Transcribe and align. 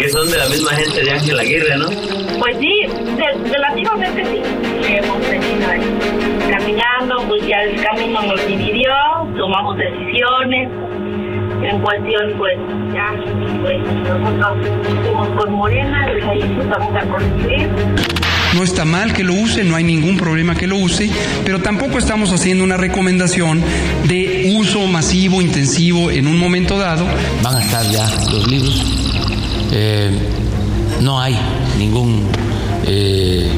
Que 0.00 0.08
son 0.08 0.30
de 0.30 0.38
la 0.38 0.48
misma 0.48 0.70
gente 0.70 1.04
de 1.04 1.10
Ángel 1.10 1.38
Aguirre, 1.38 1.76
¿no? 1.76 1.90
Pues 2.38 2.56
sí, 2.58 2.72
relativamente 3.50 4.24
sí. 4.24 4.40
Hemos 4.94 5.20
venido 5.28 5.70
ahí 5.70 5.80
caminando, 6.50 7.22
pues 7.28 7.46
ya 7.46 7.56
el 7.64 7.78
camino 7.82 8.22
nos 8.22 8.46
dividió, 8.46 8.90
tomamos 9.36 9.76
decisiones. 9.76 10.70
En 11.62 11.80
cuestión, 11.82 12.32
pues 12.38 12.56
ya, 12.94 13.12
pues 13.60 13.76
nosotros 14.38 14.78
fuimos 15.02 15.28
con 15.36 15.52
Morena, 15.52 16.06
y 16.18 16.22
ahí 16.22 16.40
empezamos 16.40 16.96
a 16.96 17.06
coincidir. 17.06 17.68
No 18.54 18.64
está 18.64 18.86
mal 18.86 19.12
que 19.12 19.22
lo 19.22 19.34
use, 19.34 19.62
no 19.64 19.76
hay 19.76 19.84
ningún 19.84 20.16
problema 20.16 20.54
que 20.54 20.66
lo 20.66 20.76
use, 20.76 21.10
pero 21.44 21.60
tampoco 21.60 21.98
estamos 21.98 22.32
haciendo 22.32 22.64
una 22.64 22.78
recomendación 22.78 23.62
de 24.08 24.54
uso 24.56 24.86
masivo, 24.86 25.42
intensivo 25.42 26.10
en 26.10 26.26
un 26.26 26.38
momento 26.38 26.78
dado. 26.78 27.04
Van 27.42 27.56
a 27.56 27.62
estar 27.62 27.84
ya 27.90 28.08
los 28.32 28.50
libros. 28.50 28.99
Eh, 29.72 30.10
no 31.00 31.20
hay 31.20 31.36
ningún 31.78 32.26
eh, 32.86 33.48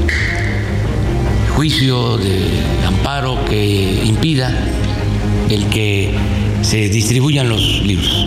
juicio 1.57 2.19
de 2.19 2.49
amparo 2.87 3.45
que 3.45 4.03
impida 4.05 4.53
el 5.51 5.67
que 5.67 6.15
se 6.63 6.89
distribuyan 6.89 7.49
los 7.49 7.83
libros. 7.83 8.27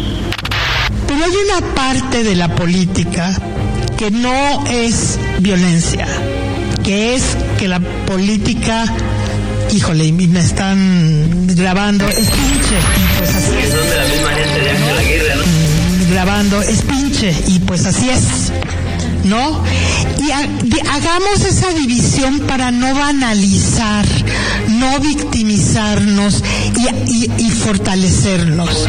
Pero 1.07 1.23
hay 1.23 1.31
una 1.31 1.75
parte 1.75 2.23
de 2.23 2.35
la 2.35 2.53
política 2.55 3.33
que 3.97 4.11
no 4.11 4.65
es 4.67 5.19
violencia 5.39 6.07
que 6.85 7.15
es 7.15 7.35
que 7.57 7.67
la 7.67 7.79
política, 7.79 8.85
híjole, 9.71 10.11
me 10.11 10.39
están 10.39 11.47
grabando, 11.55 12.07
es 12.07 12.29
pinche, 12.29 12.75
y 12.77 13.17
pues 13.17 13.35
así 13.35 13.55
es. 13.57 13.71
Son 13.71 13.89
de 13.89 13.97
la 13.97 14.05
misma 14.05 14.29
gente 14.29 14.61
de 14.61 14.69
Ángel 14.69 14.97
Aguirre, 14.99 15.35
¿no? 15.35 15.74
Grabando, 16.09 16.61
es 16.61 16.81
pinche, 16.83 17.35
y 17.47 17.59
pues 17.59 17.85
así 17.85 18.09
es. 18.09 18.51
¿No? 19.23 19.63
Y 20.19 20.31
hagamos 20.31 21.45
esa 21.47 21.69
división 21.69 22.41
para 22.41 22.71
no 22.71 22.93
banalizar, 22.93 24.05
no 24.67 24.99
victimizarnos 24.99 26.43
y, 27.07 27.29
y 27.41 27.49
fortalecernos. 27.51 28.87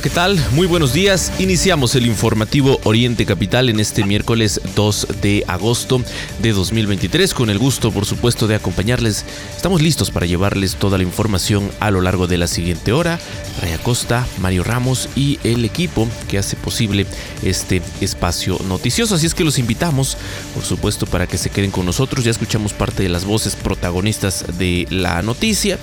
¿Qué 0.00 0.10
tal? 0.10 0.38
Muy 0.52 0.68
buenos 0.68 0.92
días. 0.92 1.32
Iniciamos 1.40 1.96
el 1.96 2.06
informativo 2.06 2.78
Oriente 2.84 3.26
Capital 3.26 3.68
en 3.68 3.80
este 3.80 4.04
miércoles 4.04 4.60
2 4.76 5.08
de 5.20 5.42
agosto 5.48 6.00
de 6.40 6.52
2023 6.52 7.34
con 7.34 7.50
el 7.50 7.58
gusto, 7.58 7.90
por 7.90 8.06
supuesto, 8.06 8.46
de 8.46 8.54
acompañarles. 8.54 9.24
Estamos 9.56 9.82
listos 9.82 10.12
para 10.12 10.26
llevarles 10.26 10.76
toda 10.76 10.98
la 10.98 11.04
información 11.04 11.68
a 11.80 11.90
lo 11.90 12.00
largo 12.00 12.28
de 12.28 12.38
la 12.38 12.46
siguiente 12.46 12.92
hora. 12.92 13.18
Raya 13.60 13.78
Costa, 13.78 14.24
Mario 14.40 14.62
Ramos 14.62 15.08
y 15.16 15.40
el 15.42 15.64
equipo 15.64 16.06
que 16.28 16.38
hace 16.38 16.54
posible 16.54 17.04
este 17.42 17.82
espacio 18.00 18.56
noticioso. 18.68 19.16
Así 19.16 19.26
es 19.26 19.34
que 19.34 19.42
los 19.42 19.58
invitamos, 19.58 20.16
por 20.54 20.64
supuesto, 20.64 21.06
para 21.06 21.26
que 21.26 21.38
se 21.38 21.50
queden 21.50 21.72
con 21.72 21.86
nosotros. 21.86 22.24
Ya 22.24 22.30
escuchamos 22.30 22.72
parte 22.72 23.02
de 23.02 23.08
las 23.08 23.24
voces 23.24 23.56
protagonistas 23.56 24.44
de 24.58 24.86
la 24.90 25.22
noticia. 25.22 25.76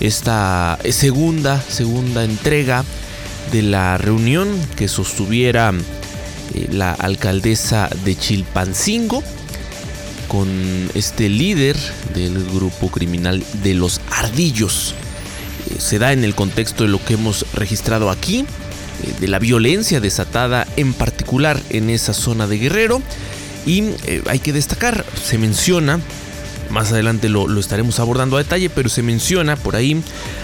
Esta 0.00 0.78
segunda, 0.88 1.60
segunda 1.68 2.24
entrega 2.24 2.84
de 3.52 3.62
la 3.62 3.98
reunión 3.98 4.48
que 4.76 4.88
sostuviera 4.88 5.72
eh, 6.54 6.68
la 6.70 6.92
alcaldesa 6.92 7.88
de 8.04 8.16
Chilpancingo 8.16 9.22
con 10.28 10.48
este 10.94 11.28
líder 11.28 11.76
del 12.14 12.44
grupo 12.50 12.90
criminal 12.90 13.42
de 13.62 13.74
los 13.74 14.00
ardillos. 14.10 14.94
Eh, 15.70 15.76
se 15.78 15.98
da 15.98 16.12
en 16.12 16.24
el 16.24 16.34
contexto 16.34 16.84
de 16.84 16.90
lo 16.90 17.04
que 17.04 17.14
hemos 17.14 17.46
registrado 17.52 18.10
aquí, 18.10 18.40
eh, 18.40 19.14
de 19.20 19.28
la 19.28 19.38
violencia 19.38 20.00
desatada 20.00 20.66
en 20.76 20.92
particular 20.92 21.60
en 21.70 21.90
esa 21.90 22.14
zona 22.14 22.46
de 22.46 22.58
Guerrero. 22.58 23.02
Y 23.66 23.84
hay 24.26 24.38
que 24.38 24.54
destacar, 24.54 25.04
se 25.22 25.36
menciona 25.36 26.00
más 26.70 26.92
adelante 26.92 27.28
lo, 27.28 27.58
estaremos 27.58 27.98
abordando 28.00 28.36
a 28.36 28.42
detalle, 28.42 28.70
pero 28.70 28.88
se 28.88 29.02
menciona 29.02 29.56
por 29.56 29.76
ahí 29.76 30.02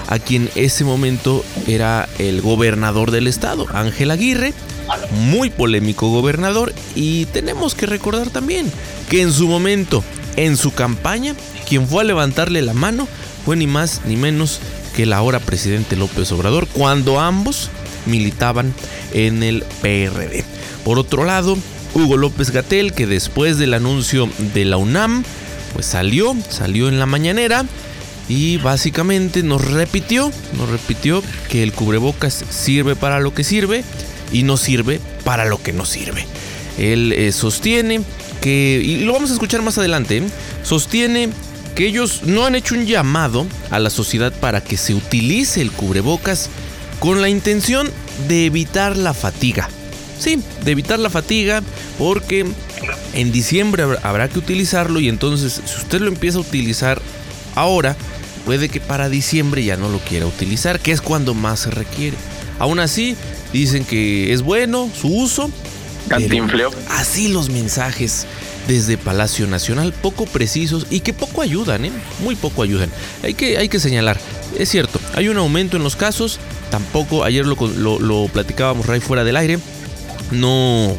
a 0.08 0.18
quien 0.18 0.50
ese 0.54 0.84
momento 0.84 1.44
era 1.66 2.08
el 2.18 2.40
gobernador 2.40 3.10
del 3.10 3.26
estado, 3.26 3.66
Ángel 3.72 4.10
Aguirre, 4.10 4.54
muy 5.12 5.50
polémico 5.50 6.10
gobernador, 6.10 6.72
y 6.94 7.26
tenemos 7.26 7.74
que 7.74 7.86
recordar 7.86 8.30
también 8.30 8.70
que 9.08 9.22
en 9.22 9.32
su 9.32 9.48
momento, 9.48 10.02
en 10.36 10.56
su 10.56 10.72
campaña, 10.72 11.34
quien 11.68 11.86
fue 11.88 12.02
a 12.02 12.04
levantarle 12.04 12.62
la 12.62 12.74
mano 12.74 13.08
fue 13.44 13.56
ni 13.56 13.66
más 13.66 14.02
ni 14.06 14.16
menos 14.16 14.60
que 14.94 15.04
el 15.04 15.12
ahora 15.12 15.40
presidente 15.40 15.94
López 15.94 16.30
Obrador, 16.32 16.66
cuando 16.68 17.20
ambos 17.20 17.70
militaban 18.06 18.72
en 19.12 19.42
el 19.42 19.64
PRD. 19.82 20.44
Por 20.84 20.98
otro 20.98 21.24
lado, 21.24 21.56
Hugo 21.94 22.16
López 22.16 22.50
Gatel, 22.50 22.92
que 22.92 23.06
después 23.06 23.58
del 23.58 23.74
anuncio 23.74 24.28
de 24.54 24.64
la 24.64 24.76
UNAM, 24.76 25.24
pues 25.76 25.84
salió, 25.84 26.34
salió 26.48 26.88
en 26.88 26.98
la 26.98 27.04
mañanera 27.04 27.66
y 28.30 28.56
básicamente 28.56 29.42
nos 29.42 29.62
repitió, 29.62 30.32
nos 30.56 30.70
repitió 30.70 31.22
que 31.50 31.62
el 31.62 31.74
cubrebocas 31.74 32.46
sirve 32.48 32.96
para 32.96 33.20
lo 33.20 33.34
que 33.34 33.44
sirve 33.44 33.84
y 34.32 34.42
no 34.42 34.56
sirve 34.56 35.02
para 35.22 35.44
lo 35.44 35.62
que 35.62 35.74
no 35.74 35.84
sirve. 35.84 36.24
Él 36.78 37.12
eh, 37.12 37.30
sostiene 37.30 38.00
que, 38.40 38.80
y 38.82 39.04
lo 39.04 39.12
vamos 39.12 39.28
a 39.28 39.34
escuchar 39.34 39.60
más 39.60 39.76
adelante, 39.76 40.22
sostiene 40.62 41.28
que 41.74 41.86
ellos 41.86 42.22
no 42.24 42.46
han 42.46 42.54
hecho 42.54 42.74
un 42.74 42.86
llamado 42.86 43.46
a 43.70 43.78
la 43.78 43.90
sociedad 43.90 44.32
para 44.32 44.62
que 44.62 44.78
se 44.78 44.94
utilice 44.94 45.60
el 45.60 45.72
cubrebocas 45.72 46.48
con 47.00 47.20
la 47.20 47.28
intención 47.28 47.90
de 48.28 48.46
evitar 48.46 48.96
la 48.96 49.12
fatiga. 49.12 49.68
Sí, 50.18 50.42
de 50.64 50.70
evitar 50.70 50.98
la 50.98 51.10
fatiga 51.10 51.62
porque 51.98 52.46
en 53.16 53.32
diciembre 53.32 53.84
habrá 54.02 54.28
que 54.28 54.38
utilizarlo 54.38 55.00
y 55.00 55.08
entonces 55.08 55.60
si 55.64 55.76
usted 55.76 56.00
lo 56.00 56.08
empieza 56.08 56.38
a 56.38 56.42
utilizar 56.42 57.00
ahora, 57.54 57.96
puede 58.44 58.68
que 58.68 58.80
para 58.80 59.08
diciembre 59.08 59.64
ya 59.64 59.76
no 59.76 59.88
lo 59.88 59.98
quiera 59.98 60.26
utilizar, 60.26 60.78
que 60.80 60.92
es 60.92 61.00
cuando 61.00 61.34
más 61.34 61.60
se 61.60 61.70
requiere. 61.70 62.16
Aún 62.58 62.78
así, 62.78 63.16
dicen 63.52 63.84
que 63.84 64.32
es 64.32 64.42
bueno 64.42 64.90
su 64.98 65.08
uso. 65.08 65.50
Cantinfleo. 66.08 66.70
Así 66.90 67.28
los 67.28 67.50
mensajes 67.50 68.26
desde 68.68 68.98
Palacio 68.98 69.46
Nacional, 69.46 69.92
poco 69.92 70.26
precisos 70.26 70.86
y 70.90 71.00
que 71.00 71.12
poco 71.12 71.42
ayudan, 71.42 71.84
¿eh? 71.84 71.92
muy 72.20 72.34
poco 72.36 72.62
ayudan. 72.62 72.90
Hay 73.22 73.34
que, 73.34 73.58
hay 73.58 73.68
que 73.68 73.80
señalar, 73.80 74.18
es 74.58 74.68
cierto, 74.68 75.00
hay 75.14 75.28
un 75.28 75.36
aumento 75.38 75.76
en 75.76 75.82
los 75.82 75.96
casos, 75.96 76.38
tampoco, 76.70 77.24
ayer 77.24 77.46
lo, 77.46 77.56
lo, 77.98 78.28
platicábamos 78.28 78.86
Ray 78.86 79.00
fuera 79.00 79.24
del 79.24 79.36
aire, 79.36 79.58
no 80.32 80.90
eh, 80.90 80.96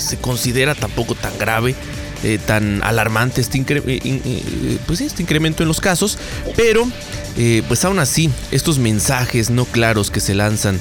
se 0.00 0.16
considera 0.18 0.74
tampoco 0.74 1.14
tan 1.14 1.36
grave. 1.38 1.74
Eh, 2.22 2.38
tan 2.38 2.82
alarmante 2.82 3.40
este, 3.40 3.64
eh, 3.66 4.78
pues 4.86 5.00
este 5.00 5.22
incremento 5.22 5.62
en 5.62 5.68
los 5.68 5.80
casos, 5.80 6.18
pero 6.54 6.86
pues 7.66 7.82
aún 7.86 7.98
así 7.98 8.28
estos 8.50 8.78
mensajes 8.78 9.48
no 9.48 9.64
claros 9.64 10.10
que 10.10 10.20
se 10.20 10.34
lanzan 10.34 10.78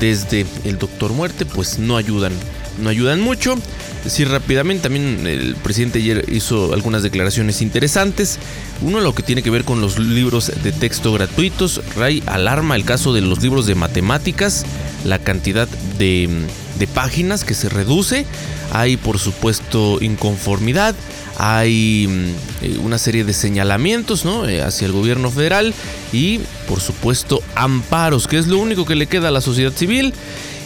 desde 0.00 0.46
el 0.64 0.78
doctor 0.78 1.12
muerte 1.12 1.44
pues 1.44 1.78
no 1.78 1.98
ayudan, 1.98 2.32
no 2.78 2.90
ayudan 2.90 3.20
mucho. 3.20 3.56
Decir 4.04 4.28
rápidamente, 4.28 4.84
también 4.84 5.26
el 5.26 5.54
presidente 5.56 5.98
ayer 5.98 6.24
hizo 6.28 6.72
algunas 6.72 7.02
declaraciones 7.02 7.62
interesantes. 7.62 8.38
Uno 8.80 9.00
lo 9.00 9.14
que 9.14 9.22
tiene 9.22 9.42
que 9.42 9.50
ver 9.50 9.64
con 9.64 9.80
los 9.80 9.98
libros 9.98 10.52
de 10.62 10.72
texto 10.72 11.12
gratuitos. 11.12 11.80
Ray 11.96 12.22
alarma 12.26 12.76
el 12.76 12.84
caso 12.84 13.12
de 13.12 13.20
los 13.20 13.42
libros 13.42 13.66
de 13.66 13.74
matemáticas, 13.74 14.64
la 15.04 15.18
cantidad 15.18 15.68
de 15.98 16.46
de 16.78 16.86
páginas 16.86 17.44
que 17.44 17.54
se 17.54 17.68
reduce. 17.68 18.24
Hay 18.72 18.96
por 18.96 19.18
supuesto 19.18 19.98
inconformidad, 20.00 20.94
hay 21.36 22.06
mm, 22.08 22.84
una 22.84 22.98
serie 22.98 23.24
de 23.24 23.32
señalamientos 23.32 24.24
¿no? 24.24 24.48
Eh, 24.48 24.62
hacia 24.62 24.86
el 24.86 24.92
gobierno 24.92 25.30
federal 25.30 25.74
y 26.12 26.40
por 26.68 26.80
supuesto 26.80 27.42
amparos, 27.54 28.26
que 28.26 28.38
es 28.38 28.46
lo 28.46 28.58
único 28.58 28.84
que 28.84 28.94
le 28.94 29.06
queda 29.06 29.28
a 29.28 29.32
la 29.32 29.40
sociedad 29.40 29.72
civil. 29.72 30.12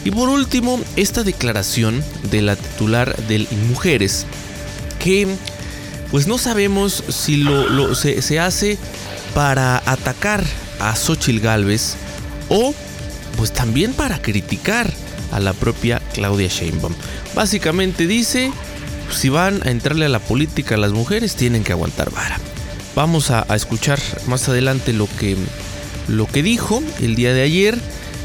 Y 0.04 0.10
por 0.10 0.28
último, 0.28 0.80
esta 0.96 1.22
declaración 1.22 2.02
de 2.30 2.42
la 2.42 2.56
titular 2.56 3.16
del 3.28 3.46
Mujeres, 3.68 4.26
que 4.98 5.28
pues 6.10 6.26
no 6.26 6.38
sabemos 6.38 7.04
si 7.08 7.36
lo, 7.36 7.94
se, 7.94 8.38
hace 8.38 8.78
para 9.34 9.82
atacar 9.86 10.44
a 10.78 10.94
Xochil 10.94 11.40
Gálvez 11.40 11.94
o 12.48 12.74
pues 13.36 13.52
también 13.52 13.94
para 13.94 14.20
criticar 14.20 14.92
a 15.30 15.40
la 15.40 15.54
propia 15.54 16.02
Claudia 16.12 16.48
Sheinbaum. 16.48 16.94
Básicamente 17.34 18.06
dice, 18.06 18.52
si 19.10 19.30
van 19.30 19.66
a 19.66 19.70
entrarle 19.70 20.04
a 20.04 20.10
la 20.10 20.18
política 20.18 20.76
las 20.76 20.92
mujeres, 20.92 21.34
tienen 21.34 21.64
que 21.64 21.72
aguantar 21.72 22.10
vara. 22.10 22.38
Vamos 22.94 23.30
a, 23.30 23.46
escuchar 23.54 23.98
más 24.26 24.48
adelante 24.50 24.92
lo 24.92 25.08
que, 25.18 25.36
lo 26.08 26.26
que 26.26 26.42
dijo 26.42 26.82
el 27.00 27.14
día 27.14 27.32
de 27.32 27.42
ayer 27.42 27.78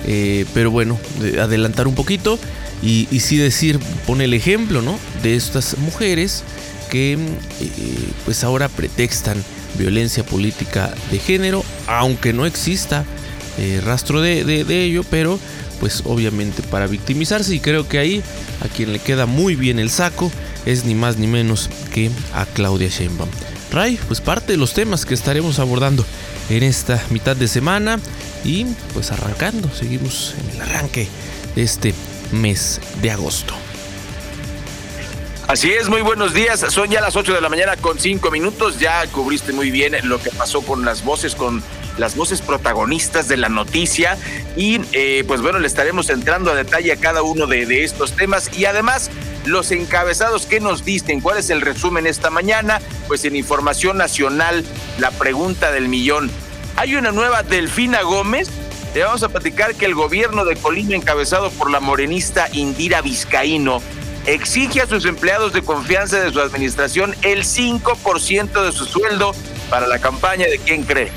Eh, 0.06 0.46
pero 0.54 0.72
bueno, 0.72 0.98
adelantar 1.42 1.88
un 1.88 1.96
poquito 1.96 2.40
y, 2.82 3.08
y, 3.12 3.20
sí 3.22 3.38
decir, 3.38 3.80
pone 4.06 4.26
el 4.26 4.34
ejemplo, 4.34 4.82
¿no? 4.82 4.98
De 5.24 5.36
estas 5.36 5.78
mujeres 5.80 6.44
que 6.90 7.14
eh, 7.14 7.18
pues 8.26 8.44
ahora 8.44 8.70
pretextan 8.70 9.44
violencia 9.78 10.24
política 10.24 10.94
de 11.12 11.20
género, 11.20 11.64
aunque 11.88 12.34
no 12.34 12.46
exista 12.46 13.06
eh, 13.58 13.82
rastro 13.84 14.22
de, 14.22 14.44
de, 14.44 14.84
ello, 14.84 15.04
pero 15.10 15.40
pues 15.80 16.04
obviamente 16.06 16.64
para 16.64 16.88
victimizarse 16.88 17.54
y 17.54 17.60
creo 17.60 17.88
que 17.88 18.00
ahí 18.00 18.24
a 18.64 18.68
quien 18.68 18.94
le 18.94 19.00
queda 19.00 19.26
muy 19.26 19.56
bien 19.56 19.78
el 19.78 19.90
saco 19.90 20.32
es 20.66 20.86
ni 20.86 20.96
más 20.96 21.18
ni 21.18 21.28
menos 21.28 21.70
que 21.94 22.10
a 22.34 22.46
Claudia 22.46 22.90
Sheinbaum. 22.90 23.30
Ray, 23.72 24.00
pues 24.08 24.22
parte 24.22 24.54
de 24.54 24.58
los 24.58 24.74
temas 24.74 25.06
que 25.06 25.14
estaremos 25.14 25.60
abordando 25.60 26.06
en 26.50 26.64
esta 26.64 27.04
mitad 27.10 27.36
de 27.36 27.48
semana 27.48 28.00
y 28.44 28.66
pues 28.94 29.12
arrancando, 29.12 29.70
seguimos 29.70 30.36
en 30.40 30.56
el 30.56 30.62
arranque 30.62 31.08
de 31.56 31.64
este 31.64 31.94
mes 32.32 32.80
de 33.02 33.12
agosto. 33.12 33.54
Así 35.48 35.72
es, 35.72 35.88
muy 35.88 36.02
buenos 36.02 36.34
días. 36.34 36.60
Son 36.70 36.90
ya 36.90 37.00
las 37.00 37.16
8 37.16 37.34
de 37.34 37.40
la 37.40 37.48
mañana 37.48 37.78
con 37.78 37.98
5 37.98 38.32
minutos. 38.32 38.80
Ya 38.80 39.08
cubriste 39.08 39.54
muy 39.54 39.72
bien 39.72 39.96
lo 40.04 40.22
que 40.22 40.30
pasó 40.30 40.62
con 40.62 40.84
las 40.84 41.06
voces, 41.06 41.36
con 41.36 41.64
las 41.98 42.16
voces 42.16 42.42
protagonistas 42.42 43.28
de 43.28 43.38
la 43.38 43.50
noticia. 43.50 44.18
Y 44.56 44.82
eh, 44.94 45.24
pues 45.28 45.42
bueno, 45.42 45.60
le 45.60 45.68
estaremos 45.68 46.10
entrando 46.10 46.52
a 46.52 46.56
detalle 46.56 46.92
a 46.92 46.98
cada 46.98 47.22
uno 47.22 47.48
de, 47.48 47.84
estos 47.84 48.14
temas. 48.14 48.50
Y 48.58 48.66
además, 48.66 49.10
los 49.46 49.72
encabezados 49.72 50.46
que 50.46 50.60
nos 50.60 50.86
dicen, 50.86 51.22
cuál 51.22 51.38
es 51.38 51.50
el 51.50 51.62
resumen 51.62 52.08
esta 52.08 52.30
mañana. 52.30 52.82
Pues 53.08 53.26
en 53.26 53.36
Información 53.36 53.98
Nacional, 53.98 54.64
la 55.00 55.12
pregunta 55.12 55.72
del 55.72 55.88
millón. 55.88 56.32
Hay 56.76 56.96
una 56.96 57.12
nueva 57.12 57.44
Delfina 57.44 58.02
Gómez. 58.02 58.50
Le 58.94 59.04
vamos 59.04 59.24
a 59.24 59.30
platicar 59.30 59.76
que 59.76 59.86
el 59.86 59.94
gobierno 59.94 60.46
de 60.46 60.56
Colima, 60.56 60.96
encabezado 60.96 61.52
por 61.52 61.70
la 61.70 61.80
morenista 61.80 62.48
Indira 62.52 63.02
Vizcaíno, 63.02 63.82
exige 64.28 64.82
a 64.82 64.88
sus 64.88 65.06
empleados 65.06 65.54
de 65.54 65.62
confianza 65.62 66.20
de 66.20 66.32
su 66.32 66.42
administración 66.42 67.16
el 67.22 67.44
5% 67.44 68.66
de 68.66 68.72
su 68.72 68.86
sueldo 68.86 69.34
para 69.70 69.88
la 69.88 70.00
campaña 70.00 70.48
de 70.48 70.60
quién 70.60 70.84
cree, 70.84 71.12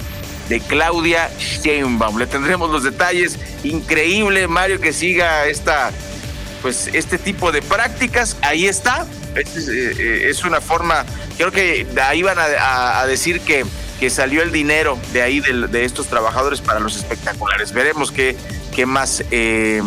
de 0.51 0.61
Claudia 0.61 1.31
Sheinbaum. 1.39 2.19
Le 2.19 2.27
tendremos 2.27 2.71
los 2.71 2.83
detalles. 2.83 3.39
Increíble, 3.63 4.49
Mario, 4.49 4.81
que 4.81 4.93
siga 4.93 5.47
esta, 5.47 5.93
pues, 6.61 6.91
este 6.93 7.19
tipo 7.19 7.53
de 7.53 7.63
prácticas. 7.63 8.37
Ahí 8.43 8.67
está. 8.67 9.07
Es, 9.37 9.69
eh, 9.69 10.33
una 10.45 10.61
forma, 10.61 11.07
creo 11.37 11.53
que 11.53 11.87
ahí 12.03 12.23
van 12.23 12.39
a, 12.39 13.07
decir 13.07 13.41
que, 13.41 13.65
que 14.01 14.11
salió 14.11 14.43
el 14.43 14.51
dinero 14.51 14.99
de 15.13 15.23
ahí 15.23 15.39
de, 15.41 15.85
estos 15.85 16.09
trabajadores 16.09 16.61
para 16.61 16.81
los 16.81 16.97
espectaculares. 16.97 17.73
Veremos 17.73 18.11
qué, 18.11 18.37
qué 18.75 18.87
más, 18.87 19.23
eh, 19.31 19.83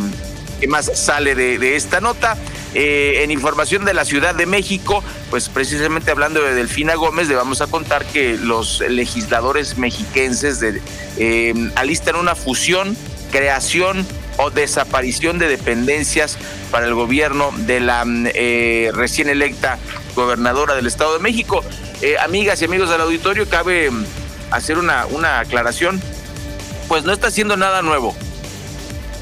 qué 0.61 0.67
más 0.69 0.89
sale 0.97 1.35
de 1.35 1.75
esta 1.75 1.99
nota. 1.99 2.37
Eh, 2.75 3.23
en 3.23 3.31
información 3.31 3.85
de 3.85 3.93
la 3.93 4.03
Ciudad 4.03 4.33
de 4.33 4.45
México, 4.45 5.03
pues 5.29 5.49
precisamente 5.49 6.09
hablando 6.11 6.41
de 6.41 6.55
Delfina 6.55 6.95
Gómez, 6.95 7.27
le 7.27 7.35
vamos 7.35 7.61
a 7.61 7.67
contar 7.67 8.03
que 8.05 8.37
los 8.37 8.81
legisladores 8.81 9.77
mexiquenses 9.77 10.63
eh, 11.17 11.53
alistan 11.75 12.15
una 12.15 12.35
fusión, 12.35 12.97
creación 13.31 14.05
o 14.37 14.49
desaparición 14.49 15.37
de 15.37 15.47
dependencias 15.47 16.37
para 16.71 16.87
el 16.87 16.95
gobierno 16.95 17.51
de 17.55 17.79
la 17.79 18.03
eh, 18.07 18.91
recién 18.93 19.29
electa 19.29 19.77
gobernadora 20.15 20.73
del 20.75 20.87
Estado 20.87 21.13
de 21.13 21.19
México. 21.19 21.63
amigas 22.21 22.61
y 22.61 22.65
amigos 22.65 22.89
del 22.89 23.01
auditorio, 23.01 23.47
cabe 23.47 23.91
hacer 24.49 24.79
una, 24.79 25.05
una 25.05 25.39
aclaración, 25.39 26.01
pues 26.87 27.03
no 27.03 27.13
está 27.13 27.27
haciendo 27.27 27.55
nada 27.55 27.83
nuevo. 27.83 28.15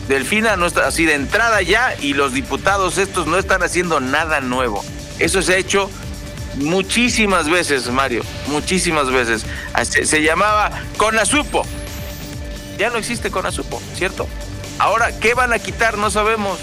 Delfina 0.07 0.55
no 0.55 0.65
está 0.65 0.87
así 0.87 1.05
de 1.05 1.13
entrada 1.13 1.61
ya 1.61 1.95
y 1.99 2.13
los 2.13 2.33
diputados 2.33 2.97
estos 2.97 3.27
no 3.27 3.37
están 3.37 3.63
haciendo 3.63 3.99
nada 3.99 4.41
nuevo. 4.41 4.83
Eso 5.19 5.41
se 5.41 5.53
ha 5.53 5.57
hecho 5.57 5.89
muchísimas 6.55 7.49
veces, 7.49 7.89
Mario, 7.89 8.23
muchísimas 8.47 9.09
veces. 9.11 9.45
Se, 9.83 10.05
se 10.05 10.21
llamaba 10.21 10.71
Conasupo. 10.97 11.65
Ya 12.77 12.89
no 12.89 12.97
existe 12.97 13.31
Conasupo, 13.31 13.81
¿cierto? 13.95 14.27
Ahora, 14.79 15.17
¿qué 15.19 15.33
van 15.33 15.53
a 15.53 15.59
quitar? 15.59 15.97
No 15.97 16.09
sabemos. 16.09 16.59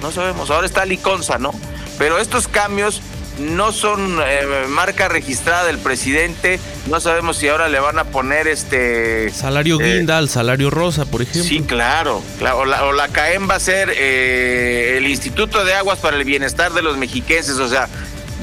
No 0.00 0.12
sabemos. 0.12 0.50
Ahora 0.50 0.66
está 0.66 0.84
Liconza, 0.84 1.38
¿no? 1.38 1.52
Pero 1.98 2.18
estos 2.18 2.48
cambios 2.48 3.02
no 3.42 3.72
son 3.72 4.18
eh, 4.24 4.66
marca 4.68 5.08
registrada 5.08 5.64
del 5.64 5.78
presidente. 5.78 6.58
No 6.86 7.00
sabemos 7.00 7.36
si 7.36 7.48
ahora 7.48 7.68
le 7.68 7.80
van 7.80 7.98
a 7.98 8.04
poner 8.04 8.48
este. 8.48 9.30
Salario 9.30 9.80
eh, 9.80 9.96
guinda 9.98 10.18
al 10.18 10.28
salario 10.28 10.70
rosa, 10.70 11.04
por 11.04 11.22
ejemplo. 11.22 11.44
Sí, 11.44 11.60
claro. 11.62 12.22
o, 12.40 12.64
la, 12.64 12.84
o, 12.84 12.92
la, 12.92 13.08
CAEM 13.08 13.48
va 13.48 13.56
a 13.56 13.60
ser 13.60 13.92
eh, 13.96 14.94
el 14.98 15.06
Instituto 15.06 15.64
de 15.64 15.74
Aguas 15.74 15.98
para 15.98 16.16
el 16.16 16.24
Bienestar 16.24 16.72
de 16.72 16.82
los 16.82 16.96
Mexiquenses. 16.96 17.58
O 17.58 17.68
sea, 17.68 17.88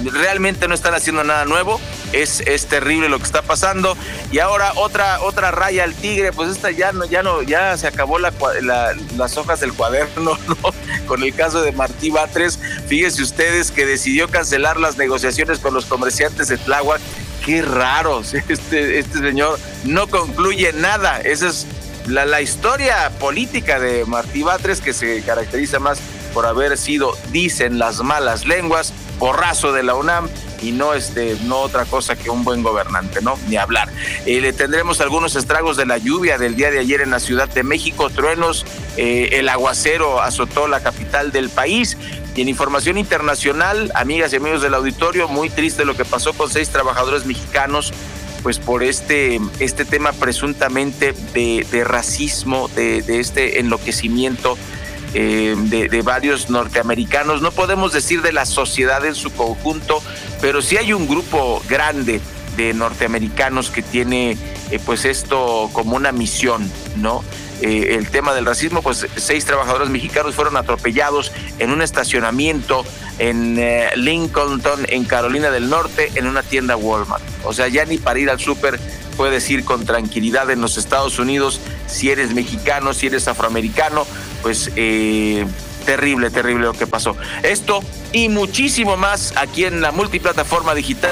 realmente 0.03 0.67
no 0.67 0.75
están 0.75 0.93
haciendo 0.93 1.23
nada 1.23 1.45
nuevo. 1.45 1.79
Es, 2.13 2.41
es 2.41 2.65
terrible 2.65 3.09
lo 3.09 3.17
que 3.17 3.25
está 3.25 3.41
pasando. 3.41 3.95
Y 4.31 4.39
ahora 4.39 4.73
otra, 4.75 5.21
otra 5.21 5.51
raya 5.51 5.83
al 5.83 5.93
tigre, 5.93 6.31
pues 6.31 6.49
esta 6.49 6.71
ya 6.71 6.91
no, 6.91 7.05
ya 7.05 7.23
no, 7.23 7.41
ya 7.43 7.77
se 7.77 7.87
acabó 7.87 8.19
la, 8.19 8.33
las 9.17 9.37
hojas 9.37 9.59
del 9.59 9.73
cuaderno, 9.73 10.37
¿no? 10.47 10.57
Con 11.05 11.23
el 11.23 11.33
caso 11.33 11.61
de 11.61 11.71
Martí 11.71 12.09
Batres. 12.09 12.59
Fíjense 12.89 13.21
ustedes 13.21 13.69
que 13.69 13.85
decidió 13.85 14.27
cancelar 14.29 14.79
las 14.79 14.97
negociaciones 14.97 15.59
con 15.59 15.75
los 15.75 15.85
comerciantes 15.85 16.47
de 16.47 16.57
Tláhuac. 16.57 16.99
Qué 17.45 17.61
raro, 17.61 18.21
este, 18.49 18.97
este 18.97 19.19
señor 19.19 19.59
no 19.85 20.07
concluye 20.07 20.73
nada. 20.73 21.21
Esa 21.21 21.49
es 21.49 21.67
la, 22.07 22.41
historia 22.41 23.11
política 23.19 23.79
de 23.79 24.05
Martí 24.05 24.41
Batres, 24.41 24.81
que 24.81 24.93
se 24.93 25.21
caracteriza 25.21 25.79
más 25.79 25.99
por 26.33 26.47
haber 26.47 26.77
sido, 26.77 27.15
dicen 27.31 27.77
las 27.77 28.01
malas 28.01 28.45
lenguas, 28.47 28.91
borrazo 29.19 29.71
de 29.71 29.83
la 29.83 29.93
UNAM 29.93 30.27
y 30.61 30.71
no 30.71 30.93
este 30.93 31.37
no 31.43 31.59
otra 31.59 31.85
cosa 31.85 32.15
que 32.15 32.29
un 32.29 32.43
buen 32.43 32.63
gobernante, 32.63 33.21
¿no? 33.21 33.37
Ni 33.47 33.57
hablar. 33.57 33.89
Eh, 34.25 34.41
le 34.41 34.53
tendremos 34.53 35.01
algunos 35.01 35.35
estragos 35.35 35.77
de 35.77 35.85
la 35.85 35.97
lluvia 35.97 36.37
del 36.37 36.55
día 36.55 36.71
de 36.71 36.79
ayer 36.79 37.01
en 37.01 37.11
la 37.11 37.19
Ciudad 37.19 37.47
de 37.49 37.63
México, 37.63 38.09
truenos, 38.09 38.65
eh, 38.97 39.29
el 39.33 39.49
aguacero 39.49 40.21
azotó 40.21 40.67
la 40.67 40.81
capital 40.81 41.31
del 41.31 41.49
país. 41.49 41.97
Y 42.39 42.43
en 42.43 42.47
información 42.47 42.97
internacional, 42.97 43.91
amigas 43.95 44.31
y 44.31 44.37
amigos 44.37 44.61
del 44.61 44.73
auditorio, 44.73 45.27
muy 45.27 45.49
triste 45.49 45.83
lo 45.83 45.97
que 45.97 46.05
pasó 46.05 46.31
con 46.31 46.49
seis 46.49 46.69
trabajadores 46.69 47.25
mexicanos 47.25 47.91
pues 48.43 48.59
por 48.59 48.81
este, 48.81 49.41
este 49.59 49.83
tema 49.83 50.13
presuntamente 50.13 51.13
de, 51.33 51.83
racismo, 51.83 52.69
de, 52.69 53.01
de 53.01 53.19
este 53.19 53.59
enloquecimiento 53.59 54.57
eh, 55.13 55.53
de, 55.57 56.01
varios 56.01 56.49
norteamericanos. 56.49 57.41
No 57.41 57.51
podemos 57.51 57.91
decir 57.91 58.21
de 58.21 58.31
la 58.31 58.45
sociedad 58.45 59.05
en 59.05 59.15
su 59.15 59.33
conjunto, 59.33 60.01
pero 60.39 60.61
sí 60.61 60.77
hay 60.77 60.93
un 60.93 61.09
grupo 61.09 61.61
grande 61.67 62.21
de 62.55 62.73
norteamericanos 62.73 63.69
que 63.69 63.81
tiene 63.81 64.37
eh, 64.71 64.79
pues 64.85 65.03
esto 65.03 65.69
como 65.73 65.97
una 65.97 66.13
misión, 66.13 66.71
¿no? 66.95 67.21
Eh, 67.61 67.95
el 67.95 68.09
tema 68.09 68.33
del 68.33 68.45
racismo, 68.45 68.81
pues 68.81 69.05
seis 69.15 69.45
trabajadores 69.45 69.89
mexicanos 69.89 70.35
fueron 70.35 70.57
atropellados 70.57 71.31
en 71.59 71.71
un 71.71 71.81
estacionamiento 71.81 72.85
en 73.17 73.59
Lincolnton, 73.95 74.85
en 74.87 75.03
Carolina 75.03 75.51
del 75.51 75.69
Norte, 75.69 76.09
en 76.15 76.25
una 76.25 76.41
tienda 76.41 76.77
Walmart. 76.77 77.23
O 77.43 77.53
sea, 77.53 77.67
ya 77.67 77.83
ni 77.83 77.97
para 77.97 78.19
ir 78.19 78.29
al 78.29 78.39
súper 78.39 78.79
puedes 79.19 79.49
ir 79.49 79.65
con 79.65 79.85
tranquilidad 79.85 80.49
en 80.49 80.61
los 80.61 80.77
Estados 80.77 81.19
Unidos 81.19 81.59
si 81.87 82.09
eres 82.09 82.33
mexicano, 82.33 82.93
si 82.93 83.07
eres 83.07 83.27
afroamericano, 83.27 84.07
pues 84.41 84.71
eh, 84.77 85.45
terrible, 85.85 86.29
terrible 86.29 86.63
lo 86.67 86.73
que 86.73 86.87
pasó. 86.87 87.17
Esto 87.43 87.81
y 88.13 88.29
muchísimo 88.29 88.95
más 88.95 89.33
aquí 89.35 89.65
en 89.65 89.81
la 89.81 89.91
multiplataforma 89.91 90.73
digital 90.73 91.11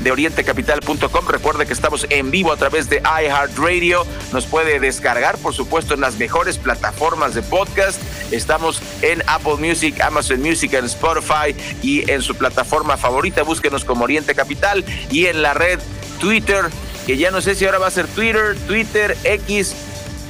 de 0.00 0.10
orientecapital.com. 0.10 1.26
Recuerde 1.28 1.66
que 1.66 1.72
estamos 1.72 2.06
en 2.10 2.30
vivo 2.30 2.52
a 2.52 2.56
través 2.56 2.90
de 2.90 2.98
iHeartRadio. 2.98 4.06
Nos 4.32 4.46
puede 4.46 4.78
descargar, 4.80 5.38
por 5.38 5.54
supuesto, 5.54 5.94
en 5.94 6.00
las 6.00 6.16
mejores 6.16 6.58
plataformas 6.58 7.34
de 7.34 7.42
podcast. 7.42 8.00
Estamos 8.30 8.82
en 9.02 9.22
Apple 9.26 9.56
Music, 9.58 10.00
Amazon 10.00 10.40
Music, 10.42 10.74
en 10.74 10.84
Spotify 10.84 11.56
y 11.82 12.10
en 12.10 12.22
su 12.22 12.34
plataforma 12.34 12.96
favorita. 12.96 13.42
Búsquenos 13.42 13.84
como 13.84 14.04
Oriente 14.04 14.34
Capital 14.34 14.84
y 15.10 15.26
en 15.26 15.42
la 15.42 15.54
red 15.54 15.78
Twitter 16.20 16.66
que 17.06 17.16
ya 17.16 17.30
no 17.30 17.40
sé 17.40 17.54
si 17.54 17.64
ahora 17.64 17.78
va 17.78 17.86
a 17.86 17.90
ser 17.90 18.06
Twitter, 18.08 18.56
Twitter, 18.66 19.16
X. 19.22 19.74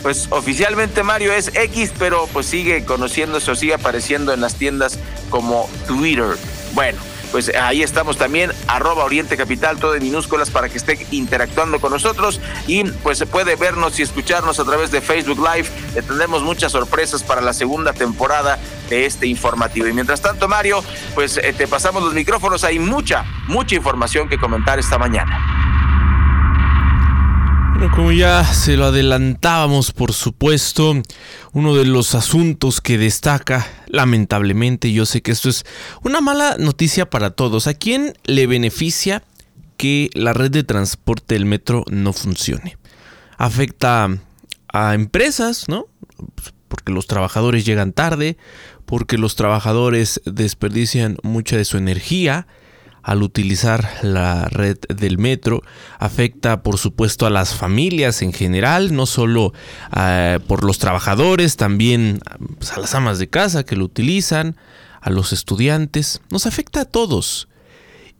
Pues 0.02 0.28
oficialmente 0.30 1.02
Mario 1.02 1.32
es 1.32 1.50
X, 1.54 1.90
pero 1.98 2.28
pues 2.32 2.46
sigue 2.46 2.84
conociéndose 2.84 3.50
o 3.50 3.56
sigue 3.56 3.74
apareciendo 3.74 4.32
en 4.32 4.40
las 4.40 4.54
tiendas 4.56 4.98
como 5.30 5.68
Twitter. 5.88 6.36
Bueno, 6.74 6.98
pues 7.32 7.50
ahí 7.54 7.82
estamos 7.82 8.16
también, 8.16 8.52
arroba 8.66 9.04
Oriente 9.04 9.36
Capital, 9.36 9.78
todo 9.78 9.94
en 9.94 10.02
minúsculas 10.02 10.50
para 10.50 10.68
que 10.68 10.78
esté 10.78 11.06
interactuando 11.10 11.80
con 11.80 11.92
nosotros 11.92 12.40
y 12.66 12.84
pues 12.84 13.18
se 13.18 13.26
puede 13.26 13.56
vernos 13.56 13.98
y 13.98 14.02
escucharnos 14.02 14.60
a 14.60 14.64
través 14.64 14.90
de 14.90 15.00
Facebook 15.00 15.38
Live. 15.38 15.68
Le 15.94 16.02
tendremos 16.02 16.42
muchas 16.42 16.72
sorpresas 16.72 17.22
para 17.22 17.40
la 17.40 17.52
segunda 17.52 17.92
temporada 17.92 18.58
de 18.88 19.06
este 19.06 19.26
informativo. 19.26 19.86
Y 19.86 19.92
mientras 19.92 20.20
tanto, 20.20 20.48
Mario, 20.48 20.82
pues 21.14 21.38
eh, 21.38 21.52
te 21.56 21.66
pasamos 21.66 22.02
los 22.02 22.14
micrófonos, 22.14 22.64
hay 22.64 22.78
mucha, 22.78 23.24
mucha 23.48 23.74
información 23.74 24.28
que 24.28 24.38
comentar 24.38 24.78
esta 24.78 24.98
mañana. 24.98 25.55
Bueno, 27.78 27.94
como 27.94 28.10
ya 28.10 28.42
se 28.42 28.78
lo 28.78 28.86
adelantábamos, 28.86 29.92
por 29.92 30.14
supuesto, 30.14 30.94
uno 31.52 31.74
de 31.74 31.84
los 31.84 32.14
asuntos 32.14 32.80
que 32.80 32.96
destaca, 32.96 33.66
lamentablemente, 33.88 34.94
yo 34.94 35.04
sé 35.04 35.20
que 35.20 35.32
esto 35.32 35.50
es 35.50 35.66
una 36.02 36.22
mala 36.22 36.56
noticia 36.58 37.10
para 37.10 37.32
todos. 37.32 37.66
¿A 37.66 37.74
quién 37.74 38.14
le 38.24 38.46
beneficia 38.46 39.24
que 39.76 40.08
la 40.14 40.32
red 40.32 40.50
de 40.50 40.64
transporte 40.64 41.34
del 41.34 41.44
metro 41.44 41.84
no 41.90 42.14
funcione? 42.14 42.78
Afecta 43.36 44.08
a 44.72 44.94
empresas, 44.94 45.68
¿no? 45.68 45.86
Porque 46.68 46.92
los 46.92 47.06
trabajadores 47.06 47.66
llegan 47.66 47.92
tarde, 47.92 48.38
porque 48.86 49.18
los 49.18 49.36
trabajadores 49.36 50.22
desperdician 50.24 51.18
mucha 51.22 51.58
de 51.58 51.66
su 51.66 51.76
energía, 51.76 52.46
al 53.06 53.22
utilizar 53.22 53.88
la 54.02 54.46
red 54.46 54.78
del 54.88 55.16
metro. 55.16 55.62
Afecta 56.00 56.64
por 56.64 56.76
supuesto 56.76 57.24
a 57.24 57.30
las 57.30 57.54
familias 57.54 58.20
en 58.20 58.32
general, 58.32 58.96
no 58.96 59.06
solo 59.06 59.52
eh, 59.96 60.40
por 60.48 60.64
los 60.64 60.80
trabajadores, 60.80 61.56
también 61.56 62.18
pues, 62.58 62.72
a 62.72 62.80
las 62.80 62.96
amas 62.96 63.20
de 63.20 63.28
casa 63.28 63.64
que 63.64 63.76
lo 63.76 63.84
utilizan, 63.84 64.56
a 65.00 65.10
los 65.10 65.32
estudiantes. 65.32 66.20
Nos 66.30 66.46
afecta 66.46 66.80
a 66.80 66.84
todos. 66.84 67.46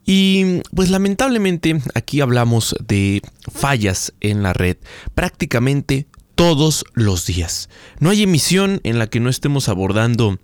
Y 0.05 0.61
pues 0.73 0.89
lamentablemente 0.89 1.81
aquí 1.93 2.21
hablamos 2.21 2.73
de 2.79 3.21
fallas 3.53 4.13
en 4.21 4.41
la 4.41 4.53
red 4.53 4.77
prácticamente 5.15 6.07
todos 6.35 6.85
los 6.93 7.25
días. 7.25 7.67
No 7.99 8.09
hay 8.09 8.23
emisión 8.23 8.79
en 8.85 8.99
la 8.99 9.07
que 9.07 9.19
no 9.19 9.29
estemos 9.29 9.67
abordando 9.67 10.39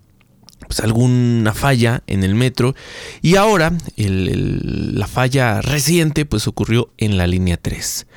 pues, 0.67 0.79
alguna 0.79 1.53
falla 1.53 2.03
en 2.07 2.23
el 2.23 2.35
metro 2.35 2.75
y 3.21 3.35
ahora 3.35 3.73
la 3.97 5.07
falla 5.07 5.61
reciente 5.61 6.25
pues 6.25 6.47
ocurrió 6.47 6.91
en 6.97 7.17
la 7.17 7.27
línea 7.27 7.57
3. 7.57 8.07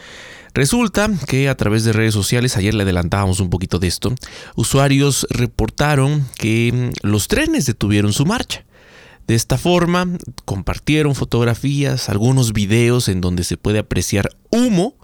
Resulta 0.55 1.11
que 1.29 1.51
a 1.51 1.55
través 1.55 1.85
de 1.85 1.93
redes 1.93 2.15
sociales, 2.15 2.57
ayer 2.57 2.73
le 2.73 2.85
adelantábamos 2.85 3.41
un 3.41 3.51
poquito 3.51 3.79
de 3.79 3.89
esto, 3.89 4.15
usuarios 4.55 5.27
reportaron 5.29 6.27
que 6.39 6.73
mm, 6.73 7.07
los 7.07 7.29
trenes 7.29 7.67
detuvieron 7.67 8.15
su 8.15 8.25
marcha. 8.25 8.65
De 9.27 9.35
esta 9.35 9.59
forma, 9.59 10.09
compartieron 10.47 11.15
fotografías, 11.15 12.09
algunos 12.09 12.55
videos 12.55 13.09
en 13.09 13.21
donde 13.21 13.45
se 13.45 13.59
puede 13.59 13.81
apreciar 13.81 14.31
humo 14.51 14.95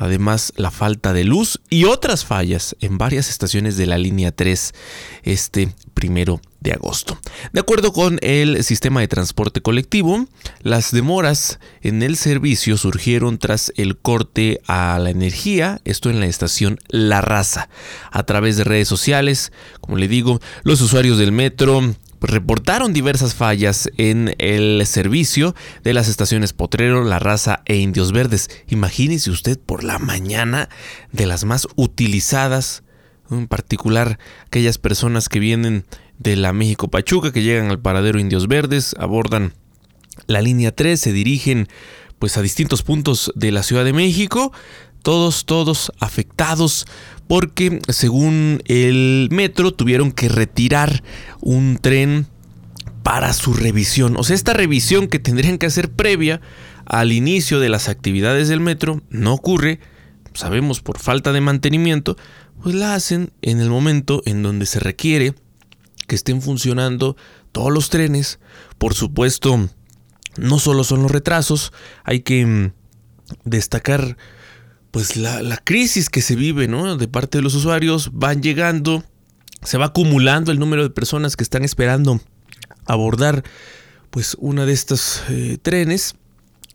además 0.00 0.54
la 0.56 0.70
falta 0.70 1.12
de 1.12 1.24
luz 1.24 1.60
y 1.68 1.84
otras 1.84 2.24
fallas 2.24 2.74
en 2.80 2.96
varias 2.96 3.28
estaciones 3.28 3.76
de 3.76 3.84
la 3.84 3.98
línea 3.98 4.32
3 4.32 4.72
este 5.24 5.74
primero 6.00 6.40
de 6.60 6.72
agosto. 6.72 7.18
De 7.52 7.60
acuerdo 7.60 7.92
con 7.92 8.18
el 8.22 8.64
sistema 8.64 9.00
de 9.00 9.08
transporte 9.08 9.60
colectivo, 9.60 10.26
las 10.62 10.92
demoras 10.92 11.60
en 11.82 12.02
el 12.02 12.16
servicio 12.16 12.78
surgieron 12.78 13.38
tras 13.38 13.70
el 13.76 13.98
corte 13.98 14.62
a 14.66 14.98
la 14.98 15.10
energía, 15.10 15.80
esto 15.84 16.08
en 16.08 16.18
la 16.18 16.26
estación 16.26 16.78
La 16.88 17.20
Raza. 17.20 17.68
A 18.10 18.22
través 18.22 18.56
de 18.56 18.64
redes 18.64 18.88
sociales, 18.88 19.52
como 19.82 19.98
le 19.98 20.08
digo, 20.08 20.40
los 20.64 20.80
usuarios 20.80 21.18
del 21.18 21.32
metro 21.32 21.94
reportaron 22.22 22.92
diversas 22.92 23.34
fallas 23.34 23.90
en 23.98 24.34
el 24.38 24.86
servicio 24.86 25.54
de 25.82 25.94
las 25.94 26.08
estaciones 26.08 26.54
Potrero, 26.54 27.04
La 27.04 27.18
Raza 27.18 27.62
e 27.66 27.76
Indios 27.76 28.12
Verdes. 28.12 28.48
Imagínese 28.68 29.30
usted 29.30 29.58
por 29.58 29.84
la 29.84 29.98
mañana 29.98 30.70
de 31.12 31.26
las 31.26 31.44
más 31.44 31.68
utilizadas, 31.76 32.84
en 33.30 33.46
particular 33.46 34.18
aquellas 34.46 34.78
personas 34.78 35.28
que 35.28 35.40
vienen 35.40 35.84
de 36.18 36.36
la 36.36 36.52
México 36.52 36.88
Pachuca, 36.88 37.32
que 37.32 37.42
llegan 37.42 37.70
al 37.70 37.80
paradero 37.80 38.18
Indios 38.18 38.48
Verdes, 38.48 38.94
abordan 38.98 39.54
la 40.26 40.42
línea 40.42 40.74
3, 40.74 41.00
se 41.00 41.12
dirigen 41.12 41.68
pues 42.18 42.36
a 42.36 42.42
distintos 42.42 42.82
puntos 42.82 43.32
de 43.34 43.50
la 43.50 43.62
Ciudad 43.62 43.84
de 43.84 43.94
México, 43.94 44.52
todos, 45.02 45.46
todos 45.46 45.92
afectados 45.98 46.86
porque 47.26 47.80
según 47.88 48.62
el 48.66 49.28
metro 49.30 49.72
tuvieron 49.72 50.12
que 50.12 50.28
retirar 50.28 51.02
un 51.40 51.78
tren 51.80 52.26
para 53.02 53.32
su 53.32 53.54
revisión. 53.54 54.16
O 54.18 54.24
sea, 54.24 54.36
esta 54.36 54.52
revisión 54.52 55.08
que 55.08 55.18
tendrían 55.18 55.56
que 55.56 55.66
hacer 55.66 55.90
previa 55.90 56.40
al 56.84 57.12
inicio 57.12 57.60
de 57.60 57.68
las 57.68 57.88
actividades 57.88 58.48
del 58.48 58.60
metro 58.60 59.00
no 59.10 59.32
ocurre, 59.32 59.80
sabemos 60.34 60.80
por 60.80 60.98
falta 60.98 61.32
de 61.32 61.40
mantenimiento, 61.40 62.16
pues 62.62 62.74
la 62.74 62.94
hacen 62.94 63.32
en 63.42 63.60
el 63.60 63.70
momento 63.70 64.22
en 64.26 64.42
donde 64.42 64.66
se 64.66 64.80
requiere 64.80 65.34
que 66.06 66.16
estén 66.16 66.42
funcionando 66.42 67.16
todos 67.52 67.72
los 67.72 67.90
trenes. 67.90 68.38
Por 68.78 68.94
supuesto, 68.94 69.68
no 70.36 70.58
solo 70.58 70.84
son 70.84 71.02
los 71.02 71.10
retrasos, 71.10 71.72
hay 72.04 72.20
que 72.20 72.44
mm, 72.44 72.72
destacar 73.44 74.16
pues 74.90 75.16
la, 75.16 75.56
crisis 75.58 76.10
que 76.10 76.20
se 76.20 76.34
vive, 76.34 76.66
¿no? 76.66 76.96
De 76.96 77.06
parte 77.06 77.38
de 77.38 77.42
los 77.42 77.54
usuarios, 77.54 78.10
van 78.12 78.42
llegando, 78.42 79.04
se 79.62 79.78
va 79.78 79.86
acumulando 79.86 80.50
el 80.50 80.58
número 80.58 80.82
de 80.82 80.90
personas 80.90 81.36
que 81.36 81.44
están 81.44 81.62
esperando 81.62 82.20
abordar 82.86 83.44
pues 84.10 84.36
una 84.40 84.66
de 84.66 84.72
estos 84.72 85.22
eh, 85.28 85.58
trenes 85.62 86.16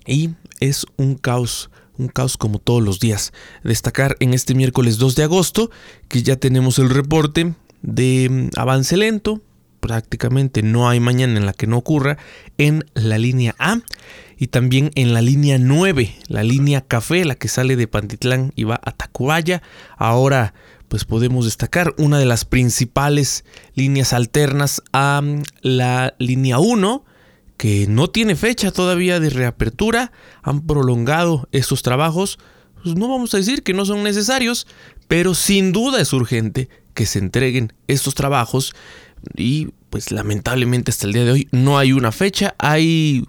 y 0.05 0.29
es 0.61 0.85
un 0.95 1.15
caos, 1.15 1.69
un 1.97 2.07
caos 2.07 2.37
como 2.37 2.59
todos 2.59 2.83
los 2.83 2.99
días. 2.99 3.33
Destacar 3.63 4.17
en 4.19 4.33
este 4.33 4.55
miércoles 4.55 4.97
2 4.97 5.15
de 5.15 5.23
agosto 5.23 5.71
que 6.07 6.23
ya 6.23 6.35
tenemos 6.35 6.79
el 6.79 6.89
reporte 6.89 7.53
de 7.81 8.27
mm, 8.29 8.59
avance 8.59 8.97
lento, 8.97 9.41
prácticamente 9.79 10.63
no 10.63 10.89
hay 10.89 10.99
mañana 10.99 11.37
en 11.37 11.45
la 11.45 11.53
que 11.53 11.67
no 11.67 11.77
ocurra 11.77 12.17
en 12.57 12.85
la 12.95 13.17
línea 13.17 13.55
A 13.59 13.81
y 14.37 14.47
también 14.47 14.91
en 14.95 15.13
la 15.13 15.21
línea 15.21 15.57
9, 15.59 16.15
la 16.27 16.43
línea 16.43 16.81
café, 16.81 17.23
la 17.23 17.35
que 17.35 17.47
sale 17.47 17.75
de 17.75 17.87
Pantitlán 17.87 18.51
y 18.55 18.63
va 18.63 18.79
a 18.83 18.91
Tacubaya. 18.91 19.61
Ahora 19.97 20.53
pues 20.87 21.05
podemos 21.05 21.45
destacar 21.45 21.93
una 21.97 22.19
de 22.19 22.25
las 22.25 22.45
principales 22.45 23.43
líneas 23.73 24.13
alternas 24.13 24.81
a 24.91 25.21
mm, 25.21 25.43
la 25.61 26.15
línea 26.19 26.59
1 26.59 27.05
que 27.57 27.87
no 27.87 28.09
tiene 28.09 28.35
fecha 28.35 28.71
todavía 28.71 29.19
de 29.19 29.29
reapertura, 29.29 30.11
han 30.43 30.61
prolongado 30.61 31.47
estos 31.51 31.81
trabajos, 31.81 32.37
pues 32.83 32.95
no 32.95 33.07
vamos 33.07 33.33
a 33.33 33.37
decir 33.37 33.63
que 33.63 33.73
no 33.73 33.85
son 33.85 34.03
necesarios, 34.03 34.67
pero 35.07 35.33
sin 35.33 35.71
duda 35.71 36.01
es 36.01 36.13
urgente 36.13 36.69
que 36.93 37.05
se 37.05 37.19
entreguen 37.19 37.73
estos 37.87 38.15
trabajos 38.15 38.73
y 39.35 39.69
pues 39.89 40.11
lamentablemente 40.11 40.91
hasta 40.91 41.07
el 41.07 41.13
día 41.13 41.25
de 41.25 41.31
hoy 41.31 41.47
no 41.51 41.77
hay 41.77 41.93
una 41.93 42.11
fecha, 42.11 42.55
hay 42.57 43.25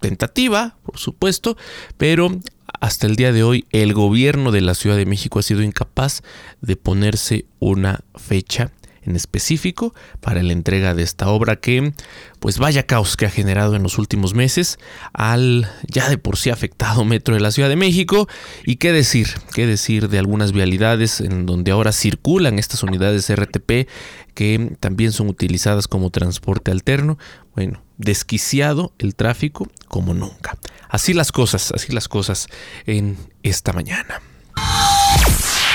tentativa, 0.00 0.76
por 0.84 0.98
supuesto, 0.98 1.56
pero 1.96 2.38
hasta 2.80 3.06
el 3.06 3.16
día 3.16 3.32
de 3.32 3.42
hoy 3.42 3.66
el 3.70 3.94
gobierno 3.94 4.52
de 4.52 4.60
la 4.60 4.74
Ciudad 4.74 4.96
de 4.96 5.06
México 5.06 5.38
ha 5.38 5.42
sido 5.42 5.62
incapaz 5.62 6.22
de 6.60 6.76
ponerse 6.76 7.46
una 7.58 8.00
fecha 8.14 8.72
en 9.08 9.16
específico 9.16 9.94
para 10.20 10.42
la 10.42 10.52
entrega 10.52 10.94
de 10.94 11.02
esta 11.02 11.28
obra 11.28 11.56
que 11.56 11.92
pues 12.40 12.58
vaya 12.58 12.84
caos 12.84 13.16
que 13.16 13.26
ha 13.26 13.30
generado 13.30 13.74
en 13.74 13.82
los 13.82 13.98
últimos 13.98 14.34
meses 14.34 14.78
al 15.12 15.68
ya 15.86 16.08
de 16.08 16.18
por 16.18 16.36
sí 16.36 16.50
afectado 16.50 17.04
metro 17.04 17.34
de 17.34 17.40
la 17.40 17.50
Ciudad 17.50 17.68
de 17.68 17.76
México 17.76 18.28
y 18.64 18.76
qué 18.76 18.92
decir, 18.92 19.28
qué 19.54 19.66
decir 19.66 20.08
de 20.08 20.18
algunas 20.18 20.52
vialidades 20.52 21.20
en 21.20 21.46
donde 21.46 21.72
ahora 21.72 21.92
circulan 21.92 22.58
estas 22.58 22.82
unidades 22.82 23.34
RTP 23.34 23.88
que 24.34 24.76
también 24.78 25.12
son 25.12 25.28
utilizadas 25.28 25.88
como 25.88 26.10
transporte 26.10 26.70
alterno. 26.70 27.18
Bueno, 27.56 27.82
desquiciado 27.96 28.92
el 28.98 29.16
tráfico 29.16 29.68
como 29.88 30.14
nunca. 30.14 30.56
Así 30.88 31.12
las 31.12 31.32
cosas, 31.32 31.72
así 31.72 31.92
las 31.92 32.08
cosas 32.08 32.46
en 32.86 33.16
esta 33.42 33.72
mañana. 33.72 34.20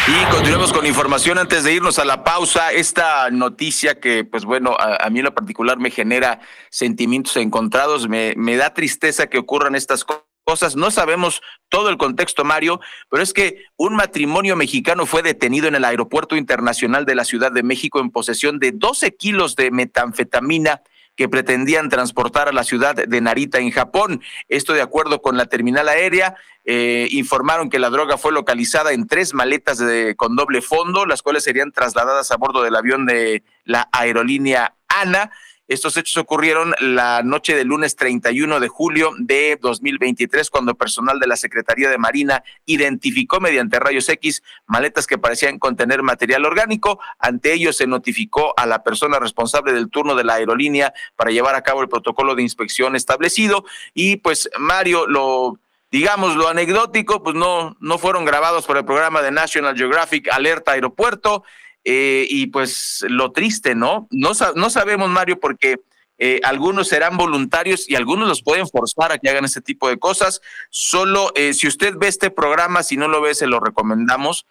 Y 0.06 0.26
continuamos 0.26 0.74
con 0.74 0.86
información 0.86 1.38
antes 1.38 1.64
de 1.64 1.76
irnos 1.76 1.98
a 1.98 2.04
la 2.04 2.26
pausa. 2.26 2.74
Esta 2.74 3.30
noticia 3.30 4.02
que, 4.02 4.26
pues 4.26 4.44
bueno, 4.44 4.76
a, 4.78 5.10
mí 5.10 5.20
en 5.20 5.26
lo 5.26 5.34
particular 5.34 5.80
me 5.80 5.92
genera 5.92 6.42
sentimientos 6.70 7.38
encontrados, 7.38 8.10
me, 8.10 8.34
me 8.36 8.58
da 8.58 8.74
tristeza 8.74 9.28
que 9.28 9.38
ocurran 9.38 9.76
estas 9.76 10.04
cosas. 10.04 10.76
No 10.76 10.92
sabemos 10.92 11.42
todo 11.70 11.88
el 11.88 11.98
contexto, 11.98 12.44
Mario, 12.44 12.82
pero 13.10 13.24
es 13.24 13.32
que 13.32 13.64
un 13.78 13.96
matrimonio 13.96 14.58
mexicano 14.58 15.06
fue 15.06 15.22
detenido 15.22 15.70
en 15.70 15.76
el 15.76 15.86
Aeropuerto 15.86 16.36
Internacional 16.36 17.06
de 17.06 17.16
la 17.16 17.24
Ciudad 17.24 17.54
de 17.54 17.64
México 17.64 18.02
en 18.02 18.12
posesión 18.12 18.60
de 18.60 18.74
12 18.74 19.16
kilos 19.16 19.56
de 19.56 19.72
metanfetamina 19.72 20.82
que 21.16 21.30
pretendían 21.30 21.90
transportar 21.90 22.48
a 22.48 22.54
la 22.54 22.64
ciudad 22.64 22.96
de 22.96 23.22
Narita 23.22 23.60
en 23.60 23.72
Japón. 23.72 24.22
Esto 24.50 24.74
de 24.74 24.82
acuerdo 24.82 25.22
con 25.22 25.38
la 25.38 25.46
terminal 25.46 25.88
aérea. 25.90 26.36
Eh, 26.66 27.08
informaron 27.12 27.70
que 27.70 27.80
la 27.80 27.90
droga 27.90 28.18
fue 28.18 28.32
localizada 28.32 28.94
en 28.94 29.08
tres 29.08 29.34
maletas 29.34 29.78
de, 29.78 30.16
con 30.16 30.36
doble 30.36 30.62
fondo, 30.62 31.06
las 31.06 31.22
cuales 31.22 31.44
serían 31.44 31.72
trasladadas 31.72 32.32
a 32.32 32.38
bordo 32.38 32.64
del 32.64 32.76
avión 32.76 33.06
de 33.06 33.44
la 33.66 33.90
aerolínea 33.92 34.76
ANA. 34.88 35.32
Estos 35.68 35.96
hechos 35.96 36.18
ocurrieron 36.18 36.74
la 36.80 37.24
noche 37.24 37.56
del 37.56 37.70
lunes 37.70 37.96
31 37.96 38.60
de 38.60 38.68
julio 38.68 39.12
de 39.18 39.58
2023, 39.62 40.50
cuando 40.50 40.76
personal 40.76 41.20
de 41.20 41.28
la 41.28 41.38
Secretaría 41.38 41.90
de 41.90 41.98
Marina 41.98 42.44
identificó 42.66 43.40
mediante 43.40 43.80
rayos 43.80 44.10
X 44.10 44.44
maletas 44.66 45.08
que 45.08 45.18
parecían 45.18 45.60
contener 45.60 46.04
material 46.04 46.46
orgánico. 46.46 47.00
Ante 47.18 47.54
ello 47.54 47.72
se 47.72 47.88
notificó 47.88 48.54
a 48.58 48.66
la 48.66 48.84
persona 48.84 49.20
responsable 49.20 49.72
del 49.72 49.90
turno 49.90 50.16
de 50.16 50.26
la 50.26 50.34
aerolínea 50.34 50.94
para 51.16 51.32
llevar 51.32 51.56
a 51.56 51.64
cabo 51.64 51.82
el 51.82 51.90
protocolo 51.90 52.36
de 52.36 52.44
inspección 52.44 52.98
establecido. 52.98 53.64
Y 53.94 54.18
pues 54.18 54.50
Mario, 54.60 55.08
lo 55.08 55.60
digamos, 55.92 56.36
lo 56.36 56.48
anecdótico, 56.48 57.22
pues 57.22 57.36
no, 57.36 57.78
no 57.80 57.98
fueron 58.00 58.26
grabados 58.26 58.66
por 58.66 58.78
el 58.78 58.84
programa 58.84 59.22
de 59.22 59.32
National 59.32 59.78
Geographic 59.78 60.28
Alerta 60.34 60.72
Aeropuerto. 60.72 61.44
Eh, 61.86 62.26
y 62.30 62.48
pues 62.48 63.04
lo 63.10 63.32
triste, 63.32 63.76
¿no? 63.76 64.08
No, 64.10 64.32
no 64.56 64.70
sabemos, 64.70 65.10
Mario, 65.10 65.40
porque 65.40 65.82
eh, 66.18 66.40
algunos 66.44 66.88
serán 66.88 67.18
voluntarios 67.18 67.90
y 67.90 67.96
algunos 67.96 68.28
los 68.28 68.44
pueden 68.44 68.68
forzar 68.68 69.12
a 69.12 69.18
que 69.18 69.30
hagan 69.30 69.46
este 69.46 69.62
tipo 69.62 69.90
de 69.90 70.00
cosas. 70.00 70.42
Solo 70.70 71.32
eh, 71.36 71.54
si 71.54 71.68
usted 71.68 71.96
ve 71.98 72.08
este 72.08 72.30
programa, 72.30 72.84
si 72.84 72.98
no 72.98 73.08
lo 73.08 73.22
ve, 73.22 73.36
se 73.36 73.48
lo 73.48 73.60
recomendamos. 73.60 74.46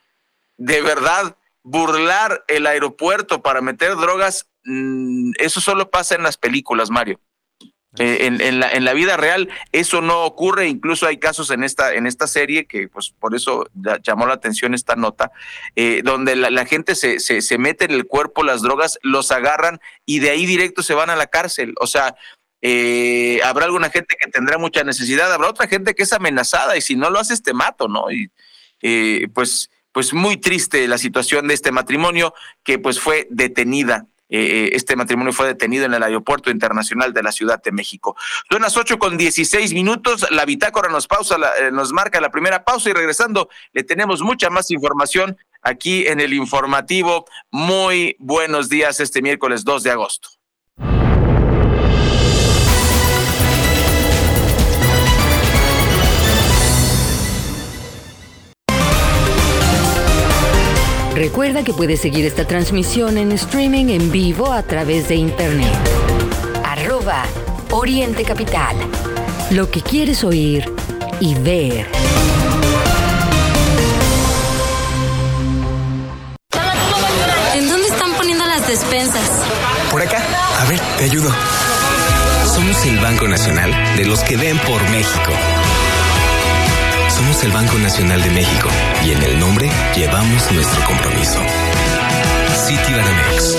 De 0.59 0.83
verdad, 0.83 1.37
burlar 1.63 2.45
el 2.49 2.67
aeropuerto 2.67 3.43
para 3.43 3.61
meter 3.61 3.97
drogas, 3.97 4.49
mm, 4.65 5.33
eso 5.39 5.61
solo 5.61 5.91
pasa 5.91 6.15
en 6.15 6.23
las 6.25 6.37
películas, 6.37 6.91
Mario. 6.91 7.21
Eh, 7.99 8.27
en, 8.27 8.59
la, 8.59 8.71
en 8.71 8.87
la 8.87 8.95
vida 8.95 9.19
real 9.19 9.51
eso 9.71 10.01
no 10.01 10.25
ocurre, 10.25 10.67
incluso 10.67 11.07
hay 11.07 11.19
casos 11.19 11.51
en 11.51 11.63
esta, 11.63 11.93
en 11.93 12.07
esta 12.07 12.27
serie 12.27 12.65
que 12.65 12.89
pues 12.89 13.13
por 13.19 13.35
eso 13.35 13.69
llamó 14.03 14.27
la 14.27 14.33
atención 14.33 14.73
esta 14.73 14.97
nota, 14.97 15.31
eh, 15.77 16.01
donde 16.03 16.35
la, 16.35 16.65
gente 16.65 16.95
se, 16.95 17.21
se, 17.21 17.59
mete 17.59 17.85
en 17.85 17.91
el 17.91 18.07
cuerpo 18.07 18.45
las 18.45 18.63
drogas, 18.63 18.99
los 19.03 19.31
agarran 19.31 19.79
y 20.07 20.21
de 20.21 20.31
ahí 20.31 20.47
directo 20.47 20.83
se 20.83 20.95
van 20.95 21.11
a 21.11 21.17
la 21.17 21.27
cárcel. 21.27 21.75
O 21.81 21.87
sea, 21.87 22.17
eh, 22.63 23.41
habrá 23.45 23.67
alguna 23.67 23.91
gente 23.91 24.17
que 24.19 24.31
tendrá 24.31 24.57
mucha 24.57 24.85
necesidad, 24.85 25.31
habrá 25.31 25.51
otra 25.51 25.69
gente 25.69 25.95
que 25.95 26.05
es 26.05 26.15
amenazada 26.15 26.79
y 26.79 26.81
si 26.81 26.97
no 26.97 27.11
lo 27.11 27.19
haces 27.19 27.43
te 27.43 27.53
mato, 27.53 27.89
¿no? 27.89 28.07
Y 28.11 28.31
pues, 29.29 29.71
pues 29.93 30.15
muy 30.15 30.39
triste 30.39 30.89
la 30.89 30.97
situación 30.97 31.47
de 31.47 31.55
este 31.55 31.73
matrimonio 31.73 32.33
que 32.65 32.79
pues 32.79 32.99
fue 32.99 33.29
detenida 33.31 34.07
eh, 34.35 34.71
este 34.73 34.97
matrimonio 34.97 35.33
fue 35.33 35.47
detenido 35.47 35.85
en 35.85 35.95
el 35.95 36.03
Aeropuerto 36.03 36.51
Internacional 36.51 37.13
de 37.13 37.23
la 37.23 37.33
Ciudad 37.33 37.63
de 37.63 37.71
México. 37.71 38.17
Son 38.51 38.63
las 38.63 38.77
8 38.77 38.99
con 38.99 39.19
16 39.19 39.75
minutos, 39.75 40.27
la 40.31 40.47
bitácora 40.47 40.89
nos, 40.89 41.07
pausa, 41.07 41.37
eh, 41.61 41.71
nos 41.71 41.93
marca 41.93 42.21
la 42.21 42.31
primera 42.31 42.65
pausa 42.65 42.89
y 42.91 42.95
regresando 42.95 43.51
le 43.73 43.85
tenemos 43.85 44.23
mucha 44.23 44.49
más 44.49 44.71
información 44.71 45.37
aquí 45.61 46.07
en 46.07 46.21
el 46.21 46.33
informativo. 46.33 47.27
Muy 47.51 48.17
buenos 48.19 48.69
días 48.69 49.01
este 49.01 49.21
miércoles 49.21 49.65
2 49.65 49.83
de 49.83 49.91
agosto. 49.91 50.42
Recuerda 61.23 61.63
que 61.63 61.73
puedes 61.73 62.01
seguir 62.01 62.27
esta 62.27 62.45
transmisión 62.45 63.17
en 63.17 63.31
streaming 63.31 63.91
en 63.91 64.11
vivo 64.11 64.51
a 64.51 64.65
través 64.65 65.07
de 65.07 65.15
internet. 65.15 65.73
Arroba 66.65 67.23
Oriente 67.71 68.25
Capital. 68.25 68.75
Lo 69.53 69.71
que 69.71 69.83
quieres 69.83 70.25
oír 70.25 70.69
y 71.21 71.37
ver. 71.37 71.87
¿En 77.55 77.69
dónde 77.69 77.87
están 77.87 78.15
poniendo 78.17 78.45
las 78.45 78.67
despensas? 78.67 79.31
Por 79.93 80.03
acá. 80.03 80.21
A 80.59 80.65
ver, 80.65 80.81
te 80.99 81.05
ayudo. 81.05 81.31
Somos 82.53 82.85
el 82.85 82.99
Banco 82.99 83.29
Nacional 83.29 83.73
de 83.97 84.07
los 84.07 84.19
que 84.25 84.37
ven 84.37 84.59
por 84.59 84.83
México. 84.91 85.31
Somos 87.23 87.45
el 87.45 87.53
Banco 87.53 87.79
Nacional 87.79 88.21
de 88.21 88.31
México 88.31 88.69
y 89.07 89.13
en 89.13 89.23
el 89.23 89.39
nombre 89.39 89.71
llevamos 89.95 90.51
nuestro 90.51 90.85
compromiso. 90.85 91.39
Citibanamex. 92.67 93.57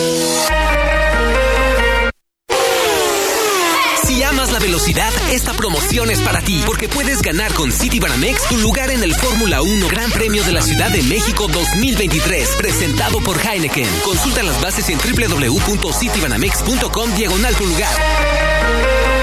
Si 4.05 4.21
amas 4.21 4.51
la 4.51 4.59
velocidad, 4.59 5.13
esta 5.31 5.53
promoción 5.53 6.11
es 6.11 6.19
para 6.19 6.41
ti, 6.41 6.61
porque 6.65 6.89
puedes 6.89 7.21
ganar 7.21 7.53
con 7.53 7.71
Citibanamex 7.71 8.49
tu 8.49 8.57
lugar 8.57 8.91
en 8.91 9.01
el 9.01 9.15
Fórmula 9.15 9.61
1 9.61 9.87
Gran 9.87 10.11
Premio 10.11 10.43
de 10.43 10.51
la 10.51 10.61
Ciudad 10.61 10.91
de 10.91 11.01
México 11.03 11.47
2023, 11.47 12.57
presentado 12.57 13.21
por 13.21 13.39
Heineken. 13.39 13.87
Consulta 14.03 14.43
las 14.43 14.59
bases 14.59 14.89
en 14.89 14.97
www.citibanamex.com 14.97 17.15
diagonal 17.15 17.55
tu 17.55 17.65
lugar. 17.65 17.95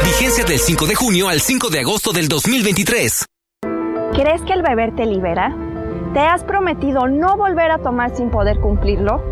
Vigencia 0.03 0.45
del 0.45 0.59
5 0.59 0.87
de 0.87 0.95
junio 0.95 1.29
al 1.29 1.43
5 1.43 1.69
de 1.69 1.81
agosto 1.81 2.13
del 2.13 2.29
2023. 2.29 3.27
¿Crees 4.15 4.43
que 4.43 4.53
el 4.53 4.63
beber 4.63 4.95
te 4.97 5.07
libera? 5.07 5.55
¿Te 6.13 6.21
has 6.21 6.43
prometido 6.43 7.07
no 7.07 7.37
volver 7.37 7.71
a 7.71 7.79
tomar 7.79 8.17
sin 8.17 8.31
poder 8.31 8.59
cumplirlo? 8.59 9.23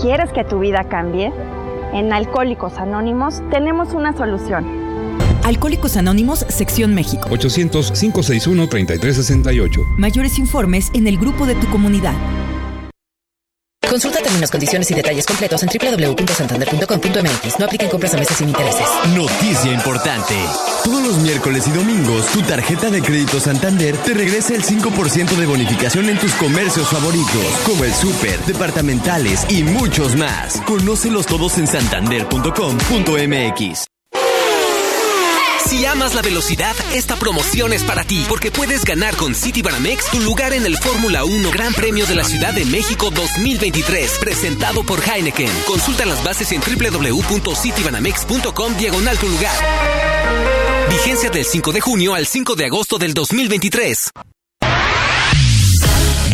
¿Quieres 0.00 0.32
que 0.32 0.42
tu 0.42 0.58
vida 0.58 0.84
cambie? 0.84 1.30
En 1.92 2.14
Alcohólicos 2.14 2.78
Anónimos 2.78 3.42
tenemos 3.50 3.92
una 3.92 4.16
solución. 4.16 4.64
Alcohólicos 5.44 5.98
Anónimos, 5.98 6.46
Sección 6.48 6.94
México. 6.94 7.28
800-561-3368. 7.28 9.84
Mayores 9.98 10.38
informes 10.38 10.90
en 10.94 11.06
el 11.06 11.18
grupo 11.18 11.44
de 11.44 11.54
tu 11.54 11.66
comunidad. 11.68 12.14
Consulta 13.96 14.20
términos, 14.20 14.50
condiciones 14.50 14.90
y 14.90 14.94
detalles 14.94 15.24
completos 15.24 15.62
en 15.62 15.70
www.santander.com.mx. 15.70 17.58
No 17.58 17.64
apliquen 17.64 17.88
compras 17.88 18.12
a 18.12 18.18
meses 18.18 18.36
sin 18.36 18.50
intereses. 18.50 18.86
Noticia 19.14 19.72
importante. 19.72 20.34
Todos 20.84 21.02
los 21.02 21.16
miércoles 21.20 21.66
y 21.66 21.70
domingos, 21.70 22.26
tu 22.26 22.42
tarjeta 22.42 22.90
de 22.90 23.00
crédito 23.00 23.40
Santander 23.40 23.96
te 23.96 24.12
regresa 24.12 24.54
el 24.54 24.62
5% 24.62 25.36
de 25.36 25.46
bonificación 25.46 26.10
en 26.10 26.18
tus 26.18 26.34
comercios 26.34 26.88
favoritos, 26.88 27.46
como 27.64 27.84
el 27.84 27.94
súper, 27.94 28.38
departamentales 28.40 29.46
y 29.48 29.62
muchos 29.62 30.14
más. 30.14 30.60
Conócelos 30.66 31.24
todos 31.24 31.56
en 31.56 31.66
santander.com.mx. 31.66 33.95
Si 35.68 35.84
amas 35.84 36.14
la 36.14 36.22
velocidad, 36.22 36.74
esta 36.92 37.16
promoción 37.16 37.72
es 37.72 37.82
para 37.82 38.04
ti, 38.04 38.24
porque 38.28 38.52
puedes 38.52 38.84
ganar 38.84 39.16
con 39.16 39.34
Citibanamex 39.34 40.12
tu 40.12 40.20
lugar 40.20 40.52
en 40.52 40.64
el 40.64 40.78
Fórmula 40.78 41.24
1 41.24 41.50
Gran 41.50 41.74
Premio 41.74 42.06
de 42.06 42.14
la 42.14 42.22
Ciudad 42.22 42.54
de 42.54 42.64
México 42.64 43.10
2023, 43.10 44.18
presentado 44.20 44.84
por 44.84 45.00
Heineken. 45.00 45.50
Consulta 45.66 46.06
las 46.06 46.22
bases 46.22 46.52
en 46.52 46.60
www.citibanamex.com 46.60 48.76
diagonal 48.76 49.18
tu 49.18 49.28
lugar. 49.28 49.56
Vigencia 50.88 51.30
del 51.30 51.44
5 51.44 51.72
de 51.72 51.80
junio 51.80 52.14
al 52.14 52.26
5 52.26 52.54
de 52.54 52.66
agosto 52.66 52.98
del 52.98 53.12
2023. 53.12 54.12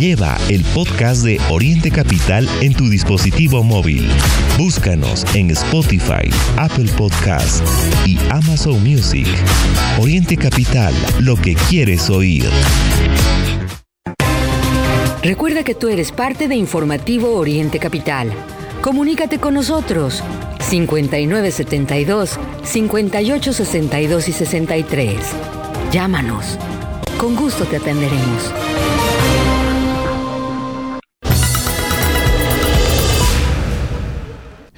Lleva 0.03 0.37
el 0.49 0.65
podcast 0.75 1.23
de 1.23 1.41
Oriente 1.49 1.89
Capital 1.89 2.49
en 2.61 2.75
tu 2.75 2.89
dispositivo 2.89 3.63
móvil. 3.63 4.11
Búscanos 4.59 5.25
en 5.37 5.53
Spotify, 5.53 6.29
Apple 6.57 6.91
Podcast 6.99 7.65
y 8.05 8.19
Amazon 8.29 8.83
Music. 8.83 9.29
Oriente 10.01 10.37
Capital, 10.37 10.93
lo 11.21 11.37
que 11.37 11.55
quieres 11.55 12.11
oír. 12.11 12.51
Recuerda 15.23 15.63
que 15.63 15.77
tú 15.77 15.87
eres 15.87 16.11
parte 16.11 16.49
de 16.49 16.57
Informativo 16.57 17.37
Oriente 17.37 17.79
Capital. 17.79 18.33
Comunícate 18.81 19.39
con 19.39 19.55
nosotros 19.55 20.21
5972 20.69 22.41
5862 22.65 24.29
y 24.29 24.33
63. 24.33 25.17
Llámanos. 25.93 26.59
Con 27.19 27.37
gusto 27.37 27.67
te 27.67 27.77
atenderemos. 27.77 28.51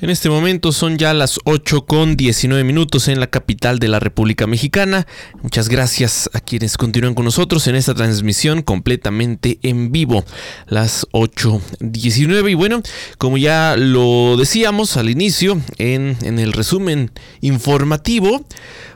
En 0.05 0.11
este 0.11 0.29
momento 0.29 0.71
son 0.71 0.99
ya 0.99 1.15
las 1.15 1.41
8 1.45 1.87
con 1.87 2.15
19 2.19 2.63
minutos 2.63 3.09
en 3.09 3.21
la 3.21 3.29
capital 3.29 3.79
de 3.79 3.89
la 3.89 4.01
República 4.01 4.47
Mexicana. 4.47 5.07
Muchas 5.41 5.71
gracias 5.71 6.29
a 6.35 6.41
quienes 6.41 6.77
continúan 6.77 7.15
con 7.15 7.25
nosotros 7.25 7.67
en 7.69 7.75
esta 7.75 7.95
transmisión 7.95 8.61
completamente 8.61 9.59
en 9.63 9.93
vivo. 9.93 10.23
Las 10.67 11.07
8.19 11.13 12.51
y 12.51 12.53
bueno, 12.53 12.83
como 13.17 13.39
ya 13.39 13.77
lo 13.79 14.37
decíamos 14.37 14.99
al 14.99 15.09
inicio 15.09 15.59
en, 15.79 16.19
en 16.21 16.39
el 16.39 16.53
resumen 16.53 17.11
informativo, 17.41 18.45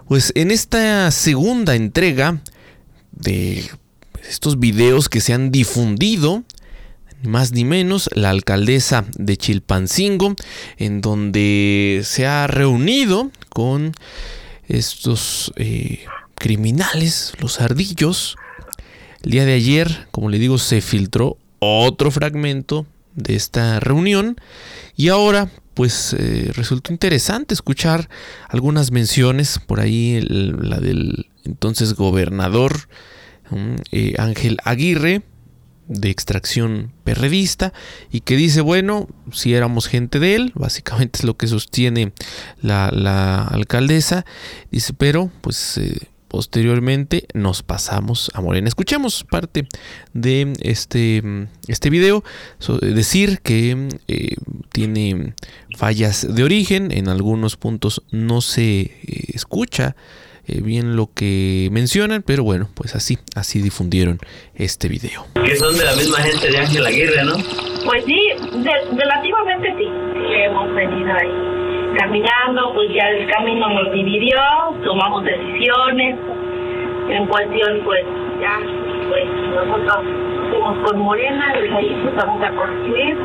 pues 0.08 0.30
en 0.34 0.50
esta 0.50 1.10
segunda 1.10 1.74
entrega 1.74 2.42
de 3.12 3.64
estos 4.28 4.60
videos 4.60 5.08
que 5.08 5.22
se 5.22 5.32
han 5.32 5.50
difundido 5.52 6.44
más 7.22 7.52
ni 7.52 7.64
menos 7.64 8.08
la 8.14 8.30
alcaldesa 8.30 9.04
de 9.16 9.36
Chilpancingo, 9.36 10.34
en 10.76 11.00
donde 11.00 12.02
se 12.04 12.26
ha 12.26 12.46
reunido 12.46 13.30
con 13.48 13.92
estos 14.66 15.52
eh, 15.56 16.04
criminales, 16.36 17.32
los 17.40 17.60
ardillos. 17.60 18.36
El 19.22 19.32
día 19.32 19.44
de 19.44 19.54
ayer, 19.54 20.06
como 20.10 20.28
le 20.28 20.38
digo, 20.38 20.58
se 20.58 20.80
filtró 20.80 21.38
otro 21.58 22.10
fragmento 22.10 22.86
de 23.14 23.34
esta 23.34 23.80
reunión 23.80 24.36
y 24.96 25.08
ahora 25.08 25.50
pues 25.74 26.14
eh, 26.18 26.50
resultó 26.54 26.92
interesante 26.92 27.54
escuchar 27.54 28.08
algunas 28.48 28.90
menciones 28.90 29.58
por 29.64 29.80
ahí 29.80 30.20
la 30.20 30.78
del 30.78 31.26
entonces 31.44 31.94
gobernador 31.94 32.88
eh, 33.92 34.14
Ángel 34.18 34.58
Aguirre 34.64 35.22
de 35.88 36.10
extracción 36.10 36.92
perredista 37.02 37.72
y 38.12 38.20
que 38.20 38.36
dice, 38.36 38.60
bueno, 38.60 39.08
si 39.32 39.54
éramos 39.54 39.86
gente 39.88 40.20
de 40.20 40.34
él, 40.34 40.52
básicamente 40.54 41.20
es 41.20 41.24
lo 41.24 41.36
que 41.36 41.46
sostiene 41.46 42.12
la, 42.60 43.42
alcaldesa, 43.44 44.24
dice, 44.70 44.92
pero 44.92 45.30
pues 45.40 45.78
eh, 45.78 46.08
posteriormente 46.28 47.26
nos 47.32 47.62
pasamos 47.62 48.30
a 48.34 48.40
Morena. 48.40 48.68
Escuchemos 48.68 49.24
parte 49.24 49.66
de 50.12 50.52
este, 50.60 51.22
este 51.66 51.90
video. 51.90 52.22
decir 52.82 53.40
que 53.40 53.88
eh, 54.08 54.36
tiene 54.70 55.34
fallas 55.76 56.26
de 56.34 56.44
origen, 56.44 56.92
en 56.92 57.08
algunos 57.08 57.56
puntos 57.56 58.02
no 58.10 58.40
se 58.42 58.80
eh, 58.80 58.92
escucha 59.32 59.96
eh, 60.48 60.62
bien 60.62 60.96
lo 60.96 61.10
que 61.14 61.68
mencionan, 61.72 62.22
pero 62.26 62.42
bueno, 62.42 62.68
pues 62.74 62.94
así, 62.94 63.18
así 63.36 63.60
difundieron 63.60 64.18
este 64.54 64.88
video. 64.88 65.26
Que 65.34 65.56
son 65.56 65.76
de 65.76 65.84
la 65.84 65.94
misma 65.94 66.18
gente 66.18 66.50
de 66.50 66.56
Ángel 66.56 66.86
Aguirre, 66.86 67.22
¿no? 67.24 67.34
Pues 67.84 68.04
sí, 68.06 68.18
relativamente 68.96 69.74
sí, 69.76 69.84
hemos 70.42 70.74
venido 70.74 71.12
ahí 71.12 71.98
caminando, 71.98 72.72
pues 72.74 72.88
ya 72.94 73.08
el 73.08 73.30
camino 73.30 73.68
nos 73.68 73.92
dividió, 73.92 74.40
tomamos 74.84 75.24
decisiones, 75.24 76.16
en 77.10 77.26
cuestión 77.26 77.80
pues 77.84 78.04
ya, 78.40 78.58
pues 79.08 79.24
nosotros 79.54 80.04
fuimos 80.50 80.78
con 80.88 80.98
Morena, 80.98 81.52
desde 81.60 81.76
ahí 81.76 81.92
empezamos 81.92 82.42
a 82.42 82.50
construir, 82.54 83.16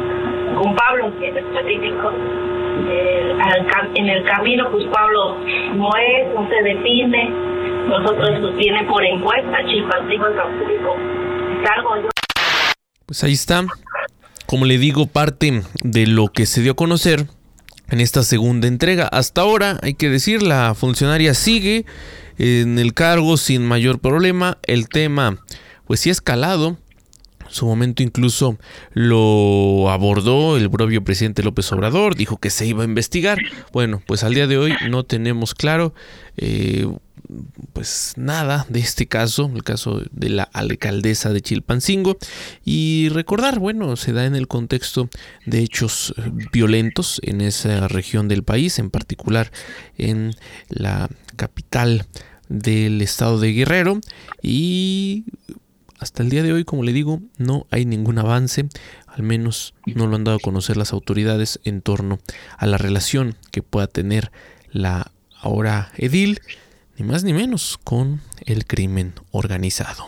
con 0.55 0.75
Pablo, 0.75 1.13
que 1.19 1.29
es 1.29 1.35
en 3.95 4.09
el 4.09 4.23
camino, 4.25 4.69
pues 4.71 4.85
Pablo 4.91 5.37
es, 5.45 6.33
no 6.33 6.47
se 6.49 6.63
define, 6.63 7.29
nosotros 7.87 8.29
pues 8.41 8.55
viene 8.55 8.83
por 8.85 9.03
encuesta, 9.03 9.57
Chilpancingo 9.67 10.27
en 10.27 10.59
público. 10.59 10.95
Salgo. 11.65 12.09
Pues 13.05 13.23
ahí 13.23 13.33
está, 13.33 13.63
como 14.45 14.65
le 14.65 14.77
digo, 14.77 15.07
parte 15.07 15.61
de 15.83 16.07
lo 16.07 16.27
que 16.27 16.45
se 16.45 16.61
dio 16.61 16.73
a 16.73 16.75
conocer 16.75 17.27
en 17.89 17.99
esta 18.01 18.23
segunda 18.23 18.67
entrega. 18.67 19.07
Hasta 19.07 19.41
ahora, 19.41 19.77
hay 19.81 19.93
que 19.93 20.09
decir, 20.09 20.41
la 20.41 20.73
funcionaria 20.73 21.33
sigue 21.33 21.85
en 22.37 22.79
el 22.79 22.93
cargo 22.93 23.37
sin 23.37 23.65
mayor 23.65 23.99
problema. 23.99 24.57
El 24.63 24.87
tema, 24.87 25.37
pues 25.85 25.99
sí 25.99 26.09
escalado. 26.09 26.77
Su 27.53 27.67
momento 27.67 28.01
incluso 28.01 28.57
lo 28.93 29.91
abordó 29.91 30.57
el 30.57 30.71
propio 30.71 31.03
presidente 31.03 31.43
López 31.43 31.71
Obrador, 31.71 32.15
dijo 32.15 32.37
que 32.37 32.49
se 32.49 32.65
iba 32.65 32.81
a 32.81 32.85
investigar. 32.85 33.37
Bueno, 33.71 34.01
pues 34.07 34.23
al 34.23 34.33
día 34.33 34.47
de 34.47 34.57
hoy 34.57 34.73
no 34.89 35.03
tenemos 35.03 35.53
claro 35.53 35.93
eh, 36.35 36.87
pues 37.73 38.13
nada 38.15 38.65
de 38.69 38.79
este 38.79 39.05
caso, 39.05 39.51
el 39.53 39.63
caso 39.63 40.01
de 40.11 40.29
la 40.29 40.43
alcaldesa 40.43 41.31
de 41.31 41.41
Chilpancingo. 41.41 42.17
Y 42.65 43.09
recordar, 43.09 43.59
bueno, 43.59 43.95
se 43.97 44.13
da 44.13 44.25
en 44.25 44.35
el 44.35 44.47
contexto 44.47 45.09
de 45.45 45.59
hechos 45.59 46.15
eh, 46.17 46.31
violentos 46.51 47.21
en 47.23 47.41
esa 47.41 47.87
región 47.87 48.27
del 48.27 48.43
país, 48.43 48.79
en 48.79 48.89
particular 48.89 49.51
en 49.97 50.35
la 50.69 51.07
capital 51.35 52.07
del 52.49 52.99
estado 53.03 53.39
de 53.39 53.53
Guerrero. 53.53 53.99
Y 54.41 55.25
hasta 56.03 56.21
el 56.21 56.29
día 56.29 56.43
de 56.43 56.53
hoy, 56.53 56.65
como 56.65 56.83
le 56.83 56.93
digo, 56.93 57.21
no 57.37 57.65
hay 57.71 57.85
ningún 57.85 58.19
avance, 58.19 58.67
al 59.07 59.23
menos 59.23 59.73
no 59.85 60.05
lo 60.05 60.15
han 60.15 60.23
dado 60.23 60.37
a 60.37 60.41
conocer 60.41 60.77
las 60.77 60.93
autoridades 60.93 61.59
en 61.63 61.81
torno 61.81 62.19
a 62.57 62.67
la 62.67 62.77
relación 62.77 63.35
que 63.51 63.63
pueda 63.63 63.87
tener 63.87 64.31
la 64.71 65.11
ahora 65.39 65.91
edil 65.97 66.41
ni 66.97 67.05
más 67.05 67.23
ni 67.23 67.33
menos, 67.33 67.79
con 67.83 68.21
el 68.45 68.65
crimen 68.65 69.13
organizado. 69.31 70.07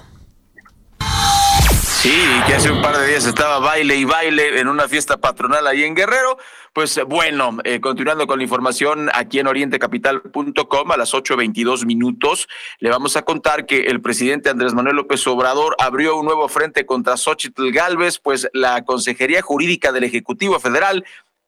Sí, 2.05 2.11
que 2.45 2.53
hace 2.53 2.69
un 2.69 2.83
par 2.83 2.95
de 2.99 3.07
días 3.07 3.25
estaba 3.25 3.57
baile 3.57 3.95
y 3.95 4.05
baile 4.05 4.59
en 4.59 4.67
una 4.67 4.87
fiesta 4.87 5.17
patronal 5.17 5.65
ahí 5.65 5.83
en 5.83 5.95
Guerrero. 5.95 6.37
Pues 6.71 6.99
bueno, 7.07 7.57
eh, 7.63 7.81
continuando 7.81 8.27
con 8.27 8.37
la 8.37 8.43
información 8.43 9.09
aquí 9.11 9.39
en 9.39 9.47
orientecapital.com 9.47 10.91
a 10.91 10.97
las 10.97 11.15
8.22 11.15 11.83
minutos, 11.87 12.47
le 12.77 12.91
vamos 12.91 13.17
a 13.17 13.23
contar 13.23 13.65
que 13.65 13.85
el 13.85 14.01
presidente 14.01 14.51
Andrés 14.51 14.75
Manuel 14.75 14.97
López 14.97 15.25
Obrador 15.25 15.75
abrió 15.79 16.15
un 16.15 16.25
nuevo 16.25 16.47
frente 16.47 16.85
contra 16.85 17.17
Xochitl 17.17 17.71
Galvez, 17.71 18.19
pues 18.19 18.49
la 18.53 18.85
Consejería 18.85 19.41
Jurídica 19.41 19.91
del 19.91 20.03
Ejecutivo 20.03 20.59
Federal 20.59 21.05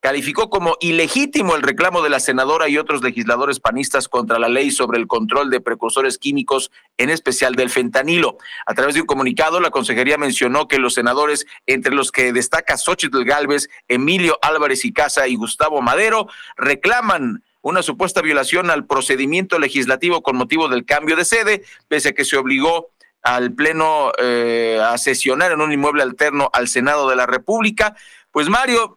calificó 0.08 0.50
como 0.50 0.78
ilegítimo 0.80 1.58
el 1.58 1.62
reclamo 1.62 2.02
de 2.02 2.10
la 2.10 2.22
senadora 2.22 2.70
y 2.70 2.78
otros 2.78 3.04
legisladores 3.04 3.60
panistas 3.60 4.08
contra 4.08 4.40
la 4.40 4.48
ley 4.48 4.72
sobre 4.72 5.00
el 5.00 5.06
control 5.06 5.50
de 5.50 5.60
precursores 5.60 6.18
químicos, 6.18 6.72
en 6.98 7.10
especial 7.10 7.56
del 7.56 7.70
fentanilo. 7.70 8.38
A 8.66 8.74
través 8.74 8.96
de 8.96 9.02
un 9.02 9.06
comunicado, 9.06 9.60
la 9.60 9.70
consejería 9.70 10.18
mencionó 10.18 10.70
que 10.70 10.80
los 10.80 10.94
senadores, 10.94 11.46
entre 11.66 11.94
los 11.94 12.14
que 12.14 12.32
destaca 12.32 12.78
Xochitl 12.78 13.26
Galvez, 13.26 13.68
Emilio 13.90 14.40
Álvarez 14.42 14.86
y 14.86 14.94
Casa 14.94 15.28
y 15.28 15.36
Gustavo 15.36 15.82
Madero, 15.82 16.30
reclaman 16.56 17.44
una 17.62 17.84
supuesta 17.84 18.22
violación 18.22 18.70
al 18.70 18.86
procedimiento 18.86 19.60
legislativo 19.60 20.24
con 20.24 20.38
motivo 20.38 20.70
del 20.70 20.86
cambio 20.86 21.18
de 21.18 21.26
sede, 21.26 21.66
pese 21.90 22.10
a 22.10 22.14
que 22.14 22.24
se 22.24 22.38
obligó 22.38 22.92
al 23.24 23.52
Pleno 23.52 24.14
eh, 24.18 24.80
a 24.82 24.98
sesionar 24.98 25.52
en 25.52 25.60
un 25.60 25.74
inmueble 25.74 26.02
alterno 26.02 26.50
al 26.54 26.70
Senado 26.70 27.10
de 27.10 27.18
la 27.18 27.26
República. 27.26 27.98
Pues 28.32 28.48
Mario, 28.48 28.97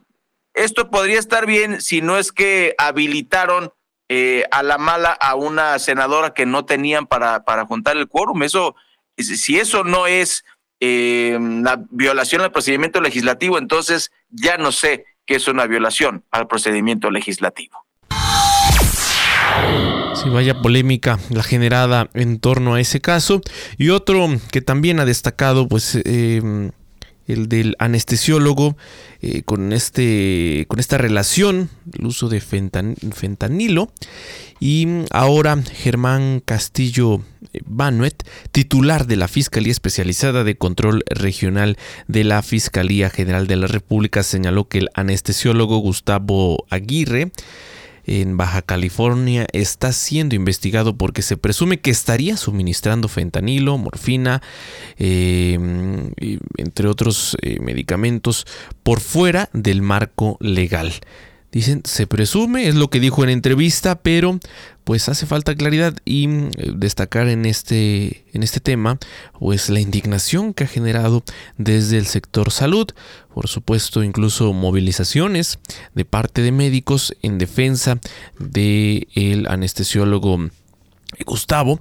esto 0.55 0.91
podría 0.91 1.19
estar 1.19 1.47
bien 1.47 1.81
si 1.81 2.03
no 2.03 2.19
es 2.19 2.33
que 2.33 2.75
habilitaron 2.79 3.73
eh, 4.09 4.45
a 4.51 4.63
la 4.63 4.77
mala 4.77 5.13
a 5.13 5.37
una 5.37 5.79
senadora 5.79 6.35
que 6.35 6.47
no 6.47 6.65
tenían 6.65 7.07
para, 7.07 7.45
para 7.45 7.65
juntar 7.67 7.97
el 7.97 8.09
quórum. 8.09 8.43
Eso, 8.43 8.75
si 9.17 9.59
eso 9.59 9.85
no 9.85 10.07
es 10.07 10.45
eh, 10.81 11.37
una 11.39 11.85
violación 11.91 12.43
al 12.43 12.53
procedimiento 12.53 13.01
legislativo, 13.01 13.59
entonces 13.59 14.11
ya 14.29 14.57
no 14.57 14.73
sé 14.73 15.05
qué 15.27 15.37
es 15.37 15.47
una 15.47 15.67
violación 15.67 16.25
al 16.33 16.49
procedimiento 16.49 17.11
legislativo. 17.11 17.87
Sí, 20.15 20.29
vaya 20.29 20.61
polémica 20.61 21.19
la 21.31 21.43
generada 21.43 22.11
en 22.15 22.41
torno 22.41 22.75
a 22.75 22.81
ese 22.81 23.01
caso. 23.01 23.41
Y 23.79 23.91
otro 23.91 24.29
que 24.51 24.61
también 24.61 25.01
ha 25.01 25.05
destacado, 25.05 25.69
pues, 25.69 26.01
eh, 26.05 26.73
el 27.33 27.49
del 27.49 27.77
anestesiólogo, 27.79 28.77
eh, 29.23 29.43
con, 29.43 29.73
este, 29.73 30.65
con 30.69 30.79
esta 30.81 30.99
relación, 30.99 31.71
el 31.99 32.07
uso 32.07 32.29
de 32.29 32.41
fentanilo. 32.41 33.93
Y 34.61 34.87
ahora 35.11 35.63
Germán 35.63 36.43
Castillo 36.45 37.23
eh, 37.53 37.61
Banuet, 37.65 38.25
titular 38.53 39.07
de 39.07 39.17
la 39.17 39.29
Fiscalía 39.29 39.73
Especializada 39.73 40.45
de 40.45 40.57
Control 40.57 41.03
Regional 41.09 41.79
de 42.09 42.25
la 42.25 42.43
Fiscalía 42.43 43.09
General 43.09 43.47
de 43.47 43.57
la 43.57 43.67
República, 43.67 44.23
señaló 44.23 44.69
que 44.69 44.79
el 44.79 44.91
anestesiólogo 44.95 45.79
Gustavo 45.79 46.67
Aguirre 46.69 47.33
en 48.11 48.37
Baja 48.37 48.63
California 48.63 49.47
está 49.53 49.93
siendo 49.93 50.35
investigado 50.35 50.97
porque 50.97 51.23
se 51.23 51.37
presume 51.37 51.79
que 51.79 51.93
estaría 51.93 52.37
suministrando 52.37 53.07
fentanilo, 53.07 53.79
morfina, 53.79 54.43
em, 54.99 56.11
entre 56.57 56.89
otros 56.89 57.37
eh, 57.41 57.61
medicamentos, 57.61 58.47
por 58.83 58.99
fuera 58.99 59.49
del 59.53 59.81
marco 59.81 60.37
legal. 60.41 60.93
Dicen, 61.53 61.83
se 61.85 62.07
presume, 62.07 62.69
es 62.69 62.77
lo 62.77 62.91
que 62.91 63.01
dijo 63.01 63.25
en 63.25 63.31
entrevista, 63.31 63.97
pero 63.97 64.39
pues 64.85 65.09
hace 65.09 65.27
falta 65.27 65.55
claridad 65.55 65.97
y 66.05 66.29
mm, 66.29 66.51
destacar 66.77 67.29
en 67.29 67.45
este, 67.45 68.25
en 68.33 68.43
este 68.43 68.61
tema, 68.61 68.99
pues 69.39 69.69
la 69.69 69.81
indignación 69.81 70.55
que 70.55 70.65
ha 70.65 70.69
generado 70.69 71.25
desde 71.59 71.99
el 71.99 72.07
sector 72.07 72.53
salud, 72.53 72.89
por 73.35 73.49
supuesto 73.49 74.05
incluso 74.05 74.53
movilizaciones 74.53 75.59
de 75.95 76.05
parte 76.05 76.43
de 76.43 76.53
médicos 76.53 77.17
en 77.23 77.39
defensa 77.39 77.99
del 78.39 79.09
el 79.15 79.47
anestesiólogo 79.49 80.51
Gustavo. 81.27 81.81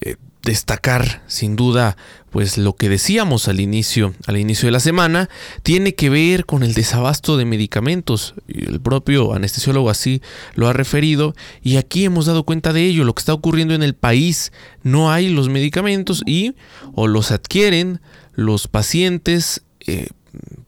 Eh, 0.00 0.16
destacar 0.44 1.22
sin 1.26 1.56
duda 1.56 1.96
pues 2.34 2.58
lo 2.58 2.74
que 2.74 2.88
decíamos 2.88 3.46
al 3.46 3.60
inicio 3.60 4.12
al 4.26 4.38
inicio 4.38 4.66
de 4.66 4.72
la 4.72 4.80
semana 4.80 5.30
tiene 5.62 5.94
que 5.94 6.10
ver 6.10 6.46
con 6.46 6.64
el 6.64 6.74
desabasto 6.74 7.36
de 7.36 7.44
medicamentos. 7.44 8.34
El 8.48 8.80
propio 8.80 9.34
anestesiólogo 9.34 9.88
así 9.88 10.20
lo 10.56 10.66
ha 10.66 10.72
referido 10.72 11.36
y 11.62 11.76
aquí 11.76 12.04
hemos 12.04 12.26
dado 12.26 12.42
cuenta 12.42 12.72
de 12.72 12.82
ello. 12.86 13.04
Lo 13.04 13.14
que 13.14 13.20
está 13.20 13.34
ocurriendo 13.34 13.72
en 13.72 13.84
el 13.84 13.94
país 13.94 14.50
no 14.82 15.12
hay 15.12 15.28
los 15.28 15.48
medicamentos 15.48 16.24
y 16.26 16.56
o 16.96 17.06
los 17.06 17.30
adquieren 17.30 18.00
los 18.32 18.66
pacientes 18.66 19.62
eh, 19.86 20.08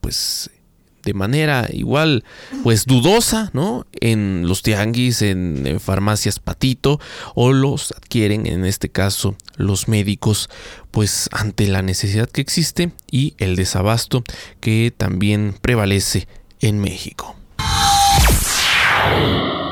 pues 0.00 0.50
de 1.07 1.14
manera 1.14 1.69
igual 1.73 2.25
pues 2.62 2.85
dudosa, 2.85 3.51
¿no? 3.55 3.87
En 4.01 4.47
los 4.47 4.62
tianguis, 4.62 5.23
en, 5.23 5.79
farmacias 5.81 6.40
patito 6.40 7.01
o 7.35 7.53
los 7.53 7.92
adquieren 7.92 8.47
en 8.47 8.64
este 8.66 8.88
caso 8.88 9.37
los 9.57 9.88
médicos 9.88 10.51
pues 10.90 11.31
ante 11.33 11.69
la 11.69 11.81
necesidad 11.83 12.29
que 12.29 12.40
existe 12.40 12.90
y 13.11 13.35
el 13.38 13.57
desabasto 13.57 14.25
que 14.61 14.92
también 14.95 15.55
prevalece 15.62 16.27
en 16.61 16.81
México. 16.81 17.37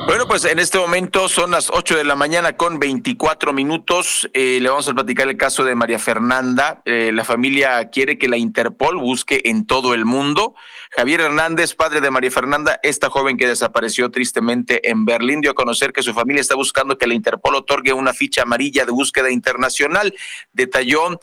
Bueno, 0.07 0.29
pues 0.29 0.45
en 0.45 0.59
este 0.59 0.79
momento 0.79 1.31
son 1.31 1.53
las 1.53 1.71
8 1.71 1.97
de 1.97 2.05
la 2.05 2.15
mañana 2.15 2.59
con 2.59 2.79
24 2.79 3.55
minutos. 3.55 4.29
Eh, 4.35 4.59
le 4.61 4.69
vamos 4.69 4.87
a 4.87 4.93
platicar 4.93 5.29
el 5.29 5.39
caso 5.39 5.65
de 5.65 5.75
María 5.75 5.99
Fernanda. 5.99 6.83
Eh, 6.85 7.11
la 7.13 7.25
familia 7.25 7.89
quiere 7.89 8.19
que 8.19 8.29
la 8.29 8.37
Interpol 8.37 8.99
busque 8.99 9.41
en 9.47 9.67
todo 9.67 9.95
el 9.95 10.05
mundo. 10.05 10.55
Javier 10.91 11.23
Hernández, 11.23 11.75
padre 11.75 12.03
de 12.03 12.11
María 12.11 12.31
Fernanda, 12.31 12.79
esta 12.83 13.09
joven 13.09 13.39
que 13.39 13.49
desapareció 13.49 14.11
tristemente 14.11 14.91
en 14.91 15.07
Berlín, 15.07 15.41
dio 15.41 15.53
a 15.53 15.55
conocer 15.55 15.93
que 15.93 16.03
su 16.03 16.13
familia 16.13 16.43
está 16.43 16.55
buscando 16.55 16.99
que 16.99 17.07
la 17.07 17.15
Interpol 17.15 17.55
otorgue 17.55 17.95
una 17.95 18.13
ficha 18.13 18.43
amarilla 18.43 18.85
de 18.85 18.93
búsqueda 18.93 19.31
internacional. 19.31 20.15
Detalló 20.53 21.19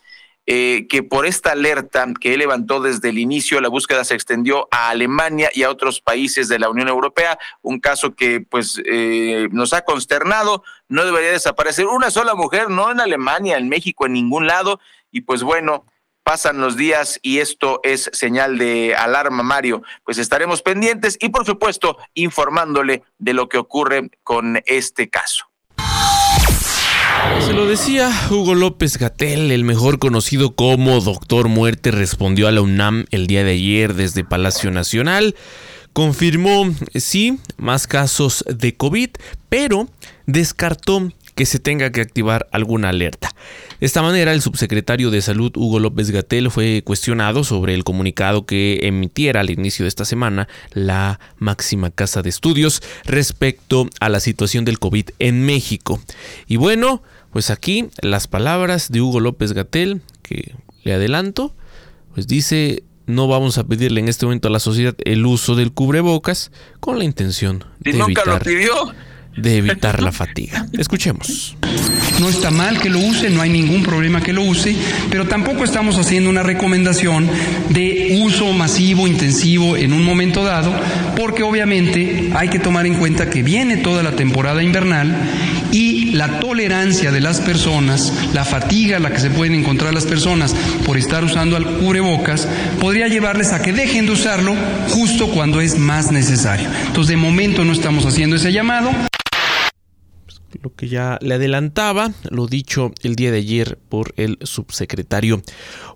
eh, 0.47 0.87
que 0.89 1.03
por 1.03 1.25
esta 1.25 1.51
alerta 1.51 2.07
que 2.19 2.33
él 2.33 2.39
levantó 2.39 2.81
desde 2.81 3.09
el 3.09 3.19
inicio, 3.19 3.61
la 3.61 3.69
búsqueda 3.69 4.03
se 4.03 4.15
extendió 4.15 4.67
a 4.71 4.89
Alemania 4.89 5.49
y 5.53 5.63
a 5.63 5.69
otros 5.69 6.01
países 6.01 6.47
de 6.47 6.59
la 6.59 6.69
Unión 6.69 6.87
Europea, 6.87 7.37
un 7.61 7.79
caso 7.79 8.15
que 8.15 8.41
pues 8.41 8.81
eh, 8.85 9.47
nos 9.51 9.73
ha 9.73 9.81
consternado, 9.81 10.63
no 10.87 11.05
debería 11.05 11.31
desaparecer 11.31 11.85
una 11.85 12.09
sola 12.09 12.33
mujer, 12.33 12.69
no 12.69 12.91
en 12.91 12.99
Alemania, 12.99 13.57
en 13.57 13.69
México, 13.69 14.05
en 14.05 14.13
ningún 14.13 14.47
lado, 14.47 14.79
y 15.11 15.21
pues 15.21 15.43
bueno, 15.43 15.85
pasan 16.23 16.59
los 16.59 16.75
días 16.75 17.19
y 17.21 17.39
esto 17.39 17.79
es 17.83 18.09
señal 18.13 18.57
de 18.57 18.95
alarma, 18.95 19.43
Mario. 19.43 19.83
Pues 20.03 20.17
estaremos 20.17 20.61
pendientes 20.61 21.17
y 21.19 21.29
por 21.29 21.45
supuesto 21.45 21.97
informándole 22.13 23.03
de 23.19 23.33
lo 23.33 23.47
que 23.47 23.57
ocurre 23.57 24.09
con 24.23 24.61
este 24.65 25.09
caso. 25.09 25.50
Se 27.45 27.53
lo 27.53 27.65
decía 27.67 28.09
Hugo 28.29 28.55
López 28.55 28.97
Gatel, 28.97 29.51
el 29.51 29.63
mejor 29.63 29.99
conocido 29.99 30.55
como 30.55 31.01
Doctor 31.01 31.47
Muerte, 31.47 31.91
respondió 31.91 32.47
a 32.47 32.51
la 32.51 32.61
UNAM 32.61 33.05
el 33.11 33.27
día 33.27 33.43
de 33.43 33.51
ayer 33.51 33.93
desde 33.93 34.23
Palacio 34.23 34.71
Nacional. 34.71 35.35
Confirmó, 35.93 36.73
sí, 36.95 37.39
más 37.57 37.87
casos 37.87 38.45
de 38.47 38.75
COVID, 38.77 39.09
pero 39.49 39.89
descartó 40.25 41.11
que 41.41 41.47
se 41.47 41.57
tenga 41.57 41.91
que 41.91 42.01
activar 42.01 42.47
alguna 42.51 42.89
alerta. 42.89 43.33
De 43.79 43.87
esta 43.87 44.03
manera, 44.03 44.31
el 44.31 44.43
subsecretario 44.43 45.09
de 45.09 45.23
Salud 45.23 45.51
Hugo 45.55 45.79
López 45.79 46.11
Gatel 46.11 46.51
fue 46.51 46.83
cuestionado 46.85 47.43
sobre 47.43 47.73
el 47.73 47.83
comunicado 47.83 48.45
que 48.45 48.81
emitiera 48.83 49.39
al 49.39 49.49
inicio 49.49 49.83
de 49.83 49.89
esta 49.89 50.05
semana 50.05 50.47
la 50.73 51.19
máxima 51.39 51.89
casa 51.89 52.21
de 52.21 52.29
estudios 52.29 52.83
respecto 53.05 53.89
a 53.99 54.09
la 54.09 54.19
situación 54.19 54.65
del 54.65 54.77
COVID 54.77 55.09
en 55.17 55.43
México. 55.43 55.99
Y 56.45 56.57
bueno, 56.57 57.01
pues 57.31 57.49
aquí 57.49 57.89
las 58.03 58.27
palabras 58.27 58.91
de 58.91 59.01
Hugo 59.01 59.19
López 59.19 59.53
Gatel, 59.53 60.03
que 60.21 60.53
le 60.83 60.93
adelanto, 60.93 61.55
pues 62.13 62.27
dice 62.27 62.83
no 63.07 63.27
vamos 63.27 63.57
a 63.57 63.63
pedirle 63.63 63.99
en 63.99 64.09
este 64.09 64.27
momento 64.27 64.47
a 64.47 64.51
la 64.51 64.59
sociedad 64.59 64.95
el 65.05 65.25
uso 65.25 65.55
del 65.55 65.71
cubrebocas 65.71 66.51
con 66.79 66.99
la 66.99 67.03
intención 67.03 67.65
de 67.79 67.93
nunca 67.93 68.25
lo 68.25 68.39
pidió 68.39 68.93
de 69.35 69.57
evitar 69.57 70.01
la 70.01 70.11
fatiga. 70.11 70.67
Escuchemos. 70.77 71.55
No 72.19 72.29
está 72.29 72.51
mal 72.51 72.79
que 72.79 72.89
lo 72.89 72.99
use, 72.99 73.29
no 73.29 73.41
hay 73.41 73.49
ningún 73.49 73.81
problema 73.81 74.21
que 74.21 74.33
lo 74.33 74.43
use, 74.43 74.75
pero 75.09 75.27
tampoco 75.27 75.63
estamos 75.63 75.97
haciendo 75.97 76.29
una 76.29 76.43
recomendación 76.43 77.27
de 77.69 78.19
uso 78.21 78.51
masivo, 78.53 79.07
intensivo 79.07 79.75
en 79.75 79.93
un 79.93 80.03
momento 80.03 80.43
dado, 80.43 80.71
porque 81.15 81.41
obviamente 81.41 82.31
hay 82.35 82.49
que 82.49 82.59
tomar 82.59 82.85
en 82.85 82.95
cuenta 82.95 83.29
que 83.29 83.41
viene 83.41 83.77
toda 83.77 84.03
la 84.03 84.15
temporada 84.15 84.61
invernal 84.61 85.15
y 85.71 86.11
la 86.11 86.39
tolerancia 86.39 87.11
de 87.11 87.21
las 87.21 87.39
personas, 87.39 88.13
la 88.33 88.45
fatiga 88.45 88.97
a 88.97 88.99
la 88.99 89.11
que 89.11 89.19
se 89.19 89.31
pueden 89.31 89.55
encontrar 89.55 89.93
las 89.93 90.05
personas 90.05 90.53
por 90.85 90.97
estar 90.97 91.23
usando 91.23 91.55
al 91.55 91.65
cubrebocas, 91.65 92.47
podría 92.79 93.07
llevarles 93.07 93.53
a 93.53 93.61
que 93.61 93.73
dejen 93.73 94.05
de 94.05 94.11
usarlo 94.11 94.53
justo 94.89 95.29
cuando 95.29 95.61
es 95.61 95.77
más 95.77 96.11
necesario. 96.11 96.69
Entonces, 96.85 97.07
de 97.07 97.17
momento 97.17 97.63
no 97.63 97.73
estamos 97.73 98.05
haciendo 98.05 98.35
ese 98.35 98.51
llamado 98.51 98.91
lo 100.61 100.73
que 100.75 100.87
ya 100.87 101.17
le 101.21 101.35
adelantaba, 101.35 102.13
lo 102.29 102.47
dicho 102.47 102.91
el 103.03 103.15
día 103.15 103.31
de 103.31 103.39
ayer 103.39 103.77
por 103.89 104.13
el 104.17 104.37
subsecretario 104.41 105.41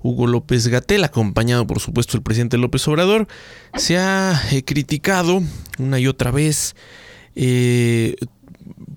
Hugo 0.02 0.28
López 0.28 0.68
Gatel, 0.68 1.04
acompañado 1.04 1.68
por 1.68 1.80
supuesto 1.80 2.18
el 2.18 2.24
presidente 2.24 2.58
López 2.58 2.88
Obrador, 2.88 3.28
se 3.76 3.98
ha 3.98 4.41
eh, 4.52 4.63
criticado 4.63 5.41
una 5.80 6.00
y 6.00 6.08
otra 6.08 6.32
vez 6.32 6.76
eh, 7.36 8.15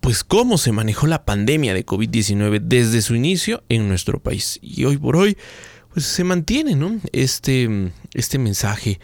pues 0.00 0.24
cómo 0.24 0.58
se 0.58 0.72
manejó 0.72 1.06
la 1.06 1.24
pandemia 1.24 1.74
de 1.74 1.84
COVID-19 1.84 2.60
desde 2.60 3.02
su 3.02 3.14
inicio 3.14 3.62
en 3.68 3.88
nuestro 3.88 4.20
país. 4.20 4.58
Y 4.62 4.84
hoy 4.84 4.96
por 4.96 5.16
hoy 5.16 5.36
pues 5.92 6.06
se 6.06 6.24
mantiene 6.24 6.74
¿no? 6.74 6.98
este, 7.12 7.90
este 8.14 8.38
mensaje 8.38 9.00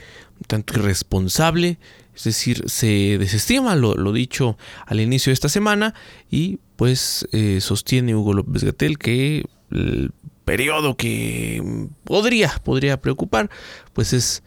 tanto 0.46 0.74
irresponsable, 0.78 1.78
es 2.14 2.24
decir, 2.24 2.64
se 2.68 3.18
desestima 3.18 3.74
lo, 3.74 4.12
dicho 4.12 4.56
al 4.86 5.00
inicio 5.00 5.30
de 5.30 5.34
esta 5.34 5.48
semana 5.48 5.94
y 6.30 6.58
pues 6.76 7.26
eh, 7.32 7.60
sostiene 7.60 8.14
Hugo 8.14 8.34
López 8.34 8.64
Gatel 8.64 8.98
que 8.98 9.44
el 9.70 10.12
periodo 10.44 10.96
que 10.96 11.88
podría, 12.04 12.50
podría 12.62 13.00
preocupar 13.00 13.50
pues 13.92 14.12
es 14.12 14.42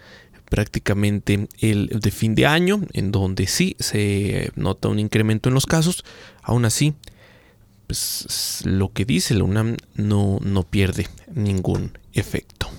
prácticamente 0.50 1.48
el 1.60 1.88
de 1.88 2.12
fin 2.12 2.36
de 2.36 2.46
año 2.46 2.82
en 2.94 3.12
donde 3.12 3.48
sí 3.48 3.76
se 3.80 4.52
nota 4.56 4.88
un 4.88 5.00
incremento 5.00 5.50
en 5.50 5.56
los 5.56 5.66
casos, 5.66 6.06
aún 6.42 6.66
así 6.66 6.94
pues 7.88 8.62
lo 8.66 8.92
que 8.92 9.06
dice 9.06 9.34
la 9.34 9.44
UNAM 9.44 9.78
no, 9.96 10.40
no 10.42 10.64
pierde 10.64 11.08
ningún 11.34 11.98
efecto. 12.14 12.70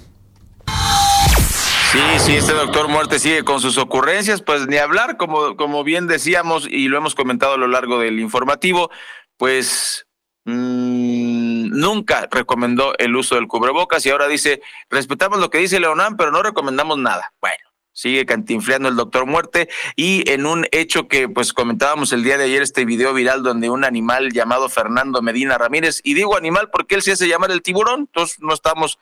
Sí, 1.91 2.01
sí, 2.19 2.37
este 2.37 2.53
doctor 2.53 2.87
Muerte 2.89 3.19
sigue 3.19 3.45
con 3.45 3.63
sus 3.63 3.79
ocurrencias, 3.79 4.43
pues 4.43 4.67
ni 4.67 4.77
hablar, 4.77 5.17
como, 5.17 5.57
como 5.57 5.85
bien 5.85 6.07
decíamos 6.07 6.69
y 6.71 6.87
lo 6.89 6.99
hemos 6.99 7.15
comentado 7.15 7.55
a 7.55 7.57
lo 7.57 7.67
largo 7.67 7.99
del 7.99 8.21
informativo, 8.21 8.91
pues 9.39 10.07
mmm, 10.45 11.69
nunca 11.71 12.29
recomendó 12.31 12.93
el 12.99 13.17
uso 13.17 13.37
del 13.37 13.49
cubrebocas 13.49 14.05
y 14.05 14.11
ahora 14.11 14.29
dice, 14.29 14.61
respetamos 14.91 15.39
lo 15.39 15.49
que 15.49 15.59
dice 15.59 15.81
Leonán, 15.81 16.19
pero 16.19 16.31
no 16.31 16.43
recomendamos 16.43 16.99
nada. 16.99 17.33
Bueno, 17.41 17.65
sigue 17.93 18.27
cantinfleando 18.27 18.91
el 18.91 18.97
doctor 18.97 19.25
Muerte 19.25 19.71
y 19.97 20.31
en 20.31 20.45
un 20.45 20.67
hecho 20.73 21.09
que 21.09 21.27
pues 21.27 21.55
comentábamos 21.55 22.13
el 22.13 22.23
día 22.23 22.37
de 22.37 22.45
ayer, 22.45 22.61
este 22.61 22.85
video 22.85 23.15
viral 23.15 23.43
donde 23.43 23.71
un 23.71 23.87
animal 23.87 24.31
llamado 24.35 24.69
Fernando 24.69 25.23
Medina 25.23 25.57
Ramírez, 25.57 26.03
y 26.05 26.13
digo 26.13 26.37
animal 26.37 26.69
porque 26.71 26.97
él 26.97 27.03
se 27.03 27.13
hace 27.13 27.29
llamar 27.29 27.51
el 27.51 27.63
tiburón, 27.63 28.01
entonces 28.01 28.41
no 28.41 28.53
estamos 28.53 28.99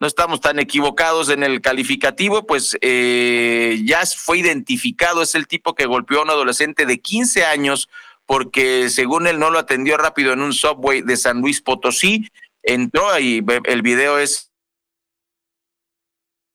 no 0.00 0.06
estamos 0.06 0.40
tan 0.40 0.58
equivocados 0.58 1.28
en 1.28 1.42
el 1.42 1.60
calificativo, 1.60 2.46
pues 2.46 2.76
eh, 2.80 3.80
ya 3.84 4.02
fue 4.06 4.38
identificado, 4.38 5.22
es 5.22 5.34
el 5.34 5.46
tipo 5.48 5.74
que 5.74 5.86
golpeó 5.86 6.20
a 6.20 6.22
un 6.22 6.30
adolescente 6.30 6.86
de 6.86 7.00
15 7.00 7.44
años 7.44 7.88
porque 8.26 8.90
según 8.90 9.26
él 9.26 9.38
no 9.38 9.50
lo 9.50 9.58
atendió 9.58 9.96
rápido 9.96 10.34
en 10.34 10.42
un 10.42 10.52
subway 10.52 11.00
de 11.00 11.16
San 11.16 11.40
Luis 11.40 11.62
Potosí, 11.62 12.30
entró 12.62 13.18
y 13.18 13.42
el 13.64 13.80
video 13.82 14.18
es, 14.18 14.52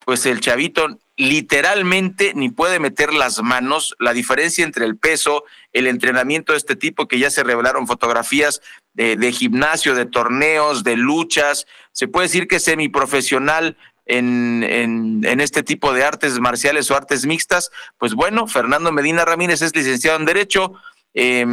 pues 0.06 0.26
el 0.28 0.40
chavito 0.40 1.00
literalmente 1.16 2.34
ni 2.36 2.50
puede 2.50 2.80
meter 2.80 3.14
las 3.14 3.42
manos. 3.42 3.96
La 4.00 4.14
diferencia 4.14 4.66
entre 4.66 4.86
el 4.86 4.98
peso, 4.98 5.44
el 5.72 5.88
entrenamiento 5.88 6.54
de 6.54 6.58
este 6.58 6.76
tipo, 6.76 7.08
que 7.08 7.20
ya 7.20 7.30
se 7.30 7.44
revelaron 7.44 7.88
fotografías 7.88 8.62
de, 8.94 9.16
de 9.16 9.32
gimnasio, 9.32 9.96
de 9.96 10.06
torneos, 10.06 10.84
de 10.84 10.98
luchas, 10.98 11.68
se 11.92 12.08
puede 12.08 12.28
decir 12.28 12.48
que 12.48 12.58
es 12.58 12.64
semiprofesional 12.64 13.78
en, 14.06 14.64
en, 14.64 15.22
en, 15.24 15.40
este 15.40 15.64
tipo 15.64 15.94
de 15.94 16.04
artes 16.04 16.40
marciales 16.40 16.90
o 16.92 16.96
artes 16.96 17.26
mixtas. 17.26 17.72
Pues 17.98 18.14
bueno, 18.16 18.48
Fernando 18.48 18.92
Medina 18.92 19.24
Ramírez 19.24 19.62
es 19.62 19.76
licenciado 19.76 20.20
en 20.20 20.26
Derecho, 20.26 20.74
eh, 21.14 21.46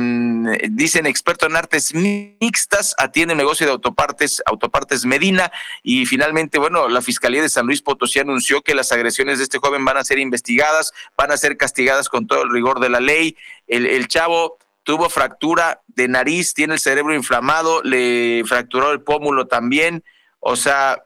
dicen 0.71 1.07
experto 1.07 1.47
en 1.47 1.57
artes 1.57 1.95
mixtas, 1.95 2.95
atiende 2.99 3.35
un 3.35 3.39
negocio 3.39 3.67
de 3.67 3.73
autopartes, 3.73 4.43
autopartes 4.47 5.05
Medina, 5.05 5.53
y 5.83 6.07
finalmente, 6.07 6.59
bueno, 6.59 6.89
la 6.89 7.03
Fiscalía 7.03 7.43
de 7.43 7.49
San 7.49 7.67
Luis 7.67 7.83
Potosí 7.83 8.19
anunció 8.19 8.63
que 8.63 8.75
las 8.75 8.93
agresiones 8.93 9.39
de 9.39 9.45
este 9.45 9.59
joven 9.59 9.85
van 9.85 9.97
a 9.97 10.05
ser 10.05 10.19
investigadas, 10.19 10.93
van 11.17 11.31
a 11.31 11.37
ser 11.37 11.57
castigadas 11.57 12.09
con 12.09 12.27
todo 12.27 12.43
el 12.43 12.51
rigor 12.51 12.81
de 12.81 12.89
la 12.89 13.01
ley. 13.01 13.37
El, 13.67 13.87
el 13.87 14.09
chavo 14.09 14.59
tuvo 14.83 15.11
fractura 15.11 15.83
de 15.89 16.09
nariz, 16.09 16.55
tiene 16.55 16.75
el 16.75 16.81
cerebro 16.81 17.15
inflamado, 17.15 17.83
le 17.83 18.43
fracturó 18.47 18.93
el 18.93 19.03
pómulo 19.03 19.47
también, 19.47 20.03
o 20.41 20.57
sea, 20.57 21.05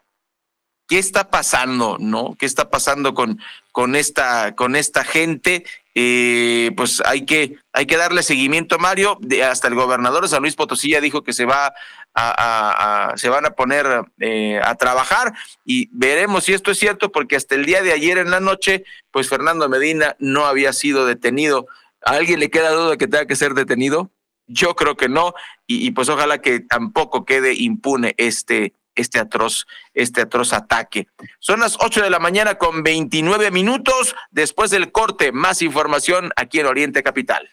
¿qué 0.88 0.98
está 0.98 1.30
pasando, 1.30 1.96
no? 1.98 2.36
¿Qué 2.38 2.46
está 2.46 2.70
pasando 2.70 3.14
con, 3.14 3.40
con, 3.72 3.96
esta, 3.96 4.54
con 4.54 4.76
esta 4.76 5.04
gente? 5.04 5.64
Eh, 5.96 6.72
pues 6.76 7.00
hay 7.06 7.24
que, 7.24 7.56
hay 7.72 7.86
que 7.86 7.96
darle 7.96 8.24
seguimiento, 8.24 8.78
Mario. 8.78 9.18
hasta 9.48 9.68
el 9.68 9.76
gobernador 9.76 10.22
de 10.22 10.28
San 10.28 10.42
Luis 10.42 10.56
Potosí 10.56 10.90
ya 10.90 11.00
dijo 11.00 11.22
que 11.22 11.32
se 11.32 11.44
va 11.44 11.72
a, 12.16 13.12
se 13.16 13.28
van 13.28 13.46
a 13.46 13.50
poner 13.50 14.04
eh, 14.18 14.60
a 14.62 14.74
trabajar 14.74 15.32
y 15.64 15.88
veremos 15.92 16.44
si 16.44 16.52
esto 16.52 16.72
es 16.72 16.78
cierto, 16.78 17.12
porque 17.12 17.36
hasta 17.36 17.54
el 17.54 17.64
día 17.64 17.82
de 17.82 17.92
ayer 17.92 18.18
en 18.18 18.30
la 18.30 18.40
noche, 18.40 18.84
pues 19.12 19.28
Fernando 19.28 19.68
Medina 19.68 20.16
no 20.18 20.46
había 20.46 20.72
sido 20.72 21.06
detenido. 21.06 21.66
¿A 22.04 22.12
alguien 22.12 22.40
le 22.40 22.50
queda 22.50 22.70
duda 22.70 22.90
de 22.90 22.98
que 22.98 23.06
tenga 23.06 23.26
que 23.26 23.36
ser 23.36 23.54
detenido? 23.54 24.10
Yo 24.46 24.74
creo 24.74 24.96
que 24.96 25.08
no, 25.08 25.32
y, 25.66 25.86
y 25.86 25.92
pues 25.92 26.08
ojalá 26.08 26.38
que 26.38 26.60
tampoco 26.60 27.24
quede 27.24 27.54
impune 27.54 28.14
este, 28.18 28.74
este 28.94 29.18
atroz, 29.18 29.66
este 29.92 30.22
atroz 30.22 30.52
ataque. 30.52 31.08
Son 31.38 31.60
las 31.60 31.76
8 31.80 32.02
de 32.02 32.10
la 32.10 32.18
mañana 32.18 32.56
con 32.56 32.82
29 32.82 33.50
minutos. 33.50 34.14
Después 34.30 34.70
del 34.70 34.92
corte, 34.92 35.32
más 35.32 35.62
información 35.62 36.30
aquí 36.36 36.60
en 36.60 36.66
Oriente 36.66 37.02
Capital. 37.02 37.48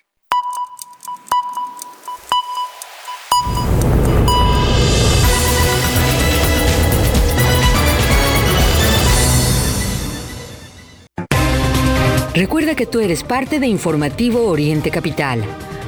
Recuerda 12.33 12.75
que 12.75 12.85
tú 12.85 13.01
eres 13.01 13.23
parte 13.23 13.59
de 13.59 13.67
Informativo 13.67 14.47
Oriente 14.47 14.89
Capital. 14.89 15.43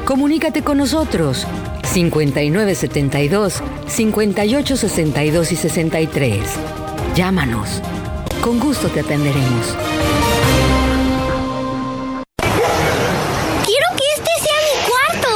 Comunícate 0.06 0.64
con 0.64 0.78
nosotros 0.78 1.48
5972 1.94 3.64
5862 3.88 5.52
y 5.52 5.56
63. 5.56 6.44
Llámanos. 7.16 7.82
Con 8.42 8.60
gusto 8.60 8.90
te 8.90 9.00
atenderemos. 9.00 9.78
Quiero 13.66 13.88
que 13.96 14.04
este 14.18 14.32
sea 14.42 14.60
mi 14.68 14.76
cuarto. 14.90 15.30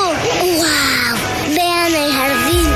¡Wow! 0.57 1.55
Vean 1.55 1.93
el 1.95 2.11
jardín. 2.11 2.67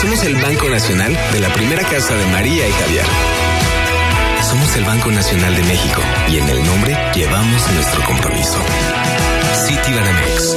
Somos 0.00 0.22
el 0.24 0.36
Banco 0.36 0.68
Nacional 0.68 1.18
de 1.32 1.40
la 1.40 1.52
primera 1.52 1.82
casa 1.82 2.14
de 2.14 2.26
María 2.26 2.68
y 2.68 2.72
Javier. 2.72 3.47
Somos 4.48 4.76
el 4.76 4.84
Banco 4.84 5.10
Nacional 5.10 5.54
de 5.54 5.62
México 5.64 6.00
y 6.30 6.38
en 6.38 6.48
el 6.48 6.64
nombre 6.64 6.96
llevamos 7.14 7.70
nuestro 7.70 8.02
compromiso. 8.04 8.58
Citibanamex. 9.66 10.56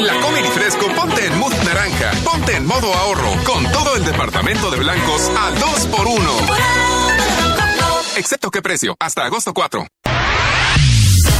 En 0.00 0.06
la 0.06 0.18
Comer 0.18 0.42
y 0.42 0.48
Fresco, 0.48 0.86
ponte 0.96 1.26
en 1.26 1.38
mood 1.38 1.52
naranja. 1.62 2.10
Ponte 2.24 2.56
en 2.56 2.66
modo 2.66 2.94
ahorro. 2.94 3.32
Con 3.44 3.70
todo 3.70 3.96
el 3.96 4.04
departamento 4.06 4.70
de 4.70 4.78
blancos 4.78 5.30
al 5.38 5.54
2x1. 5.56 6.56
Excepto 8.16 8.50
qué 8.50 8.62
precio. 8.62 8.96
Hasta 8.98 9.26
agosto 9.26 9.52
4. 9.52 9.86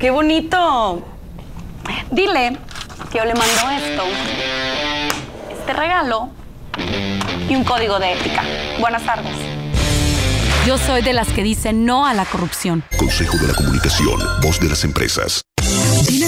¡Qué 0.00 0.10
bonito! 0.10 1.06
Dile 2.10 2.56
que 3.12 3.18
yo 3.18 3.24
le 3.26 3.34
mando 3.34 3.70
esto, 3.70 4.02
este 5.50 5.74
regalo 5.74 6.30
y 7.46 7.54
un 7.54 7.64
código 7.64 7.98
de 7.98 8.14
ética. 8.14 8.42
Buenas 8.80 9.04
tardes. 9.04 9.36
Yo 10.66 10.78
soy 10.78 11.02
de 11.02 11.12
las 11.12 11.28
que 11.28 11.42
dicen 11.42 11.84
no 11.84 12.06
a 12.06 12.14
la 12.14 12.24
corrupción. 12.24 12.82
Consejo 12.96 13.36
de 13.36 13.48
la 13.48 13.54
Comunicación, 13.54 14.18
voz 14.40 14.58
de 14.58 14.70
las 14.70 14.84
empresas. 14.84 15.42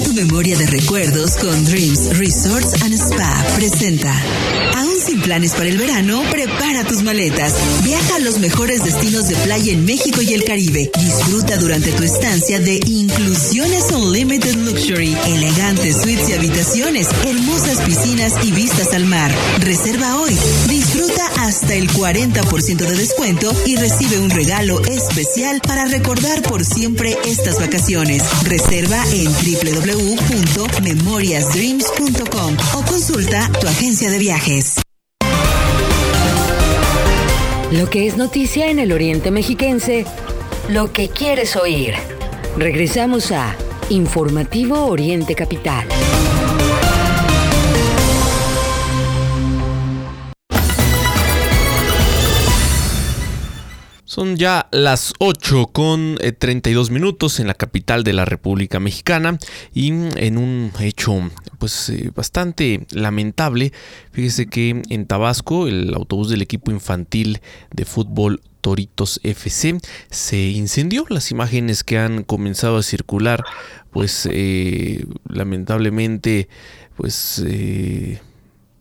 Tu 0.05 0.13
memoria 0.15 0.57
de 0.57 0.67
recuerdos 0.67 1.37
con 1.37 1.65
Dreams 1.65 2.19
Resorts 2.19 2.83
and 2.83 2.95
Spa. 2.95 3.45
Presenta. 3.57 4.13
Aún 4.77 5.01
sin 5.05 5.21
planes 5.21 5.53
para 5.53 5.69
el 5.69 5.79
verano, 5.79 6.23
prepara 6.31 6.85
tus 6.85 7.03
maletas. 7.03 7.55
Viaja 7.85 8.17
a 8.17 8.19
los 8.21 8.39
mejores 8.39 8.85
destinos 8.85 9.29
de 9.29 9.37
playa 9.37 9.73
en 9.73 9.85
México 9.85 10.23
y 10.23 10.33
el 10.35 10.45
Caribe. 10.45 10.91
Disfruta 10.99 11.57
durante 11.57 11.93
tu 11.93 12.03
estancia 12.03 12.59
de 12.59 12.81
Inclusiones 12.87 13.91
Unlimited 13.93 14.55
Luxury, 14.57 15.17
elegantes 15.27 16.01
suites 16.03 16.29
y 16.29 16.33
habitaciones, 16.33 17.09
hermosas 17.25 17.81
piscinas 17.83 18.33
y 18.45 18.53
vistas 18.53 18.93
al 18.95 19.07
mar. 19.07 19.33
Reserva 19.61 20.21
hoy. 20.21 20.37
Disfruta 20.69 21.27
hasta 21.39 21.75
el 21.75 21.89
40% 21.91 22.77
de 22.77 22.97
descuento 22.97 23.53
y 23.67 23.77
recibe 23.77 24.19
un 24.19 24.31
regalo 24.31 24.81
especial 24.85 25.61
para 25.61 25.85
recordar 25.87 26.43
por 26.43 26.65
siempre 26.65 27.17
estas 27.25 27.61
vacaciones. 27.61 28.23
Reserva 28.45 29.03
en 29.13 29.33
www.memoriasdreams.com 29.93 32.57
o 32.79 32.83
consulta 32.87 33.51
tu 33.61 33.67
agencia 33.67 34.11
de 34.11 34.19
viajes. 34.19 34.81
Lo 37.71 37.91
que 37.91 38.07
es 38.07 38.17
noticia 38.17 38.71
en 38.71 38.79
el 38.79 38.93
Oriente 38.93 39.31
Mexiquense, 39.31 40.07
lo 40.69 40.91
que 40.93 41.11
quieres 41.11 41.57
oír. 41.57 41.93
Regresamos 42.57 43.33
a 43.33 43.55
Informativo 43.91 44.87
Oriente 44.87 45.35
Capital. 45.35 45.87
Son 54.13 54.37
ya 54.37 54.69
las 54.73 55.15
8 55.21 55.69
con 55.73 56.19
32 56.39 56.91
minutos 56.91 57.41
en 57.41 57.47
la 57.47 57.55
capital 57.55 58.05
de 58.05 58.13
la 58.13 58.27
República 58.27 58.79
Mexicana 58.79 59.39
y 59.73 59.89
en 59.89 60.37
un 60.37 60.71
hecho 60.81 61.31
pues 61.59 61.89
eh, 61.89 62.11
bastante 62.15 62.87
lamentable, 62.91 63.73
fíjese 64.11 64.49
que 64.49 64.83
en 64.91 65.07
Tabasco 65.07 65.67
el 65.67 65.95
autobús 65.95 66.29
del 66.29 66.43
equipo 66.43 66.71
infantil 66.71 67.41
de 67.71 67.87
fútbol 67.87 68.43
Toritos 68.61 69.19
FC 69.23 69.79
se 70.11 70.37
incendió. 70.37 71.07
Las 71.09 71.31
imágenes 71.31 71.83
que 71.83 71.97
han 71.97 72.23
comenzado 72.23 72.77
a 72.77 72.83
circular 72.83 73.43
pues 73.93 74.29
eh, 74.31 75.07
lamentablemente 75.27 76.51
pues... 76.99 77.43
Eh, 77.47 78.21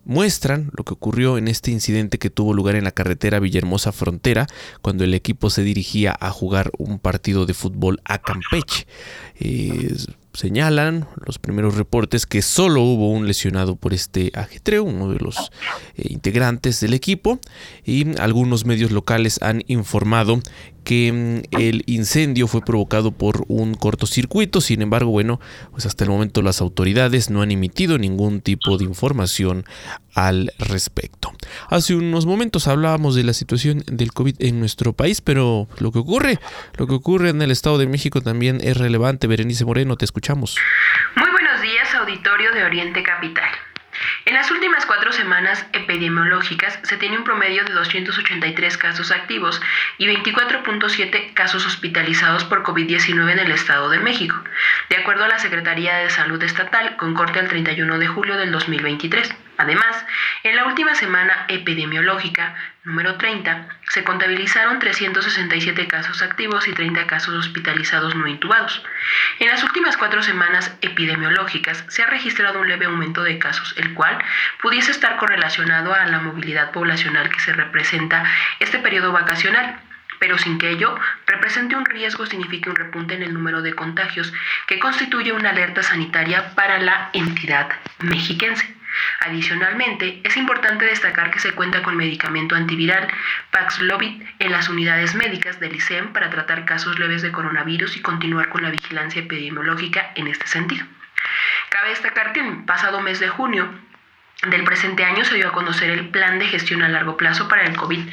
muestran 0.06 0.72
lo 0.76 0.84
que 0.84 0.94
ocurrió 0.94 1.38
en 1.38 1.48
este 1.48 1.72
incidente 1.72 2.18
que 2.18 2.30
tuvo 2.30 2.54
lugar 2.54 2.76
en 2.76 2.84
la 2.84 2.92
carretera 2.92 3.40
Villahermosa 3.40 3.92
Frontera 3.92 4.48
cuando 4.82 5.04
el 5.04 5.14
equipo 5.14 5.50
se 5.50 5.64
dirigía 5.64 6.16
a 6.20 6.32
jugar 6.32 6.72
un 6.78 7.00
partido 7.00 7.46
de 7.46 7.54
fútbol 7.54 8.02
a 8.06 8.20
Campeche. 8.20 8.88
Eh, 9.40 9.96
señalan 10.34 11.08
los 11.26 11.40
primeros 11.40 11.76
reportes 11.76 12.26
que 12.26 12.42
solo 12.42 12.82
hubo 12.82 13.12
un 13.12 13.28
lesionado 13.28 13.76
por 13.76 13.94
este 13.94 14.32
ajetreo, 14.34 14.84
uno 14.84 15.12
de 15.12 15.20
los 15.20 15.52
eh, 15.98 16.08
integrantes 16.10 16.80
del 16.80 16.94
equipo, 16.94 17.40
y 17.86 18.18
algunos 18.20 18.66
medios 18.66 18.92
locales 18.92 19.42
han 19.42 19.64
informado 19.68 20.40
que 20.84 21.44
mm, 21.52 21.56
el 21.60 21.84
incendio 21.86 22.48
fue 22.48 22.62
provocado 22.62 23.12
por 23.12 23.46
un 23.48 23.74
cortocircuito, 23.74 24.62
sin 24.62 24.82
embargo, 24.82 25.12
bueno, 25.12 25.39
pues 25.72 25.86
hasta 25.86 26.04
el 26.04 26.10
momento 26.10 26.41
las 26.41 26.62
autoridades 26.62 27.30
no 27.30 27.41
han 27.41 27.52
emitido 27.52 27.98
ningún 27.98 28.41
tipo 28.41 28.78
de 28.78 28.86
información 28.86 29.65
al 30.13 30.52
respecto. 30.60 31.32
Hace 31.70 31.96
unos 31.96 32.26
momentos 32.26 32.67
hablábamos 32.67 33.15
de 33.15 33.24
la 33.24 33.34
situación 33.34 33.84
del 33.88 34.12
COVID 34.13 34.36
en 34.39 34.60
nuestro 34.60 34.94
país, 34.94 35.22
pero 35.22 35.67
lo 35.80 35.91
que 35.91 36.00
ocurre, 36.00 36.39
lo 36.78 36.88
que 36.88 36.94
ocurre 36.94 37.30
en 37.30 37.41
el 37.41 37.52
Estado 37.52 37.78
de 37.78 37.88
México 37.88 38.22
también 38.22 38.60
es 38.62 38.78
relevante. 38.78 39.28
Berenice 39.28 39.65
Moreno, 39.65 39.96
te 39.98 40.06
escuchamos. 40.06 40.58
Muy 41.15 41.30
buenos 41.32 41.62
días, 41.62 41.88
auditorio 41.96 42.52
de 42.54 42.63
Oriente 42.63 43.04
Capital. 43.04 43.71
En 44.24 44.36
las 44.36 44.52
últimas 44.52 44.86
cuatro 44.86 45.12
semanas 45.12 45.66
epidemiológicas 45.74 46.78
se 46.84 46.98
tiene 46.98 47.18
un 47.18 47.24
promedio 47.24 47.64
de 47.66 47.74
283 47.74 48.78
casos 48.78 49.12
activos 49.12 49.60
y 49.98 50.06
24.7 50.06 51.34
casos 51.34 51.66
hospitalizados 51.66 52.44
por 52.44 52.62
COVID-19 52.62 53.32
en 53.32 53.40
el 53.40 53.52
Estado 53.52 53.90
de 53.90 53.98
México, 53.98 54.36
de 54.90 54.98
acuerdo 54.98 55.24
a 55.24 55.28
la 55.28 55.40
Secretaría 55.40 55.98
de 55.98 56.12
Salud 56.12 56.42
Estatal 56.44 56.98
con 56.98 57.16
corte 57.16 57.40
al 57.40 57.48
31 57.48 57.98
de 57.98 58.08
julio 58.08 58.38
del 58.38 58.52
2023. 58.52 59.34
Además, 59.62 60.04
en 60.41 60.56
la 60.56 60.65
última 60.65 60.95
semana 60.95 61.45
epidemiológica, 61.47 62.56
número 62.84 63.17
30, 63.17 63.68
se 63.89 64.03
contabilizaron 64.03 64.80
367 64.80 65.88
casos 65.88 66.24
activos 66.24 66.68
y 66.68 66.74
30 66.74 67.05
casos 67.05 67.36
hospitalizados 67.36 68.16
no 68.16 68.26
intubados. 68.26 68.84
En 69.38 69.49
las 69.49 69.64
últimas 69.64 69.97
cuatro 69.97 70.24
semanas 70.24 70.76
epidemiológicas 70.82 71.86
se 71.89 72.01
ha 72.01 72.07
registrado 72.07 72.59
un 72.59 72.70
leve 72.70 72.88
aumento 72.88 73.22
de 73.22 73.38
casos, 73.38 73.76
el 73.78 73.93
cual 73.93 74.18
pudiese 74.64 74.89
estar 74.89 75.18
correlacionado 75.18 75.93
a 75.93 76.07
la 76.07 76.18
movilidad 76.18 76.72
poblacional 76.72 77.30
que 77.30 77.39
se 77.39 77.53
representa 77.53 78.24
este 78.59 78.80
periodo 78.80 79.12
vacacional 79.12 79.80
pero 80.20 80.38
sin 80.38 80.59
que 80.59 80.70
ello 80.70 80.95
represente 81.26 81.76
un 81.76 81.84
riesgo 81.84 82.28
signifique 82.28 82.70
un 82.70 82.76
repunte 82.76 83.16
en 83.16 83.24
el 83.24 83.34
número 83.34 83.64
de 83.64 83.74
contagios 83.74 84.32
que 84.68 84.78
constituye 84.78 85.32
una 85.32 85.49
alerta 85.49 85.82
sanitaria 85.82 86.53
para 86.53 86.78
la 86.78 87.09
entidad 87.14 87.70
mexiquense. 88.01 88.81
Adicionalmente, 89.22 90.22
es 90.24 90.38
importante 90.38 90.86
destacar 90.86 91.32
que 91.32 91.39
se 91.39 91.54
cuenta 91.54 91.84
con 91.84 91.96
medicamento 91.96 92.56
antiviral 92.56 93.08
Paxlovid 93.52 94.24
en 94.39 94.52
las 94.52 94.70
unidades 94.70 95.16
médicas 95.16 95.60
del 95.60 95.76
ICEM 95.76 96.14
para 96.14 96.30
tratar 96.30 96.66
casos 96.66 97.00
leves 97.00 97.22
de 97.22 97.32
coronavirus 97.32 97.98
y 97.98 98.02
continuar 98.02 98.50
con 98.50 98.64
la 98.64 98.70
vigilancia 98.70 99.22
epidemiológica 99.22 100.12
en 100.16 100.28
este 100.28 100.48
sentido. 100.48 100.86
Cabe 101.70 101.89
destacar 101.89 102.34
que 102.34 102.42
el 102.42 102.66
pasado 102.66 103.02
mes 103.02 103.20
de 103.20 103.30
junio 103.30 103.70
del 104.50 104.64
presente 104.64 105.06
año 105.06 105.24
se 105.24 105.36
dio 105.36 105.50
a 105.50 105.52
conocer 105.52 105.89
el 105.89 106.10
plan 106.10 106.39
de 106.39 106.48
gestión 106.48 106.82
a 106.82 106.89
largo 106.89 107.16
plazo 107.16 107.48
para 107.48 107.64
el 107.64 107.76
COVID 107.76 108.10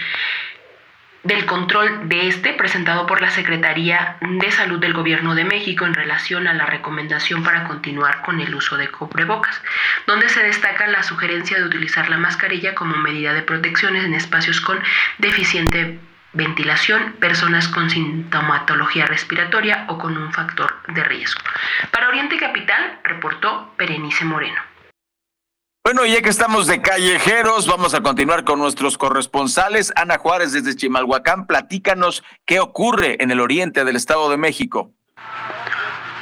del 1.24 1.46
control 1.46 2.08
de 2.08 2.28
este 2.28 2.52
presentado 2.52 3.06
por 3.06 3.20
la 3.20 3.30
Secretaría 3.30 4.16
de 4.20 4.50
Salud 4.52 4.78
del 4.78 4.92
Gobierno 4.94 5.34
de 5.34 5.44
México 5.44 5.84
en 5.84 5.94
relación 5.94 6.46
a 6.46 6.54
la 6.54 6.66
recomendación 6.66 7.42
para 7.42 7.64
continuar 7.64 8.22
con 8.22 8.40
el 8.40 8.54
uso 8.54 8.76
de 8.76 8.88
cubrebocas, 8.88 9.60
donde 10.06 10.28
se 10.28 10.42
destaca 10.42 10.86
la 10.86 11.02
sugerencia 11.02 11.58
de 11.58 11.64
utilizar 11.64 12.08
la 12.08 12.18
mascarilla 12.18 12.74
como 12.74 12.96
medida 12.96 13.32
de 13.32 13.42
protección 13.42 13.96
en 13.96 14.14
espacios 14.14 14.60
con 14.60 14.78
deficiente 15.18 15.98
ventilación, 16.32 17.14
personas 17.14 17.68
con 17.68 17.90
sintomatología 17.90 19.06
respiratoria 19.06 19.86
o 19.88 19.98
con 19.98 20.16
un 20.16 20.32
factor 20.32 20.76
de 20.88 21.02
riesgo. 21.02 21.40
Para 21.90 22.08
Oriente 22.08 22.36
Capital, 22.38 22.98
reportó 23.02 23.74
Berenice 23.76 24.24
Moreno. 24.24 24.67
Bueno, 25.90 26.04
ya 26.04 26.20
que 26.20 26.28
estamos 26.28 26.66
de 26.66 26.82
callejeros, 26.82 27.66
vamos 27.66 27.94
a 27.94 28.02
continuar 28.02 28.44
con 28.44 28.58
nuestros 28.58 28.98
corresponsales. 28.98 29.90
Ana 29.96 30.18
Juárez 30.18 30.52
desde 30.52 30.76
Chimalhuacán, 30.76 31.46
platícanos 31.46 32.22
qué 32.44 32.60
ocurre 32.60 33.16
en 33.20 33.30
el 33.30 33.40
oriente 33.40 33.86
del 33.86 33.96
Estado 33.96 34.28
de 34.28 34.36
México. 34.36 34.92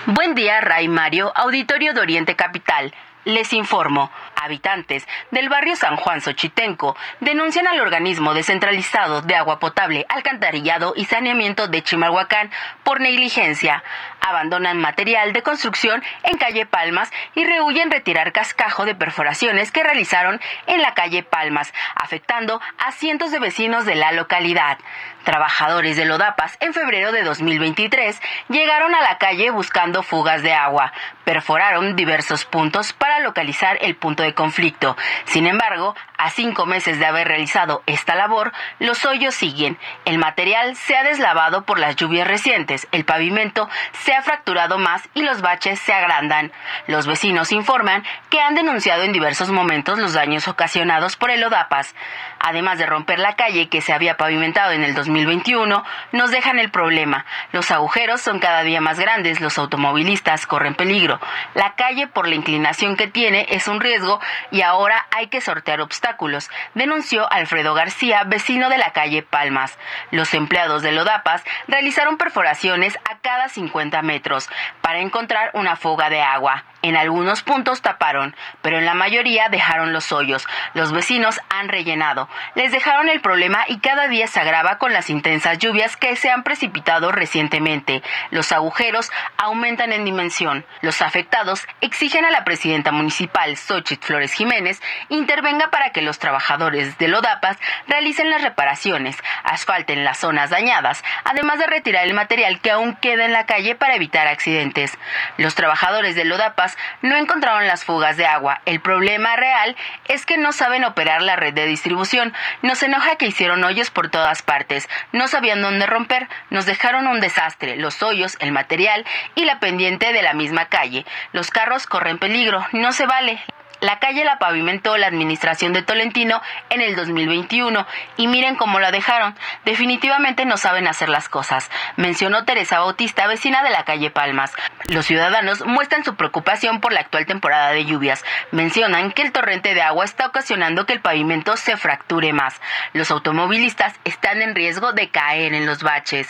Buen 0.07 0.37
día, 0.37 0.61
Ray 0.61 0.87
Mario, 0.87 1.33
Auditorio 1.35 1.95
de 1.95 2.01
Oriente 2.01 2.37
Capital. 2.37 2.95
Les 3.27 3.53
informo, 3.55 4.13
habitantes 4.37 5.05
del 5.33 5.49
barrio 5.49 5.75
San 5.75 5.97
Juan 5.97 6.21
Xochitenco 6.21 6.97
denuncian 7.19 7.67
al 7.67 7.81
organismo 7.81 8.35
descentralizado 8.35 9.21
de 9.21 9.35
agua 9.35 9.59
potable, 9.59 10.07
alcantarillado 10.09 10.93
y 10.95 11.07
saneamiento 11.07 11.67
de 11.67 11.83
Chimalhuacán 11.83 12.53
por 12.85 13.01
negligencia. 13.01 13.83
Abandonan 14.21 14.79
material 14.79 15.33
de 15.33 15.43
construcción 15.43 16.05
en 16.23 16.39
calle 16.39 16.67
Palmas 16.67 17.11
y 17.35 17.45
rehuyen 17.45 17.91
retirar 17.91 18.31
cascajo 18.31 18.85
de 18.85 18.95
perforaciones 18.95 19.73
que 19.73 19.83
realizaron 19.83 20.41
en 20.69 20.81
la 20.81 20.95
calle 20.95 21.25
Palmas, 21.25 21.75
afectando 21.97 22.61
a 22.79 22.93
cientos 22.93 23.33
de 23.33 23.41
vecinos 23.41 23.87
de 23.87 23.97
la 23.97 24.13
localidad. 24.13 24.79
Trabajadores 25.27 25.97
de 25.97 26.05
Lodapas 26.05 26.57
en 26.61 26.73
febrero 26.73 27.11
de 27.11 27.25
2023 27.25 28.23
llegaron 28.49 28.95
a 28.95 29.01
la 29.01 29.19
calle 29.19 29.51
buscando 29.51 30.05
fugas 30.05 30.45
de 30.45 30.55
agua. 30.55 30.93
Perforaron 31.25 31.97
diversos 31.97 32.45
puntos 32.45 32.93
para 32.93 33.19
localizar 33.19 33.77
el 33.81 33.97
punto 33.97 34.23
de 34.23 34.35
conflicto. 34.35 34.97
Sin 35.25 35.49
embargo, 35.49 35.97
a 36.17 36.31
cinco 36.31 36.65
meses 36.65 37.01
de 37.01 37.07
haber 37.07 37.27
realizado 37.27 37.83
esta 37.87 38.15
labor, 38.15 38.53
los 38.79 39.05
hoyos 39.05 39.35
siguen. 39.35 39.77
El 40.05 40.19
material 40.19 40.77
se 40.77 40.97
ha 40.97 41.03
deslavado 41.03 41.65
por 41.65 41.81
las 41.81 41.97
lluvias 41.97 42.29
recientes, 42.29 42.87
el 42.93 43.05
pavimento 43.05 43.69
se 44.05 44.15
ha 44.15 44.23
fracturado 44.23 44.79
más 44.79 45.09
y 45.15 45.23
los 45.23 45.43
baches 45.43 45.81
se 45.81 45.93
agrandan. 45.93 46.53
Los 46.87 47.09
vecinos 47.09 47.51
informan 47.51 48.05
que 48.31 48.41
han 48.41 48.55
denunciado 48.55 49.03
en 49.03 49.13
diversos 49.13 49.51
momentos 49.51 49.99
los 49.99 50.13
daños 50.13 50.47
ocasionados 50.47 51.17
por 51.17 51.33
el 51.33 51.43
Odapas. 51.43 51.97
Además 52.39 52.79
de 52.79 52.87
romper 52.87 53.19
la 53.19 53.35
calle 53.35 53.69
que 53.69 53.81
se 53.81 53.93
había 53.93 54.17
pavimentado 54.17 54.73
en 54.73 54.85
el 54.85 54.95
2021, 54.95 55.85
nos 56.13 56.31
dejan 56.31 56.59
el 56.59 56.71
problema. 56.71 57.25
Los 57.53 57.71
agujeros 57.71 58.21
son 58.21 58.39
cada 58.39 58.63
día 58.63 58.81
más 58.81 58.99
grandes, 58.99 59.41
los 59.41 59.59
automovilistas 59.59 60.47
corren 60.47 60.75
peligro. 60.75 61.21
La 61.55 61.75
calle 61.75 62.07
por 62.07 62.29
la 62.29 62.35
inclinación 62.35 62.97
que 62.97 63.07
tiene 63.07 63.47
es 63.51 63.69
un 63.69 63.81
riesgo 63.81 64.21
y 64.51 64.63
ahora 64.63 65.07
hay 65.17 65.29
que 65.29 65.41
sortear 65.41 65.81
obstáculos, 65.81 66.51
denunció 66.75 67.31
Alfredo 67.31 67.75
García, 67.75 68.25
vecino 68.25 68.69
de 68.69 68.79
la 68.79 68.93
calle 68.93 69.23
Palmas. 69.23 69.79
Los 70.11 70.35
empleados 70.35 70.83
de 70.83 70.93
Lodapas 70.93 71.45
realizaron 71.69 72.17
perforaciones 72.17 72.97
a 73.11 73.19
cada 73.19 73.49
50 73.49 74.03
metros 74.03 74.49
para 74.81 75.01
encontrar 75.01 75.51
una 75.55 75.77
fuga 75.77 76.11
de 76.11 76.23
agua. 76.23 76.65
En 76.87 76.97
algunos 76.97 77.43
puntos 77.43 77.83
taparon, 77.83 78.37
pero 78.63 78.79
en 78.79 78.85
la 78.85 78.95
mayoría 78.95 79.49
dejaron 79.49 79.93
los 79.93 80.13
hoyos. 80.13 80.47
Los 80.73 80.93
vecinos 80.93 81.41
han 81.49 81.69
rellenado. 81.69 82.29
Les 82.55 82.71
dejaron 82.71 83.09
el 83.09 83.21
problema 83.21 83.65
y 83.67 83.81
cada 83.81 84.07
día 84.07 84.29
se 84.29 84.39
agrava 84.39 84.79
con 84.79 84.93
las 84.93 85.11
intensas 85.11 85.59
lluvias 85.59 85.97
que 85.97 86.15
se 86.15 86.31
han 86.31 86.45
precipitado 86.45 87.11
recientemente. 87.11 88.05
Los 88.31 88.53
agujeros 88.53 89.11
aumentan 89.37 89.93
en 89.93 90.05
dimensión. 90.05 90.65
Los 90.81 91.03
afectados 91.03 91.67
exigen 91.81 92.25
a 92.25 92.31
la 92.31 92.45
presidenta 92.45 92.93
municipal, 92.93 93.57
Xochitl 93.57 94.07
Flores 94.07 94.33
Jiménez, 94.33 94.81
intervenga 95.09 95.71
para 95.73 95.91
que 95.91 96.03
los 96.03 96.21
trabajadores 96.21 96.99
de 96.99 97.09
Lodapas 97.09 97.59
realicen 97.89 98.31
las 98.31 98.43
reparaciones, 98.43 99.19
asfalten 99.43 100.05
las 100.05 100.19
zonas 100.19 100.51
dañadas, 100.51 101.03
además 101.25 101.59
de 101.59 101.67
retirar 101.67 102.07
el 102.07 102.15
material 102.15 102.61
que 102.61 102.71
aún 102.71 102.95
queda 102.95 103.25
en 103.25 103.33
la 103.33 103.47
calle 103.47 103.75
para 103.75 103.97
evitar 103.97 104.29
accidentes. 104.29 104.97
Los 105.37 105.57
trabajadores 105.57 106.15
de 106.15 106.25
Lodapas 106.25 106.76
no 107.03 107.17
encontraron 107.17 107.67
las 107.67 107.85
fugas 107.85 108.17
de 108.17 108.27
agua. 108.27 108.61
El 108.67 108.81
problema 108.81 109.37
real 109.37 109.77
es 110.09 110.27
que 110.27 110.37
no 110.37 110.53
saben 110.53 110.85
operar 110.85 111.23
la 111.23 111.37
red 111.37 111.55
de 111.55 111.67
distribución. 111.67 112.33
Nos 112.63 112.83
enoja 112.83 113.17
que 113.17 113.27
hicieron 113.27 113.65
hoyos 113.65 113.91
por 113.91 114.11
todas 114.11 114.43
partes. 114.43 114.89
No 115.13 115.29
sabían 115.29 115.63
dónde 115.63 115.87
romper. 115.87 116.29
Nos 116.51 116.67
dejaron 116.67 117.07
un 117.07 117.21
desastre. 117.21 117.77
Los 117.77 118.03
hoyos, 118.03 118.37
el 118.41 118.53
material 118.53 119.05
y 119.35 119.45
la 119.45 119.61
pendiente 119.61 120.13
de 120.13 120.23
la 120.23 120.35
misma 120.35 120.67
calle. 120.67 121.05
Los 121.33 121.51
carros 121.51 121.87
corren 121.87 122.19
peligro. 122.19 122.67
No 122.73 122.93
se 122.93 123.07
vale. 123.07 123.43
La 123.81 123.99
calle 123.99 124.25
la 124.25 124.39
pavimentó 124.39 124.97
la 124.97 125.07
administración 125.07 125.73
de 125.73 125.83
Tolentino 125.83 126.41
en 126.71 126.81
el 126.81 126.97
2021 126.97 127.87
y 128.17 128.27
miren 128.27 128.57
cómo 128.57 128.81
la 128.81 128.91
dejaron. 128.91 129.35
Definitivamente 129.65 130.45
no 130.47 130.57
saben 130.57 130.87
hacer 130.87 131.09
las 131.09 131.29
cosas, 131.29 131.71
mencionó 131.97 132.45
Teresa 132.45 132.79
Bautista, 132.79 133.27
vecina 133.27 133.63
de 133.63 133.71
la 133.71 133.85
calle 133.85 134.11
Palmas. 134.11 134.53
Los 134.89 135.07
ciudadanos 135.07 135.65
muestran 135.67 136.05
su 136.05 136.17
preocupación 136.17 136.81
por 136.81 136.93
la 136.93 137.01
actual 137.01 137.27
temporada 137.27 137.71
de 137.71 137.85
lluvias. 137.85 138.25
Mencionan 138.51 139.13
que 139.13 139.23
el 139.23 139.33
torrente 139.33 139.75
de 139.75 139.83
agua 139.83 140.05
está 140.05 140.27
ocasionando 140.27 140.87
que 140.87 140.95
el 140.95 141.01
pavimento 141.01 141.57
se 141.57 141.77
fracture 141.77 142.33
más. 142.33 142.61
Los 142.93 143.11
automovilistas 143.11 143.95
están 144.05 144.43
en 144.43 144.55
riesgo 144.55 144.93
de 144.93 145.11
caer 145.11 145.55
en 145.55 145.67
los 145.67 145.83
baches. 145.83 146.29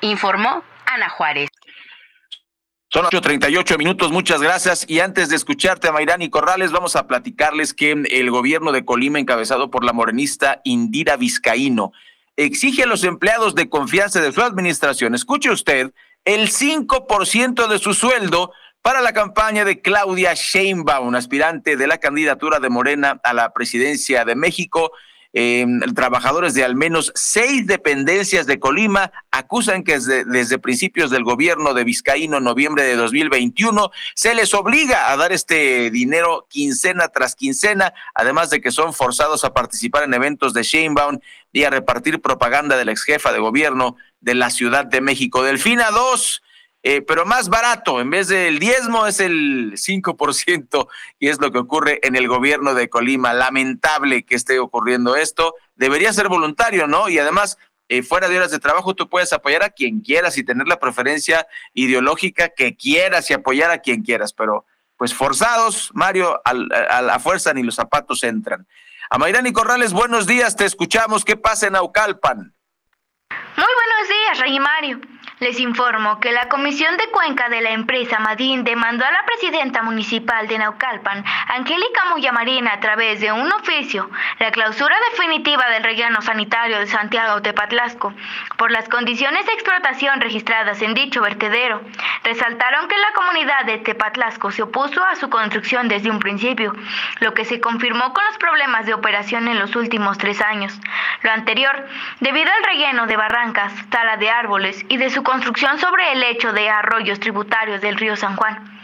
Informó 0.00 0.62
Ana 0.86 1.08
Juárez. 1.08 1.50
Son 2.90 3.04
8.38 3.04 3.76
minutos, 3.76 4.10
muchas 4.12 4.40
gracias. 4.40 4.86
Y 4.88 5.00
antes 5.00 5.28
de 5.28 5.36
escucharte 5.36 5.88
a 5.88 5.92
Mayrani 5.92 6.30
Corrales, 6.30 6.72
vamos 6.72 6.96
a 6.96 7.06
platicarles 7.06 7.74
que 7.74 7.92
el 7.92 8.30
gobierno 8.30 8.72
de 8.72 8.86
Colima, 8.86 9.18
encabezado 9.18 9.70
por 9.70 9.84
la 9.84 9.92
morenista 9.92 10.62
Indira 10.64 11.18
Vizcaíno, 11.18 11.92
exige 12.36 12.84
a 12.84 12.86
los 12.86 13.04
empleados 13.04 13.54
de 13.54 13.68
confianza 13.68 14.22
de 14.22 14.32
su 14.32 14.40
administración, 14.40 15.14
escuche 15.14 15.50
usted, 15.50 15.92
el 16.24 16.48
5% 16.48 17.68
de 17.68 17.78
su 17.78 17.92
sueldo 17.92 18.52
para 18.80 19.02
la 19.02 19.12
campaña 19.12 19.66
de 19.66 19.82
Claudia 19.82 20.32
Sheinbaum, 20.32 21.14
aspirante 21.14 21.76
de 21.76 21.86
la 21.86 21.98
candidatura 21.98 22.58
de 22.58 22.70
Morena 22.70 23.20
a 23.22 23.34
la 23.34 23.52
presidencia 23.52 24.24
de 24.24 24.34
México. 24.34 24.92
Eh, 25.40 25.64
trabajadores 25.94 26.54
de 26.54 26.64
al 26.64 26.74
menos 26.74 27.12
seis 27.14 27.64
dependencias 27.64 28.44
de 28.48 28.58
Colima 28.58 29.12
acusan 29.30 29.84
que 29.84 29.92
desde, 29.92 30.24
desde, 30.24 30.58
principios 30.58 31.12
del 31.12 31.22
gobierno 31.22 31.74
de 31.74 31.84
Vizcaíno 31.84 32.38
en 32.38 32.42
noviembre 32.42 32.82
de 32.82 32.96
2021 32.96 33.92
se 34.16 34.34
les 34.34 34.52
obliga 34.52 35.12
a 35.12 35.16
dar 35.16 35.30
este 35.30 35.92
dinero 35.92 36.48
quincena 36.50 37.06
tras 37.06 37.36
quincena, 37.36 37.94
además 38.14 38.50
de 38.50 38.60
que 38.60 38.72
son 38.72 38.92
forzados 38.92 39.44
a 39.44 39.54
participar 39.54 40.02
en 40.02 40.14
eventos 40.14 40.54
de 40.54 40.64
Sheinbaum 40.64 41.20
y 41.52 41.62
a 41.62 41.70
repartir 41.70 42.20
propaganda 42.20 42.76
de 42.76 42.84
la 42.84 42.90
ex 42.90 43.04
jefa 43.04 43.32
de 43.32 43.38
gobierno 43.38 43.94
de 44.20 44.34
la 44.34 44.50
Ciudad 44.50 44.86
de 44.86 45.00
México. 45.00 45.44
Delfina 45.44 45.92
2 45.92 46.42
eh, 46.90 47.02
pero 47.02 47.26
más 47.26 47.50
barato, 47.50 48.00
en 48.00 48.08
vez 48.08 48.28
del 48.28 48.58
diezmo 48.58 49.06
es 49.06 49.20
el 49.20 49.74
5% 49.74 50.88
y 51.18 51.28
es 51.28 51.38
lo 51.38 51.52
que 51.52 51.58
ocurre 51.58 52.00
en 52.02 52.16
el 52.16 52.28
gobierno 52.28 52.72
de 52.72 52.88
Colima. 52.88 53.34
Lamentable 53.34 54.22
que 54.22 54.34
esté 54.34 54.58
ocurriendo 54.58 55.14
esto. 55.14 55.54
Debería 55.74 56.14
ser 56.14 56.28
voluntario, 56.28 56.86
¿no? 56.86 57.10
Y 57.10 57.18
además, 57.18 57.58
eh, 57.90 58.02
fuera 58.02 58.26
de 58.26 58.38
horas 58.38 58.52
de 58.52 58.58
trabajo, 58.58 58.94
tú 58.94 59.06
puedes 59.06 59.34
apoyar 59.34 59.64
a 59.64 59.68
quien 59.68 60.00
quieras 60.00 60.38
y 60.38 60.44
tener 60.44 60.66
la 60.66 60.80
preferencia 60.80 61.46
ideológica 61.74 62.48
que 62.48 62.74
quieras 62.74 63.28
y 63.28 63.34
apoyar 63.34 63.70
a 63.70 63.82
quien 63.82 64.02
quieras, 64.02 64.32
pero 64.32 64.64
pues 64.96 65.12
forzados, 65.12 65.90
Mario, 65.92 66.40
a, 66.42 66.54
la 66.54 67.18
fuerza 67.18 67.52
ni 67.52 67.64
los 67.64 67.74
zapatos 67.74 68.24
entran. 68.24 68.66
A 69.10 69.18
Mayrani 69.18 69.52
Corrales, 69.52 69.92
buenos 69.92 70.26
días, 70.26 70.56
te 70.56 70.64
escuchamos. 70.64 71.26
¿Qué 71.26 71.36
pasa 71.36 71.66
en 71.66 71.76
Aucalpan? 71.76 72.54
Muy 73.28 73.74
buenos 73.74 74.08
días, 74.08 74.38
Rey 74.38 74.58
Mario. 74.58 75.17
Les 75.40 75.60
informo 75.60 76.18
que 76.18 76.32
la 76.32 76.48
Comisión 76.48 76.96
de 76.96 77.10
Cuenca 77.10 77.48
de 77.48 77.60
la 77.60 77.70
empresa 77.70 78.18
Madín 78.18 78.64
demandó 78.64 79.04
a 79.04 79.12
la 79.12 79.24
presidenta 79.24 79.82
municipal 79.82 80.48
de 80.48 80.58
Naucalpan, 80.58 81.24
Angélica 81.46 82.06
Muyamarina, 82.10 82.72
a 82.72 82.80
través 82.80 83.20
de 83.20 83.30
un 83.30 83.52
oficio, 83.52 84.10
la 84.40 84.50
clausura 84.50 84.96
definitiva 85.12 85.68
del 85.70 85.84
relleno 85.84 86.22
sanitario 86.22 86.80
de 86.80 86.88
Santiago 86.88 87.40
Tepatlasco 87.40 88.12
por 88.56 88.72
las 88.72 88.88
condiciones 88.88 89.46
de 89.46 89.52
explotación 89.52 90.20
registradas 90.20 90.82
en 90.82 90.94
dicho 90.94 91.22
vertedero. 91.22 91.82
Resaltaron 92.24 92.88
que 92.88 92.98
la 92.98 93.12
comunidad 93.14 93.64
de 93.64 93.78
Tepatlasco 93.78 94.50
se 94.50 94.62
opuso 94.62 95.04
a 95.04 95.14
su 95.14 95.30
construcción 95.30 95.86
desde 95.86 96.10
un 96.10 96.18
principio, 96.18 96.74
lo 97.20 97.32
que 97.34 97.44
se 97.44 97.60
confirmó 97.60 98.12
con 98.12 98.24
los 98.24 98.38
problemas 98.38 98.86
de 98.86 98.94
operación 98.94 99.46
en 99.46 99.60
los 99.60 99.76
últimos 99.76 100.18
tres 100.18 100.40
años. 100.40 100.76
Lo 101.22 101.30
anterior, 101.30 101.86
debido 102.18 102.50
al 102.50 102.64
relleno 102.64 103.06
de 103.06 103.16
barrancas, 103.16 103.72
tala 103.88 104.16
de 104.16 104.30
árboles 104.30 104.84
y 104.88 104.96
de 104.96 105.10
su 105.10 105.22
construcción 105.28 105.78
sobre 105.78 106.12
el 106.12 106.20
lecho 106.20 106.54
de 106.54 106.70
arroyos 106.70 107.20
tributarios 107.20 107.82
del 107.82 107.98
río 107.98 108.16
San 108.16 108.34
Juan. 108.36 108.80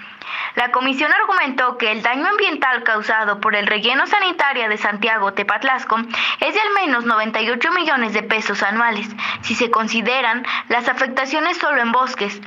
La 0.57 0.73
comisión 0.73 1.11
argumentó 1.11 1.79
que 1.79 1.91
el 1.91 2.03
daño 2.03 2.29
ambiental 2.29 2.83
causado 2.83 3.41
por 3.41 3.57
el 3.57 3.67
relleno 3.67 4.07
sanitario 4.07 4.69
de 4.69 4.77
Santiago 4.77 5.33
Tepatlasco 5.33 5.97
es 6.41 6.55
de 6.55 6.61
al 6.61 6.75
menos 6.75 7.07
98 7.07 7.71
millones 7.73 8.13
de 8.13 8.25
pesos 8.25 8.63
anuales, 8.63 9.09
si 9.41 9.55
se 9.55 9.71
consideran 9.71 10.45
las 10.69 10.87
afectaciones 10.87 11.57
solo 11.57 11.81
en 11.81 11.93
bosques. 11.93 12.39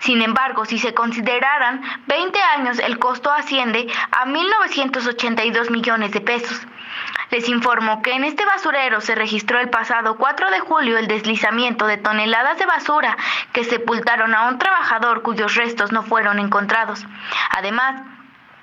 Sin 0.00 0.20
embargo, 0.20 0.66
si 0.66 0.78
se 0.78 0.92
consideraran 0.92 1.80
20 2.08 2.38
años, 2.58 2.78
el 2.78 2.98
costo 2.98 3.32
asciende 3.32 3.86
a 4.10 4.26
1.982 4.26 5.70
millones 5.70 6.12
de 6.12 6.20
pesos. 6.20 6.60
Les 7.30 7.48
informo 7.48 8.02
que 8.02 8.12
en 8.12 8.24
este 8.24 8.44
basurero 8.44 9.00
se 9.00 9.14
registró 9.14 9.58
el 9.58 9.68
pasado 9.68 10.16
4 10.16 10.50
de 10.50 10.60
julio 10.60 10.98
el 10.98 11.08
deslizamiento 11.08 11.86
de 11.86 11.96
toneladas 11.96 12.58
de 12.58 12.66
basura 12.66 13.16
que 13.52 13.64
sepultaron 13.64 14.34
a 14.34 14.48
un 14.48 14.58
trabajador 14.58 15.22
cuyos 15.22 15.54
restos 15.54 15.92
no 15.92 16.02
fueron 16.02 16.38
encontrados. 16.38 17.04
Además, 17.50 18.02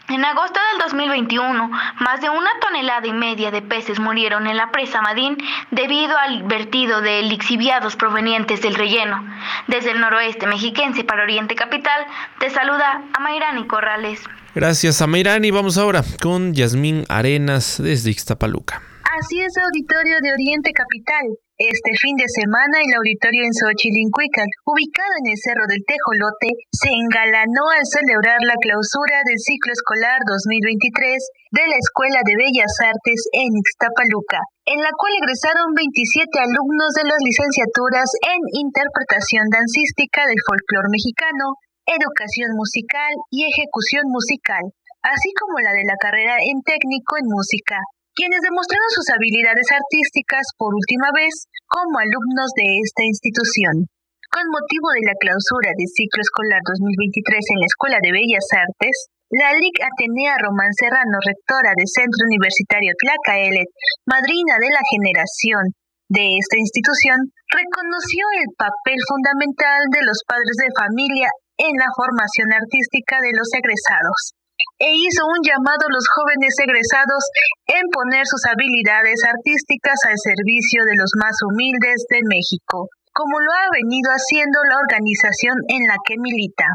en 0.10 0.26
agosto 0.26 0.60
del 0.72 0.82
2021, 0.82 1.70
más 1.99 2.22
de 2.22 2.30
una 2.30 2.49
tonelada 2.60 3.08
y 3.08 3.14
media 3.14 3.51
de 3.51 3.62
peces 3.62 3.99
murieron 3.99 4.47
en 4.47 4.58
la 4.58 4.70
presa 4.72 5.01
Madín 5.01 5.38
debido 5.72 6.18
al 6.18 6.43
vertido 6.43 7.01
de 7.01 7.22
lixiviados 7.24 7.95
provenientes 7.95 8.62
del 8.62 8.76
relleno. 8.76 9.24
Desde 9.68 9.91
el 9.91 10.01
noroeste 10.01 10.45
mexiquense 10.45 11.04
para 11.04 11.24
Oriente 11.24 11.56
Capital, 11.56 12.06
te 12.39 12.49
saluda 12.49 13.01
Amairani 13.14 13.66
Corrales. 13.66 14.22
Gracias 14.54 15.01
a 15.01 15.08
y 15.08 15.51
Vamos 15.51 15.78
ahora 15.78 16.04
con 16.22 16.54
Yasmín 16.54 17.06
Arenas 17.10 17.82
desde 17.82 18.12
Ixtapaluca. 18.12 18.82
Así 19.20 19.39
es, 19.39 19.54
auditorio 19.58 20.18
de 20.22 20.34
Oriente 20.34 20.72
Capital. 20.74 21.43
Este 21.62 21.93
fin 22.01 22.18
de 22.18 22.26
semana 22.26 22.82
el 22.82 22.97
auditorio 22.97 23.45
en 23.45 23.54
Xochilincuical, 23.54 24.49
ubicado 24.66 25.14
en 25.22 25.30
el 25.30 25.38
Cerro 25.38 25.70
del 25.70 25.86
Tejolote, 25.86 26.49
se 26.74 26.89
engalanó 26.89 27.70
al 27.70 27.86
celebrar 27.86 28.41
la 28.41 28.58
clausura 28.58 29.22
del 29.22 29.38
ciclo 29.38 29.70
escolar 29.70 30.18
2023 30.26 31.14
de 31.54 31.66
la 31.70 31.78
Escuela 31.78 32.26
de 32.26 32.41
Bellas 32.41 32.74
Artes 32.82 33.30
en 33.38 33.54
Ixtapaluca, 33.54 34.41
en 34.66 34.82
la 34.82 34.89
cual 34.97 35.14
egresaron 35.14 35.78
27 35.78 36.26
alumnos 36.41 36.89
de 36.97 37.06
las 37.06 37.22
licenciaturas 37.22 38.10
en 38.34 38.41
Interpretación 38.58 39.45
Dancística 39.54 40.26
del 40.26 40.41
Folclor 40.49 40.89
Mexicano, 40.89 41.62
Educación 41.86 42.58
Musical 42.58 43.14
y 43.30 43.45
Ejecución 43.45 44.10
Musical, 44.10 44.74
así 45.06 45.30
como 45.38 45.62
la 45.62 45.78
de 45.78 45.86
la 45.86 46.01
carrera 46.01 46.41
en 46.41 46.66
Técnico 46.66 47.22
en 47.22 47.30
Música 47.30 47.78
quienes 48.14 48.45
demostraron 48.45 48.91
sus 48.93 49.09
habilidades 49.09 49.70
artísticas 49.74 50.45
por 50.57 50.74
última 50.74 51.09
vez 51.18 51.49
como 51.66 51.97
alumnos 51.97 52.49
de 52.53 52.68
esta 52.86 53.03
institución. 53.09 53.89
Con 54.30 54.45
motivo 54.49 54.89
de 54.97 55.05
la 55.05 55.18
clausura 55.18 55.74
del 55.74 55.89
ciclo 55.89 56.22
escolar 56.22 56.61
2023 56.66 57.38
en 57.53 57.59
la 57.61 57.70
Escuela 57.70 57.99
de 58.01 58.14
Bellas 58.14 58.49
Artes, 58.53 58.95
la 59.34 59.49
LIC 59.53 59.78
Atenea 59.82 60.38
Román 60.41 60.74
Serrano, 60.78 61.18
rectora 61.22 61.74
del 61.74 61.89
Centro 61.89 62.22
Universitario 62.30 62.93
Tlacaelet, 62.97 63.70
madrina 64.05 64.61
de 64.61 64.70
la 64.74 64.84
generación 64.93 65.64
de 66.09 66.38
esta 66.38 66.57
institución, 66.57 67.18
reconoció 67.49 68.26
el 68.41 68.49
papel 68.57 68.97
fundamental 69.09 69.89
de 69.89 70.05
los 70.05 70.22
padres 70.26 70.57
de 70.61 70.74
familia 70.78 71.30
en 71.61 71.74
la 71.78 71.89
formación 71.93 72.49
artística 72.53 73.18
de 73.22 73.34
los 73.34 73.49
egresados 73.53 74.38
e 74.80 74.90
hizo 74.90 75.22
un 75.30 75.42
llamado 75.46 75.84
a 75.86 75.94
los 75.94 76.06
jóvenes 76.08 76.54
egresados 76.58 77.24
en 77.70 77.86
poner 77.94 78.26
sus 78.26 78.44
habilidades 78.50 79.22
artísticas 79.24 80.00
al 80.10 80.18
servicio 80.18 80.84
de 80.86 80.98
los 80.98 81.12
más 81.22 81.36
humildes 81.46 82.04
de 82.10 82.22
México, 82.26 82.90
como 83.14 83.40
lo 83.40 83.52
ha 83.54 83.68
venido 83.72 84.10
haciendo 84.12 84.60
la 84.68 84.82
organización 84.82 85.56
en 85.70 85.86
la 85.86 85.98
que 86.02 86.18
milita. 86.18 86.66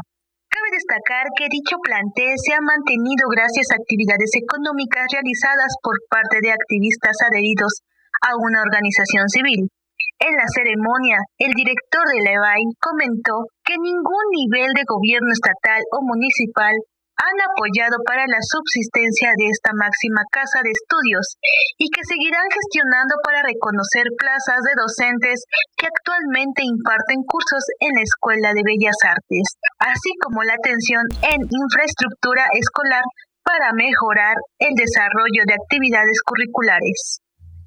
Cabe 0.49 0.73
destacar 0.73 1.29
que 1.37 1.45
dicho 1.45 1.77
plantel 1.77 2.33
se 2.41 2.57
ha 2.57 2.63
mantenido 2.63 3.29
gracias 3.29 3.69
a 3.69 3.77
actividades 3.77 4.33
económicas 4.33 5.05
realizadas 5.13 5.77
por 5.83 5.93
parte 6.09 6.41
de 6.41 6.49
activistas 6.49 7.13
adheridos 7.29 7.85
a 8.25 8.33
una 8.33 8.65
organización 8.65 9.29
civil. 9.29 9.69
En 10.19 10.33
la 10.35 10.47
ceremonia, 10.51 11.21
el 11.37 11.53
director 11.53 12.03
de 12.03 12.23
la 12.27 12.55
comentó 12.81 13.45
que 13.63 13.77
ningún 13.77 14.25
nivel 14.35 14.67
de 14.75 14.83
gobierno 14.89 15.31
estatal 15.31 15.79
o 15.95 16.03
municipal 16.03 16.75
han 17.19 17.37
apoyado 17.51 17.99
para 18.07 18.23
la 18.23 18.39
subsistencia 18.39 19.35
de 19.35 19.51
esta 19.51 19.75
máxima 19.75 20.23
casa 20.31 20.63
de 20.63 20.71
estudios 20.71 21.35
y 21.75 21.91
que 21.91 22.07
seguirán 22.07 22.47
gestionando 22.47 23.19
para 23.27 23.43
reconocer 23.43 24.07
plazas 24.15 24.63
de 24.63 24.73
docentes 24.79 25.43
que 25.75 25.91
actualmente 25.91 26.63
imparten 26.63 27.27
cursos 27.27 27.63
en 27.83 27.91
la 27.99 28.07
Escuela 28.07 28.55
de 28.55 28.63
Bellas 28.63 28.99
Artes, 29.03 29.59
así 29.83 30.11
como 30.23 30.47
la 30.47 30.55
atención 30.55 31.03
en 31.27 31.43
infraestructura 31.43 32.47
escolar 32.55 33.03
para 33.43 33.75
mejorar 33.75 34.39
el 34.63 34.73
desarrollo 34.79 35.43
de 35.43 35.59
actividades 35.59 36.23
curriculares. 36.23 37.19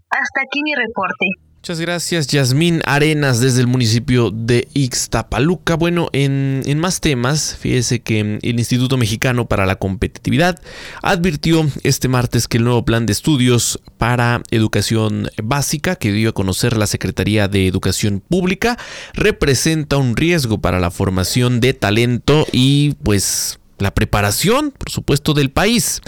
Hasta 0.08 0.48
aquí 0.48 0.64
mi 0.64 0.72
reporte. 0.72 1.51
Muchas 1.62 1.78
gracias, 1.78 2.26
Yasmín 2.26 2.80
Arenas, 2.86 3.38
desde 3.38 3.60
el 3.60 3.68
municipio 3.68 4.32
de 4.32 4.66
Ixtapaluca. 4.74 5.76
Bueno, 5.76 6.08
en, 6.12 6.62
en, 6.66 6.80
más 6.80 7.00
temas, 7.00 7.56
fíjese 7.56 8.02
que 8.02 8.40
el 8.42 8.58
Instituto 8.58 8.96
Mexicano 8.96 9.46
para 9.46 9.64
la 9.64 9.76
Competitividad 9.76 10.60
advirtió 11.02 11.64
este 11.84 12.08
martes 12.08 12.48
que 12.48 12.56
el 12.56 12.64
nuevo 12.64 12.84
plan 12.84 13.06
de 13.06 13.12
estudios 13.12 13.80
para 13.96 14.42
educación 14.50 15.30
básica 15.40 15.94
que 15.94 16.10
dio 16.10 16.30
a 16.30 16.32
conocer 16.32 16.76
la 16.76 16.88
Secretaría 16.88 17.46
de 17.46 17.68
Educación 17.68 18.24
Pública 18.28 18.76
representa 19.14 19.98
un 19.98 20.16
riesgo 20.16 20.60
para 20.60 20.80
la 20.80 20.90
formación 20.90 21.60
de 21.60 21.74
talento 21.74 22.44
y 22.50 22.94
pues 23.04 23.60
la 23.82 23.92
preparación, 23.92 24.70
por 24.70 24.90
supuesto, 24.90 25.34
del 25.34 25.50
país. 25.50 26.00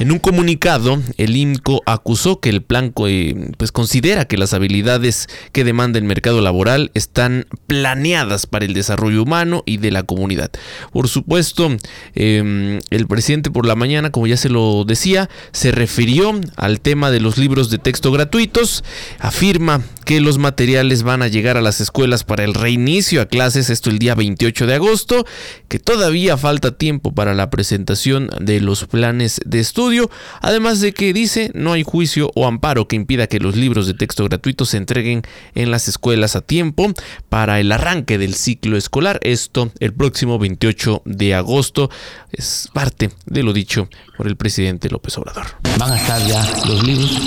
En 0.00 0.10
un 0.10 0.18
comunicado, 0.18 1.00
el 1.18 1.36
INCO 1.36 1.80
acusó 1.86 2.40
que 2.40 2.50
el 2.50 2.62
plan 2.62 2.92
eh, 3.06 3.52
pues, 3.56 3.70
considera 3.70 4.24
que 4.24 4.36
las 4.36 4.52
habilidades 4.52 5.28
que 5.52 5.62
demanda 5.62 6.00
el 6.00 6.04
mercado 6.04 6.40
laboral 6.40 6.90
están 6.94 7.46
planeadas 7.68 8.46
para 8.46 8.64
el 8.64 8.74
desarrollo 8.74 9.22
humano 9.22 9.62
y 9.66 9.76
de 9.76 9.92
la 9.92 10.02
comunidad. 10.02 10.50
Por 10.92 11.08
supuesto, 11.08 11.76
em, 12.16 12.80
el 12.90 13.06
presidente 13.06 13.52
por 13.52 13.66
la 13.66 13.76
mañana, 13.76 14.10
como 14.10 14.26
ya 14.26 14.36
se 14.36 14.48
lo 14.48 14.84
decía, 14.84 15.30
se 15.52 15.70
refirió 15.70 16.40
al 16.56 16.80
tema 16.80 17.12
de 17.12 17.20
los 17.20 17.38
libros 17.38 17.70
de 17.70 17.78
texto 17.78 18.10
gratuitos, 18.10 18.82
afirma 19.20 19.82
que 20.04 20.20
los 20.20 20.38
materiales 20.38 21.02
van 21.02 21.22
a 21.22 21.28
llegar 21.28 21.56
a 21.56 21.62
las 21.62 21.80
escuelas 21.80 22.24
para 22.24 22.44
el 22.44 22.54
reinicio 22.54 23.20
a 23.20 23.26
clases, 23.26 23.70
esto 23.70 23.90
el 23.90 23.98
día 23.98 24.14
28 24.14 24.66
de 24.66 24.74
agosto, 24.74 25.26
que 25.68 25.78
todavía 25.78 26.36
falta 26.36 26.76
tiempo 26.76 27.14
para 27.14 27.34
la 27.34 27.50
presentación 27.50 28.30
de 28.40 28.60
los 28.60 28.84
planes 28.84 29.40
de 29.44 29.60
estudio, 29.60 30.10
además 30.40 30.80
de 30.80 30.92
que 30.92 31.12
dice 31.12 31.50
no 31.54 31.72
hay 31.72 31.82
juicio 31.82 32.30
o 32.34 32.46
amparo 32.46 32.86
que 32.88 32.96
impida 32.96 33.26
que 33.26 33.40
los 33.40 33.56
libros 33.56 33.86
de 33.86 33.94
texto 33.94 34.24
gratuitos 34.24 34.70
se 34.70 34.76
entreguen 34.76 35.22
en 35.54 35.70
las 35.70 35.88
escuelas 35.88 36.36
a 36.36 36.40
tiempo 36.40 36.92
para 37.28 37.60
el 37.60 37.72
arranque 37.72 38.18
del 38.18 38.34
ciclo 38.34 38.76
escolar, 38.76 39.18
esto 39.22 39.72
el 39.80 39.92
próximo 39.92 40.38
28 40.38 41.02
de 41.04 41.34
agosto, 41.34 41.90
es 42.32 42.68
parte 42.72 43.10
de 43.26 43.42
lo 43.42 43.52
dicho 43.52 43.88
por 44.16 44.26
el 44.26 44.36
presidente 44.36 44.88
López 44.90 45.16
Obrador. 45.18 45.46
Van 45.78 45.92
a 45.92 45.96
estar 45.96 46.24
ya 46.26 46.44
los 46.66 46.82
libros. 46.82 47.18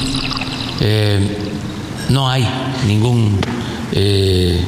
Eh, 0.79 1.19
no 2.09 2.29
hay 2.29 2.47
ningún 2.87 3.37
eh, 3.91 4.63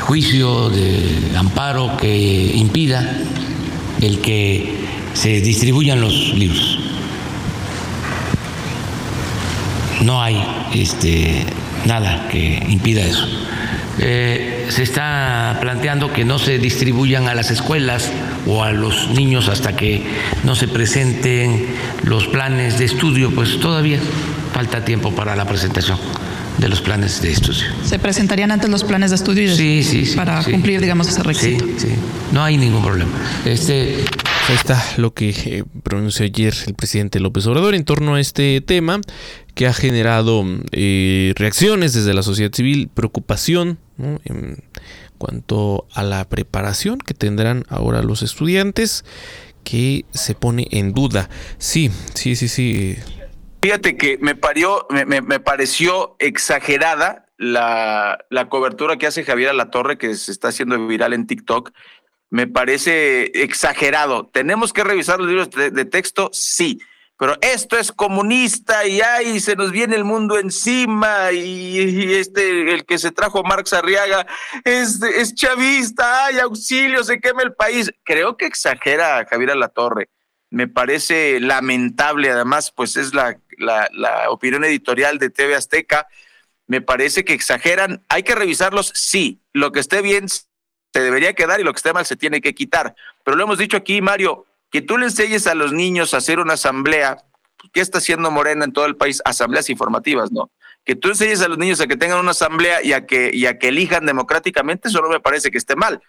juicio 0.00 0.70
de 0.70 1.32
amparo 1.36 1.96
que 1.96 2.52
impida 2.56 3.18
el 4.00 4.18
que 4.20 4.84
se 5.14 5.40
distribuyan 5.40 6.00
los 6.00 6.34
libros. 6.34 6.78
No 10.04 10.22
hay 10.22 10.42
este, 10.74 11.44
nada 11.86 12.28
que 12.28 12.62
impida 12.68 13.02
eso. 13.02 13.26
Eh, 13.98 14.66
se 14.70 14.82
está 14.82 15.58
planteando 15.60 16.12
que 16.12 16.24
no 16.24 16.38
se 16.38 16.58
distribuyan 16.58 17.28
a 17.28 17.34
las 17.34 17.50
escuelas 17.50 18.10
o 18.46 18.64
a 18.64 18.72
los 18.72 19.10
niños 19.10 19.48
hasta 19.48 19.76
que 19.76 20.02
no 20.44 20.54
se 20.54 20.66
presenten 20.66 21.66
los 22.04 22.26
planes 22.26 22.78
de 22.78 22.86
estudio, 22.86 23.30
pues 23.32 23.60
todavía 23.60 23.98
falta 24.52 24.84
tiempo 24.84 25.14
para 25.14 25.36
la 25.36 25.46
presentación 25.46 25.98
de 26.58 26.68
los 26.68 26.80
planes 26.80 27.20
de 27.22 27.32
estudio. 27.32 27.64
¿Se 27.84 27.98
presentarían 27.98 28.50
antes 28.50 28.70
los 28.70 28.84
planes 28.84 29.10
de 29.10 29.16
estudio 29.16 29.54
sí, 29.54 29.82
sí, 29.82 30.06
sí, 30.06 30.16
para 30.16 30.42
cumplir, 30.42 30.80
digamos, 30.80 31.08
ese 31.08 31.22
requisito? 31.22 31.64
Sí, 31.64 31.74
sí. 31.78 31.88
No 32.32 32.42
hay 32.42 32.56
ningún 32.56 32.82
problema. 32.82 33.10
Este. 33.44 34.04
Ahí 34.48 34.56
está 34.56 34.82
lo 34.96 35.14
que 35.14 35.30
eh, 35.30 35.64
pronunció 35.82 36.24
ayer 36.24 36.54
el 36.66 36.74
presidente 36.74 37.20
López 37.20 37.46
Obrador 37.46 37.74
en 37.76 37.84
torno 37.84 38.16
a 38.16 38.20
este 38.20 38.60
tema 38.60 39.00
que 39.54 39.66
ha 39.66 39.72
generado 39.72 40.44
eh, 40.72 41.32
reacciones 41.36 41.92
desde 41.92 42.14
la 42.14 42.22
sociedad 42.22 42.52
civil, 42.52 42.88
preocupación 42.92 43.78
en 43.98 44.64
cuanto 45.18 45.86
a 45.92 46.02
la 46.02 46.28
preparación 46.28 46.98
que 46.98 47.14
tendrán 47.14 47.64
ahora 47.68 48.02
los 48.02 48.22
estudiantes 48.22 49.04
que 49.62 50.04
se 50.10 50.34
pone 50.34 50.66
en 50.70 50.92
duda. 50.92 51.28
Sí, 51.58 51.90
sí, 52.14 52.34
sí, 52.34 52.48
sí. 52.48 52.96
Fíjate 53.62 53.96
que 53.96 54.18
me, 54.18 54.34
parió, 54.34 54.88
me, 54.90 55.38
pareció 55.38 56.16
exagerada 56.18 57.28
la, 57.36 58.18
la, 58.30 58.48
cobertura 58.48 58.96
que 58.96 59.06
hace 59.06 59.22
Javier 59.22 59.50
Alatorre, 59.50 59.98
que 59.98 60.16
se 60.16 60.32
está 60.32 60.48
haciendo 60.48 60.84
viral 60.88 61.12
en 61.12 61.28
TikTok. 61.28 61.70
Me 62.28 62.48
parece 62.48 63.26
exagerado. 63.42 64.28
¿Tenemos 64.32 64.72
que 64.72 64.82
revisar 64.82 65.20
los 65.20 65.28
libros 65.28 65.50
de 65.50 65.84
texto? 65.84 66.30
Sí 66.32 66.80
pero 67.18 67.36
esto 67.40 67.78
es 67.78 67.92
comunista 67.92 68.86
y 68.86 69.00
ahí 69.00 69.38
se 69.38 69.54
nos 69.54 69.70
viene 69.70 69.94
el 69.94 70.04
mundo 70.04 70.38
encima 70.38 71.30
y, 71.30 72.14
este, 72.14 72.74
el 72.74 72.84
que 72.84 72.98
se 72.98 73.12
trajo 73.12 73.44
Marx 73.44 73.72
Arriaga 73.72 74.26
es, 74.64 75.00
es 75.02 75.34
chavista, 75.34 76.26
ay, 76.26 76.40
auxilio, 76.40 77.04
se 77.04 77.20
quema 77.20 77.42
el 77.42 77.54
país. 77.54 77.92
Creo 78.02 78.36
que 78.36 78.46
exagera 78.46 79.24
Javier 79.30 79.52
Torre. 79.74 80.08
Me 80.50 80.66
parece 80.66 81.38
lamentable, 81.40 82.30
además, 82.30 82.72
pues 82.72 82.96
es 82.96 83.14
la, 83.14 83.38
la, 83.56 83.88
la 83.92 84.28
opinión 84.30 84.64
editorial 84.64 85.18
de 85.18 85.30
TV 85.30 85.54
Azteca. 85.54 86.08
Me 86.66 86.80
parece 86.80 87.24
que 87.24 87.34
exageran. 87.34 88.02
Hay 88.08 88.22
que 88.22 88.34
revisarlos, 88.34 88.92
sí. 88.94 89.40
Lo 89.52 89.72
que 89.72 89.80
esté 89.80 90.02
bien 90.02 90.28
se 90.28 91.00
debería 91.00 91.34
quedar 91.34 91.60
y 91.60 91.64
lo 91.64 91.72
que 91.72 91.78
esté 91.78 91.92
mal 91.92 92.04
se 92.04 92.16
tiene 92.16 92.40
que 92.40 92.54
quitar. 92.54 92.94
Pero 93.24 93.36
lo 93.36 93.44
hemos 93.44 93.58
dicho 93.58 93.76
aquí, 93.76 94.02
Mario, 94.02 94.46
que 94.72 94.80
tú 94.80 94.96
le 94.96 95.04
enseñes 95.04 95.46
a 95.46 95.54
los 95.54 95.72
niños 95.72 96.14
a 96.14 96.16
hacer 96.16 96.40
una 96.40 96.54
asamblea, 96.54 97.18
¿qué 97.74 97.82
está 97.82 97.98
haciendo 97.98 98.30
Morena 98.30 98.64
en 98.64 98.72
todo 98.72 98.86
el 98.86 98.96
país? 98.96 99.20
Asambleas 99.26 99.68
informativas, 99.68 100.32
¿no? 100.32 100.50
Que 100.84 100.96
tú 100.96 101.08
enseñes 101.08 101.42
a 101.42 101.48
los 101.48 101.58
niños 101.58 101.80
a 101.82 101.86
que 101.86 101.98
tengan 101.98 102.18
una 102.18 102.30
asamblea 102.30 102.82
y 102.82 102.94
a 102.94 103.06
que, 103.06 103.28
elijan 103.60 104.06
democráticamente, 104.06 104.88
eso 104.88 105.02
no 105.02 105.10
me 105.10 105.20
parece 105.20 105.50
que 105.50 105.58
esté 105.58 105.76
mal. 105.76 106.00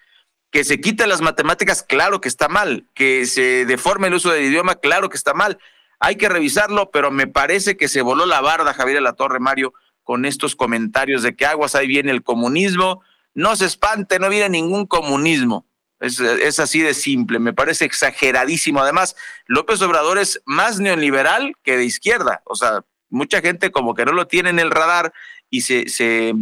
Que 0.49 0.63
se 0.63 0.79
quite 0.79 1.05
las 1.07 1.19
matemáticas, 1.19 1.83
claro 1.83 2.21
que 2.21 2.29
está 2.29 2.47
mal. 2.47 2.87
Que 2.93 3.25
se 3.25 3.65
deforme 3.65 4.07
el 4.07 4.13
uso 4.13 4.31
del 4.31 4.45
idioma, 4.45 4.75
claro 4.75 5.09
que 5.09 5.17
está 5.17 5.33
mal. 5.33 5.59
Hay 5.99 6.15
que 6.15 6.29
revisarlo, 6.29 6.89
pero 6.89 7.11
me 7.11 7.27
parece 7.27 7.75
que 7.75 7.89
se 7.89 8.01
voló 8.01 8.25
la 8.25 8.39
barda 8.39 8.73
Javier 8.73 9.01
la 9.01 9.13
Torre 9.13 9.41
Mario 9.41 9.73
con 10.03 10.23
estos 10.23 10.55
comentarios 10.55 11.21
de 11.21 11.35
que 11.35 11.45
aguas 11.45 11.75
ahí 11.75 11.87
viene 11.87 12.11
el 12.11 12.23
comunismo. 12.23 13.01
No 13.33 13.57
se 13.57 13.65
espante, 13.65 14.19
no 14.19 14.29
viene 14.29 14.49
ningún 14.49 14.85
comunismo. 14.85 15.65
Es, 16.03 16.59
así 16.59 16.81
de 16.81 16.93
simple, 16.93 17.39
me 17.39 17.53
parece 17.53 17.85
exageradísimo. 17.85 18.81
Además, 18.81 19.15
López 19.45 19.81
Obrador 19.81 20.17
es 20.17 20.41
más 20.43 20.77
neoliberal 20.81 21.55
que 21.63 21.77
de 21.77 21.85
izquierda. 21.85 22.41
O 22.43 22.55
sea, 22.55 22.83
mucha 23.09 23.39
gente 23.39 23.71
como 23.71 23.93
que 23.93 24.03
no 24.03 24.11
lo 24.11 24.27
tiene 24.27 24.49
en 24.49 24.59
el 24.59 24.69
radar 24.69 25.13
y 25.49 25.61
se, 25.61 25.87
se, 25.87 26.33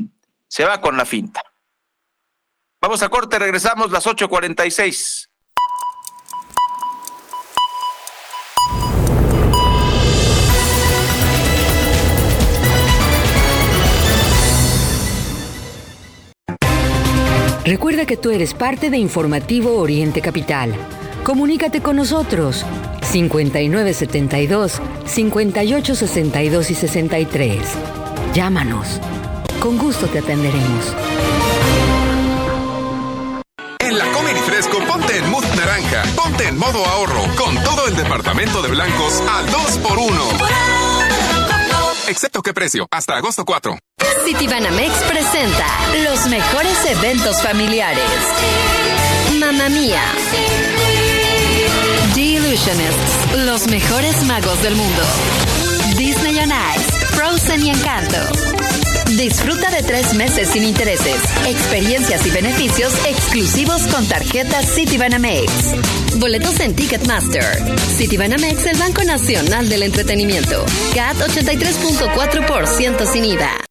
se 0.47 0.65
va 0.65 0.81
con 0.81 0.97
la 0.97 1.05
finta. 1.05 1.43
Vamos 2.81 3.03
a 3.03 3.09
corte, 3.09 3.37
regresamos 3.37 3.91
las 3.91 4.07
8.46. 4.07 5.29
Recuerda 17.65 18.07
que 18.07 18.17
tú 18.17 18.31
eres 18.31 18.55
parte 18.55 18.89
de 18.89 18.97
Informativo 18.97 19.77
Oriente 19.77 20.19
Capital. 20.21 20.73
Comunícate 21.23 21.81
con 21.81 21.95
nosotros 21.95 22.65
5972 23.03 24.81
5862 25.05 26.71
y 26.71 26.75
63. 26.75 27.61
Llámanos. 28.33 28.99
Con 29.59 29.77
gusto 29.77 30.07
te 30.07 30.19
atenderemos. 30.19 30.95
En 33.79 33.97
la 33.97 34.11
Comer 34.11 34.37
Fresco, 34.37 34.79
ponte 34.87 35.17
en 35.17 35.29
mood 35.29 35.45
naranja, 35.55 36.03
ponte 36.15 36.47
en 36.47 36.57
modo 36.57 36.83
ahorro, 36.83 37.21
con 37.37 37.53
todo 37.63 37.87
el 37.87 37.95
departamento 37.95 38.63
de 38.63 38.69
blancos 38.69 39.21
al 39.29 39.45
2x1 39.47 40.80
excepto 42.11 42.41
qué 42.41 42.53
precio, 42.53 42.87
hasta 42.91 43.15
agosto 43.15 43.45
4. 43.45 43.77
Citibanamex 44.25 44.93
presenta 45.03 45.65
los 46.03 46.27
mejores 46.27 46.85
eventos 46.85 47.41
familiares. 47.41 48.03
Mamma 49.39 49.69
Mía. 49.69 50.01
The 52.13 52.21
Illusionists, 52.21 53.45
los 53.45 53.67
mejores 53.67 54.23
magos 54.25 54.61
del 54.61 54.75
mundo. 54.75 55.01
Disney 55.97 56.37
on 56.39 56.51
Ice, 56.75 56.91
Frozen 57.15 57.65
y 57.65 57.69
Encanto. 57.69 58.60
Disfruta 59.17 59.69
de 59.71 59.83
tres 59.83 60.13
meses 60.13 60.49
sin 60.49 60.63
intereses, 60.63 61.15
experiencias 61.47 62.25
y 62.25 62.31
beneficios 62.31 62.93
exclusivos 63.05 63.83
con 63.87 64.05
tarjetas 64.07 64.73
Citibanamex. 64.73 65.51
Boletos 66.17 66.59
en 66.59 66.75
Ticketmaster. 66.75 67.43
Citibanamex, 67.97 68.65
el 68.65 68.77
Banco 68.77 69.03
Nacional 69.03 69.69
del 69.69 69.83
Entretenimiento. 69.83 70.65
CAT 70.93 71.17
83.4% 71.17 73.05
sin 73.11 73.25
IVA. 73.25 73.70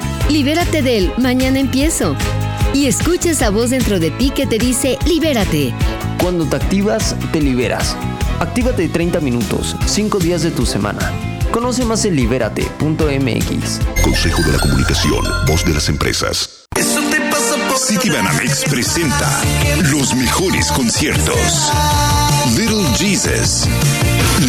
Libérate 0.31 0.81
del 0.81 1.11
mañana 1.17 1.59
empiezo. 1.59 2.15
Y 2.73 2.87
escucha 2.87 3.31
esa 3.31 3.49
voz 3.49 3.71
dentro 3.71 3.99
de 3.99 4.11
ti 4.11 4.29
que 4.29 4.47
te 4.47 4.57
dice 4.57 4.97
libérate. 5.05 5.73
Cuando 6.21 6.45
te 6.45 6.55
activas, 6.55 7.15
te 7.33 7.41
liberas. 7.41 7.97
Actívate 8.39 8.87
30 8.87 9.19
minutos, 9.19 9.75
5 9.85 10.19
días 10.19 10.41
de 10.43 10.51
tu 10.51 10.65
semana. 10.65 11.11
Conoce 11.51 11.83
más 11.83 12.05
en 12.05 12.15
libérate.mx. 12.15 13.79
Consejo 14.01 14.41
de 14.43 14.53
la 14.53 14.59
Comunicación, 14.59 15.25
voz 15.47 15.65
de 15.65 15.73
las 15.73 15.89
empresas. 15.89 16.65
Citibanamex 17.77 18.63
presenta 18.69 19.41
los 19.91 20.15
mejores 20.15 20.71
conciertos. 20.71 21.71
Little 22.55 22.85
Jesus, 22.95 23.67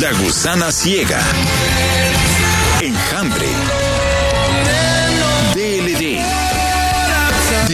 La 0.00 0.12
Gusana 0.12 0.70
Ciega, 0.70 1.20
Enjambre. 2.80 3.48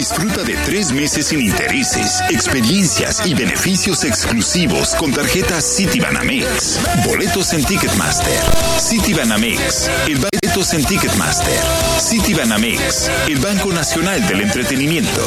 Disfruta 0.08 0.42
de 0.42 0.54
tres 0.64 0.90
meses 0.90 1.26
sin 1.26 1.38
intereses, 1.42 2.22
experiencias 2.30 3.26
y 3.26 3.34
beneficios 3.34 4.04
exclusivos 4.04 4.94
con 4.94 5.12
tarjetas 5.12 5.76
Citibanamex. 5.76 6.80
Boletos 7.06 7.52
en 7.52 7.62
Ticketmaster. 7.62 8.40
Citibanamex. 8.80 9.90
El 10.06 10.16
boletos 10.16 10.72
en 10.72 10.84
Ticketmaster. 10.86 11.60
Citibanamex. 12.00 13.10
El 13.28 13.36
Banco 13.36 13.70
Nacional 13.70 14.26
del 14.26 14.40
Entretenimiento. 14.40 15.20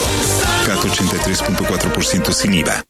CAT 0.66 0.80
83.4% 0.80 2.34
sin 2.34 2.56
IVA. 2.56 2.84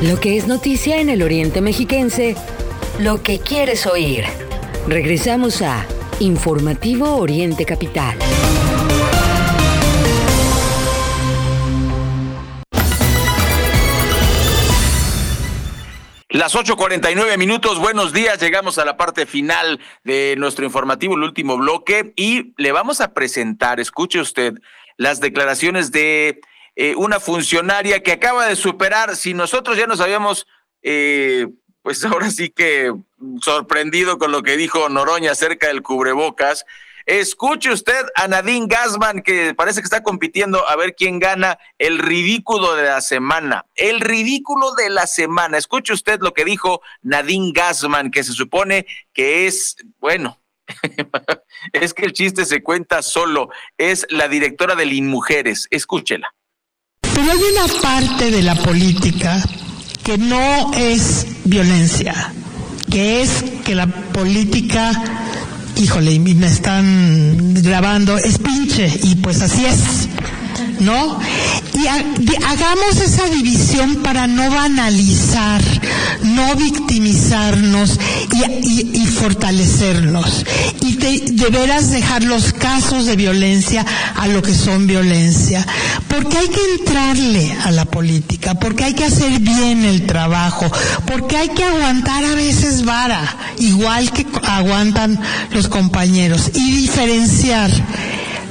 Lo 0.00 0.20
que 0.20 0.36
es 0.36 0.46
noticia 0.46 1.00
en 1.00 1.08
el 1.08 1.24
Oriente 1.24 1.60
Mexiquense, 1.60 2.36
lo 3.00 3.20
que 3.24 3.40
quieres 3.40 3.84
oír. 3.88 4.22
Regresamos 4.86 5.60
a 5.62 5.84
Informativo 6.20 7.16
Oriente 7.16 7.64
Capital. 7.64 8.16
Las 16.30 16.54
8:49 16.54 17.38
minutos, 17.38 17.78
buenos 17.78 18.12
días, 18.12 18.38
llegamos 18.38 18.76
a 18.76 18.84
la 18.84 18.98
parte 18.98 19.24
final 19.24 19.80
de 20.04 20.34
nuestro 20.36 20.66
informativo, 20.66 21.14
el 21.14 21.22
último 21.22 21.56
bloque, 21.56 22.12
y 22.16 22.52
le 22.58 22.70
vamos 22.70 23.00
a 23.00 23.14
presentar, 23.14 23.80
escuche 23.80 24.20
usted, 24.20 24.52
las 24.98 25.20
declaraciones 25.20 25.90
de 25.90 26.42
eh, 26.76 26.94
una 26.96 27.18
funcionaria 27.18 28.02
que 28.02 28.12
acaba 28.12 28.44
de 28.44 28.56
superar, 28.56 29.16
si 29.16 29.32
nosotros 29.32 29.78
ya 29.78 29.86
nos 29.86 30.02
habíamos, 30.02 30.46
eh, 30.82 31.48
pues 31.80 32.04
ahora 32.04 32.30
sí 32.30 32.50
que 32.50 32.92
sorprendido 33.40 34.18
con 34.18 34.30
lo 34.30 34.42
que 34.42 34.58
dijo 34.58 34.90
Noroña 34.90 35.32
acerca 35.32 35.68
del 35.68 35.80
cubrebocas, 35.80 36.66
Escuche 37.08 37.72
usted 37.72 38.04
a 38.16 38.28
Nadine 38.28 38.66
Gassman, 38.68 39.22
que 39.22 39.54
parece 39.54 39.80
que 39.80 39.86
está 39.86 40.02
compitiendo 40.02 40.68
a 40.68 40.76
ver 40.76 40.94
quién 40.94 41.18
gana 41.18 41.58
el 41.78 41.98
ridículo 41.98 42.74
de 42.74 42.82
la 42.82 43.00
semana. 43.00 43.64
El 43.76 44.00
ridículo 44.00 44.74
de 44.74 44.90
la 44.90 45.06
semana. 45.06 45.56
Escuche 45.56 45.94
usted 45.94 46.20
lo 46.20 46.34
que 46.34 46.44
dijo 46.44 46.82
Nadine 47.00 47.52
Gassman, 47.54 48.10
que 48.10 48.22
se 48.22 48.34
supone 48.34 48.86
que 49.14 49.46
es, 49.46 49.76
bueno, 50.00 50.38
es 51.72 51.94
que 51.94 52.04
el 52.04 52.12
chiste 52.12 52.44
se 52.44 52.62
cuenta 52.62 53.00
solo. 53.00 53.48
Es 53.78 54.06
la 54.10 54.28
directora 54.28 54.74
del 54.74 54.92
InMujeres. 54.92 55.66
Escúchela. 55.70 56.34
Pero 57.00 57.22
hay 57.22 57.38
una 57.38 57.80
parte 57.80 58.30
de 58.30 58.42
la 58.42 58.54
política 58.54 59.42
que 60.04 60.18
no 60.18 60.72
es 60.74 61.26
violencia, 61.46 62.34
que 62.90 63.22
es 63.22 63.44
que 63.64 63.74
la 63.74 63.86
política 63.86 65.27
híjole, 65.78 66.18
me 66.18 66.46
están 66.46 67.54
grabando, 67.62 68.16
es 68.18 68.38
pinche, 68.38 68.92
y 69.02 69.16
pues 69.16 69.42
así 69.42 69.64
es. 69.64 70.08
¿No? 70.80 71.18
Y 71.74 71.86
hagamos 71.86 72.96
esa 73.02 73.28
división 73.28 73.96
para 74.02 74.26
no 74.26 74.50
banalizar, 74.50 75.62
no 76.22 76.56
victimizarnos 76.56 77.98
y, 78.32 79.06
fortalecernos. 79.06 80.44
Y 80.82 80.96
de, 80.96 81.50
veras 81.50 81.90
dejar 81.90 82.24
los 82.24 82.52
casos 82.52 83.06
de 83.06 83.16
violencia 83.16 83.84
a 84.16 84.26
lo 84.28 84.42
que 84.42 84.54
son 84.54 84.86
violencia. 84.86 85.64
Porque 86.08 86.38
hay 86.38 86.48
que 86.48 86.60
entrarle 86.78 87.56
a 87.64 87.70
la 87.70 87.84
política, 87.84 88.54
porque 88.54 88.84
hay 88.84 88.94
que 88.94 89.04
hacer 89.04 89.38
bien 89.40 89.84
el 89.84 90.06
trabajo, 90.06 90.70
porque 91.06 91.36
hay 91.36 91.48
que 91.50 91.64
aguantar 91.64 92.24
a 92.24 92.34
veces 92.34 92.84
vara, 92.84 93.36
igual 93.58 94.10
que 94.10 94.26
aguantan 94.42 95.20
los 95.52 95.68
compañeros, 95.68 96.50
y 96.54 96.72
diferenciar 96.72 97.70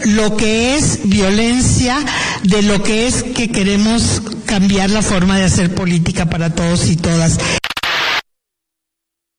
lo 0.06 0.38
que 0.38 0.76
es 0.76 1.08
violencia 1.10 1.98
de 2.44 2.62
lo 2.62 2.84
que 2.84 3.08
es 3.08 3.24
que 3.24 3.52
queremos 3.52 4.22
cambiar 4.46 4.90
la 4.90 5.02
forma 5.02 5.38
de 5.38 5.46
hacer 5.46 5.74
política 5.74 6.28
para 6.28 6.54
todos 6.54 6.88
y 6.90 6.98
todas. 6.98 7.40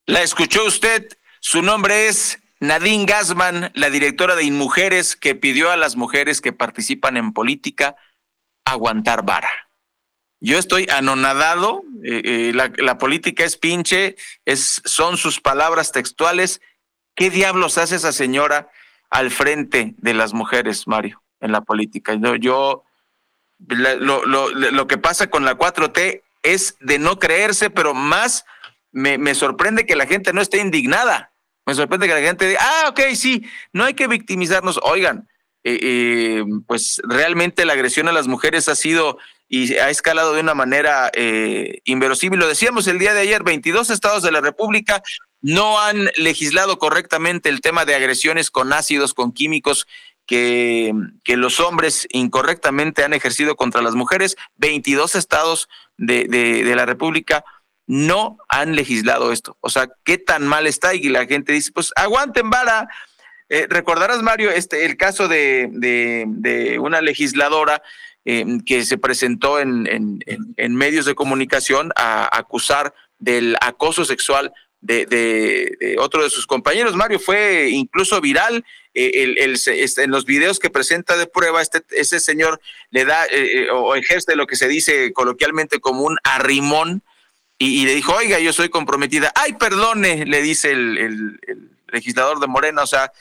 La 0.05 0.21
escuchó 0.21 0.65
usted, 0.65 1.07
su 1.39 1.61
nombre 1.61 2.07
es 2.07 2.39
Nadine 2.59 3.05
Gassman, 3.05 3.71
la 3.73 3.89
directora 3.89 4.35
de 4.35 4.43
InMujeres, 4.43 5.15
que 5.15 5.35
pidió 5.35 5.71
a 5.71 5.77
las 5.77 5.95
mujeres 5.95 6.41
que 6.41 6.51
participan 6.51 7.15
en 7.17 7.33
política 7.33 7.95
aguantar 8.65 9.23
vara. 9.23 9.49
Yo 10.41 10.57
estoy 10.57 10.87
anonadado, 10.89 11.83
eh, 12.03 12.21
eh, 12.23 12.51
la, 12.53 12.71
la, 12.77 12.97
política 12.97 13.43
es 13.43 13.57
pinche, 13.57 14.15
es, 14.45 14.81
son 14.85 15.17
sus 15.17 15.41
palabras 15.41 15.91
textuales. 15.91 16.61
¿Qué 17.15 17.29
diablos 17.29 17.77
hace 17.77 17.97
esa 17.97 18.13
señora 18.13 18.69
al 19.09 19.31
frente 19.31 19.95
de 19.97 20.13
las 20.13 20.33
mujeres, 20.33 20.87
Mario, 20.87 21.21
en 21.39 21.51
la 21.51 21.61
política. 21.61 22.13
Yo, 22.15 22.35
yo 22.35 22.83
lo, 23.67 24.25
lo, 24.25 24.49
lo, 24.49 24.87
que 24.87 24.97
pasa 24.97 25.29
con 25.29 25.45
la 25.45 25.57
4T 25.57 26.21
es 26.43 26.77
de 26.79 26.99
no 26.99 27.19
creerse, 27.19 27.69
pero 27.69 27.93
más 27.93 28.45
me, 28.91 29.17
me, 29.17 29.35
sorprende 29.35 29.85
que 29.85 29.95
la 29.95 30.05
gente 30.05 30.33
no 30.33 30.41
esté 30.41 30.59
indignada. 30.59 31.31
Me 31.65 31.75
sorprende 31.75 32.07
que 32.07 32.13
la 32.13 32.21
gente 32.21 32.47
diga, 32.47 32.61
ah, 32.61 32.89
ok, 32.89 32.99
sí, 33.13 33.45
no 33.73 33.83
hay 33.83 33.93
que 33.93 34.07
victimizarnos. 34.07 34.79
Oigan, 34.83 35.27
eh, 35.63 35.79
eh, 35.81 36.43
pues 36.67 37.01
realmente 37.03 37.65
la 37.65 37.73
agresión 37.73 38.07
a 38.07 38.13
las 38.13 38.27
mujeres 38.27 38.69
ha 38.69 38.75
sido 38.75 39.17
y 39.49 39.73
ha 39.75 39.89
escalado 39.89 40.33
de 40.33 40.41
una 40.41 40.53
manera 40.53 41.11
eh, 41.13 41.79
inverosímil. 41.83 42.39
Lo 42.39 42.47
decíamos 42.47 42.87
el 42.87 42.99
día 42.99 43.13
de 43.13 43.21
ayer, 43.21 43.43
22 43.43 43.89
estados 43.89 44.23
de 44.23 44.31
la 44.31 44.41
República 44.41 45.01
no 45.41 45.79
han 45.79 46.09
legislado 46.17 46.79
correctamente 46.79 47.49
el 47.49 47.61
tema 47.61 47.85
de 47.85 47.95
agresiones 47.95 48.51
con 48.51 48.73
ácidos, 48.73 49.13
con 49.13 49.31
químicos 49.31 49.87
que, 50.29 50.93
los 51.35 51.59
hombres 51.59 52.07
incorrectamente 52.11 53.03
han 53.03 53.13
ejercido 53.13 53.55
contra 53.55 53.81
las 53.81 53.95
mujeres. 53.95 54.35
22 54.57 55.15
estados 55.15 55.69
de, 55.97 56.71
la 56.75 56.85
República 56.85 57.43
no 57.87 58.37
han 58.47 58.75
legislado 58.75 59.31
esto. 59.31 59.57
O 59.61 59.69
sea, 59.69 59.89
¿qué 60.03 60.19
tan 60.19 60.45
mal 60.45 60.67
está? 60.67 60.93
Y 60.93 61.09
la 61.09 61.25
gente 61.25 61.53
dice, 61.53 61.71
pues 61.71 61.91
aguanten 61.95 62.49
vara. 62.49 62.87
Eh, 63.49 63.65
recordarás, 63.67 64.21
Mario, 64.21 64.51
este, 64.51 64.85
el 64.85 64.97
caso 64.97 65.27
de, 65.27 66.77
una 66.79 67.01
legisladora 67.01 67.81
eh, 68.25 68.45
que 68.65 68.85
se 68.85 68.99
presentó 68.99 69.59
en, 69.59 69.87
en, 69.87 70.19
en, 70.57 70.75
medios 70.75 71.05
de 71.05 71.15
comunicación 71.15 71.91
a 71.95 72.37
acusar 72.37 72.93
del 73.17 73.57
acoso 73.61 74.05
sexual 74.05 74.53
de, 74.81 75.05
de, 75.05 75.97
otro 75.99 76.23
de 76.23 76.29
sus 76.29 76.47
compañeros. 76.47 76.95
Mario 76.95 77.19
fue 77.19 77.69
incluso 77.69 78.21
viral 78.21 78.65
eh, 78.93 79.35
el, 79.37 79.53
este, 79.53 80.03
en 80.03 80.11
los 80.11 80.25
videos 80.25 80.59
que 80.59 80.69
presenta 80.69 81.17
de 81.17 81.27
prueba. 81.27 81.61
Este, 81.61 81.83
ese 81.91 82.19
señor 82.19 82.59
le 82.89 83.05
da 83.05 83.25
eh, 83.25 83.63
eh, 83.63 83.69
o 83.71 83.95
ejerce 83.95 84.35
lo 84.35 84.47
que 84.47 84.55
se 84.55 84.67
dice 84.67 85.13
coloquialmente 85.13 85.79
como 85.79 86.03
un 86.03 86.17
arrimón 86.23 87.03
y, 87.61 87.85
le 87.85 87.93
dijo, 87.93 88.13
oiga, 88.13 88.39
yo 88.39 88.53
soy 88.53 88.69
comprometida. 88.69 89.33
Ay, 89.35 89.53
perdone, 89.53 90.25
le 90.25 90.41
dice 90.41 90.71
el, 90.71 90.97
el 90.97 91.71
legislador 91.87 92.39
de 92.39 92.47
Morena. 92.47 92.83
O 92.83 92.87
sea, 92.87 93.11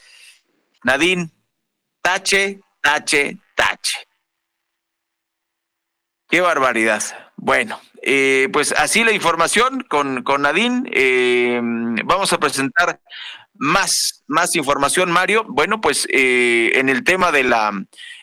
Nadine, 0.84 1.30
tache, 2.02 2.60
tache, 2.80 3.36
tache. 3.56 3.98
Qué 6.28 6.40
barbaridad. 6.40 7.02
Bueno, 7.36 7.80
eh, 8.02 8.48
pues 8.52 8.72
así 8.72 9.04
la 9.04 9.12
información 9.12 9.84
con, 9.88 10.22
con 10.22 10.42
Nadine. 10.42 10.88
Eh, 10.92 11.60
vamos 12.04 12.32
a 12.32 12.38
presentar 12.38 13.00
más, 13.54 14.24
más 14.26 14.54
información, 14.56 15.10
Mario. 15.10 15.44
Bueno, 15.48 15.80
pues 15.80 16.06
eh, 16.10 16.72
en 16.74 16.88
el 16.88 17.04
tema 17.04 17.32
de 17.32 17.44
la 17.44 17.72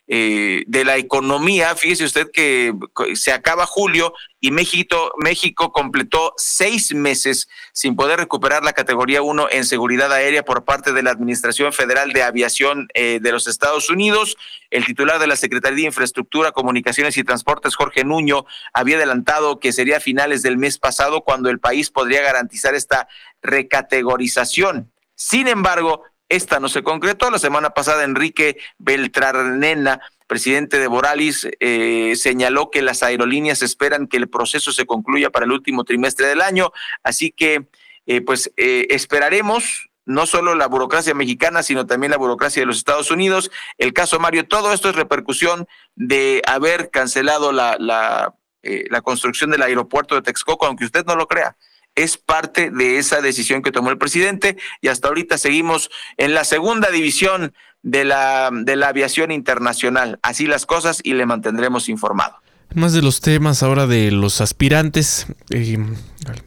eh, 0.08 0.64
de 0.68 0.86
la 0.86 0.97
economía. 0.97 1.76
Fíjese 1.76 2.03
usted 2.03 2.30
que 2.32 2.74
se 3.16 3.32
acaba 3.32 3.66
julio 3.66 4.14
y 4.39 4.51
México, 4.51 5.12
México 5.18 5.72
completó 5.72 6.34
seis 6.38 6.93
meses 6.93 7.49
sin 7.74 7.95
poder 7.95 8.20
recuperar 8.20 8.64
la 8.64 8.74
categoría 8.74 9.24
1 9.24 9.47
en 9.49 9.66
seguridad 9.66 10.14
aérea 10.14 10.45
por 10.45 10.64
parte 10.64 10.93
de 10.93 11.01
la 11.01 11.10
Administración 11.10 11.74
Federal 11.74 12.14
de 12.14 12.22
Aviación 12.22 12.88
eh, 12.93 13.20
de 13.20 13.32
los 13.32 13.47
Estados 13.47 13.89
Unidos. 13.89 14.38
El 14.70 14.86
titular 14.86 15.20
de 15.20 15.26
la 15.26 15.36
Secretaría 15.36 15.78
de 15.78 15.88
Infraestructura, 15.88 16.51
Comunicaciones 16.51 17.18
y 17.18 17.24
Transportes, 17.24 17.76
Jorge 17.76 18.03
Nuño, 18.03 18.45
había 18.74 18.97
adelantado 18.97 19.60
que 19.60 19.74
sería 19.74 19.97
a 19.97 20.01
finales 20.01 20.43
del 20.43 20.58
mes 20.58 20.78
pasado 20.78 21.24
cuando 21.24 21.49
el 21.49 21.60
país 21.60 21.89
podría 21.89 22.22
garantizar 22.22 22.76
esta 22.76 23.08
recategorización. 23.41 24.91
Sin 25.16 25.47
embargo, 25.47 26.03
esta 26.30 26.59
no 26.59 26.69
se 26.69 26.84
concretó. 26.84 27.30
La 27.30 27.39
semana 27.39 27.71
pasada, 27.71 28.03
Enrique 28.03 28.57
Beltranena, 28.78 30.01
presidente 30.28 30.80
de 30.80 30.88
Boralis, 30.88 31.47
eh, 31.59 32.13
señaló 32.15 32.71
que 32.71 32.82
las 32.82 33.03
aerolíneas 33.03 33.61
esperan 33.61 34.07
que 34.07 34.17
el 34.17 34.30
proceso 34.30 34.71
se 34.71 34.86
concluya 34.86 35.30
para 35.30 35.45
el 35.45 35.51
último 35.51 35.84
trimestre 35.84 36.28
del 36.28 36.41
año. 36.41 36.71
Así 37.03 37.32
que, 37.32 37.67
eh, 38.05 38.21
pues, 38.21 38.51
eh, 38.57 38.88
esperaremos 38.89 39.89
no 40.07 40.28
solo 40.28 40.53
la 40.53 40.67
burocracia 40.67 41.15
mexicana, 41.15 41.63
sino 41.63 41.88
también 41.88 42.11
la 42.11 42.17
burocracia 42.17 42.61
de 42.61 42.67
los 42.67 42.78
Estados 42.78 43.09
Unidos. 43.09 43.51
El 43.78 43.93
caso 43.93 44.19
Mario, 44.19 44.47
todo 44.47 44.71
esto 44.71 44.89
es 44.89 44.95
repercusión 44.95 45.67
de 45.95 46.43
haber 46.45 46.91
cancelado 46.91 47.51
la, 47.51 47.78
la, 47.80 48.36
la 48.61 49.01
construcción 49.01 49.49
del 49.49 49.63
aeropuerto 49.63 50.13
de 50.13 50.21
Texcoco, 50.21 50.67
aunque 50.67 50.86
usted 50.86 51.05
no 51.05 51.15
lo 51.15 51.28
crea 51.28 51.55
es 51.96 52.18
parte 52.18 52.70
de 52.70 52.98
esa 52.98 53.22
decisión 53.22 53.62
que 53.62 53.72
tomó 53.72 53.89
el 53.89 53.98
presidente 53.98 54.58
y 54.82 54.89
hasta 54.89 55.08
ahorita 55.08 55.38
seguimos 55.38 55.89
en 56.18 56.34
la 56.34 56.43
segunda 56.43 56.91
división 56.91 57.54
de 57.84 58.04
la, 58.04 58.50
de 58.52 58.76
la 58.76 58.89
aviación 58.89 59.32
internacional. 59.32 60.20
Así 60.22 60.48
las 60.48 60.66
cosas 60.66 61.00
y 61.04 61.14
le 61.14 61.26
mantendremos 61.26 61.88
informado. 61.88 62.36
Más 62.74 62.93
de 62.93 63.02
los 63.02 63.22
temas 63.22 63.64
ahora 63.64 63.88
de 63.88 64.12
los 64.12 64.41
aspirantes, 64.41 65.28
eh, 65.50 65.78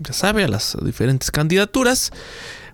ya 0.00 0.12
sabe, 0.12 0.44
a 0.44 0.48
las 0.48 0.76
diferentes 0.82 1.30
candidaturas. 1.30 2.12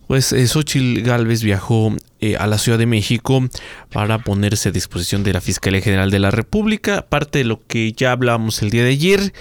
Pues 0.09 0.33
eh, 0.33 0.47
Xochitl 0.47 1.03
Galvez 1.03 1.43
viajó 1.43 1.95
eh, 2.21 2.37
a 2.37 2.47
la 2.47 2.59
Ciudad 2.59 2.79
de 2.79 2.87
México 2.87 3.47
para 3.93 4.19
ponerse 4.19 4.71
a 4.71 4.73
disposición 4.73 5.23
de 5.23 5.33
la 5.33 5.41
Fiscalía 5.41 5.81
General 5.81 6.11
de 6.11 6.19
la 6.19 6.31
República, 6.31 7.03
parte 7.03 7.39
de 7.39 7.45
lo 7.45 7.65
que 7.67 7.93
ya 7.93 8.13
hablábamos 8.13 8.61
el 8.63 8.71
día 8.71 8.83
de 8.83 8.91
ayer 8.91 9.33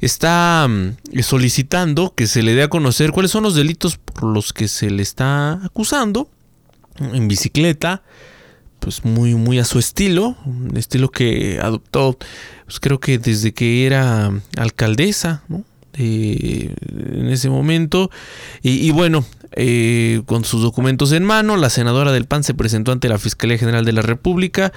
está 0.00 0.66
mm, 0.68 1.20
solicitando 1.22 2.14
que 2.14 2.26
se 2.26 2.42
le 2.42 2.54
dé 2.54 2.62
a 2.62 2.68
conocer 2.68 3.12
cuáles 3.12 3.30
son 3.30 3.42
los 3.42 3.54
delitos 3.54 3.96
por 3.96 4.24
los 4.24 4.52
que 4.52 4.68
se 4.68 4.90
le 4.90 5.02
está 5.02 5.64
acusando 5.64 6.28
en 7.00 7.28
bicicleta, 7.28 8.02
pues 8.80 9.04
muy 9.04 9.34
muy 9.34 9.58
a 9.58 9.64
su 9.64 9.78
estilo, 9.78 10.36
un 10.44 10.76
estilo 10.76 11.10
que 11.10 11.60
adoptó 11.62 12.16
pues 12.64 12.80
creo 12.80 13.00
que 13.00 13.18
desde 13.18 13.52
que 13.54 13.86
era 13.86 14.30
alcaldesa 14.56 15.42
eh, 15.94 16.74
en 16.90 17.28
ese 17.28 17.48
momento. 17.50 18.10
Y, 18.62 18.90
bueno, 18.90 19.24
eh, 19.52 20.22
con 20.26 20.44
sus 20.44 20.62
documentos 20.62 21.12
en 21.12 21.24
mano, 21.24 21.56
la 21.56 21.70
senadora 21.70 22.12
del 22.12 22.26
PAN 22.26 22.44
se 22.44 22.54
presentó 22.54 22.92
ante 22.92 23.08
la 23.08 23.18
Fiscalía 23.18 23.58
General 23.58 23.84
de 23.84 23.92
la 23.92 24.02
República 24.02 24.72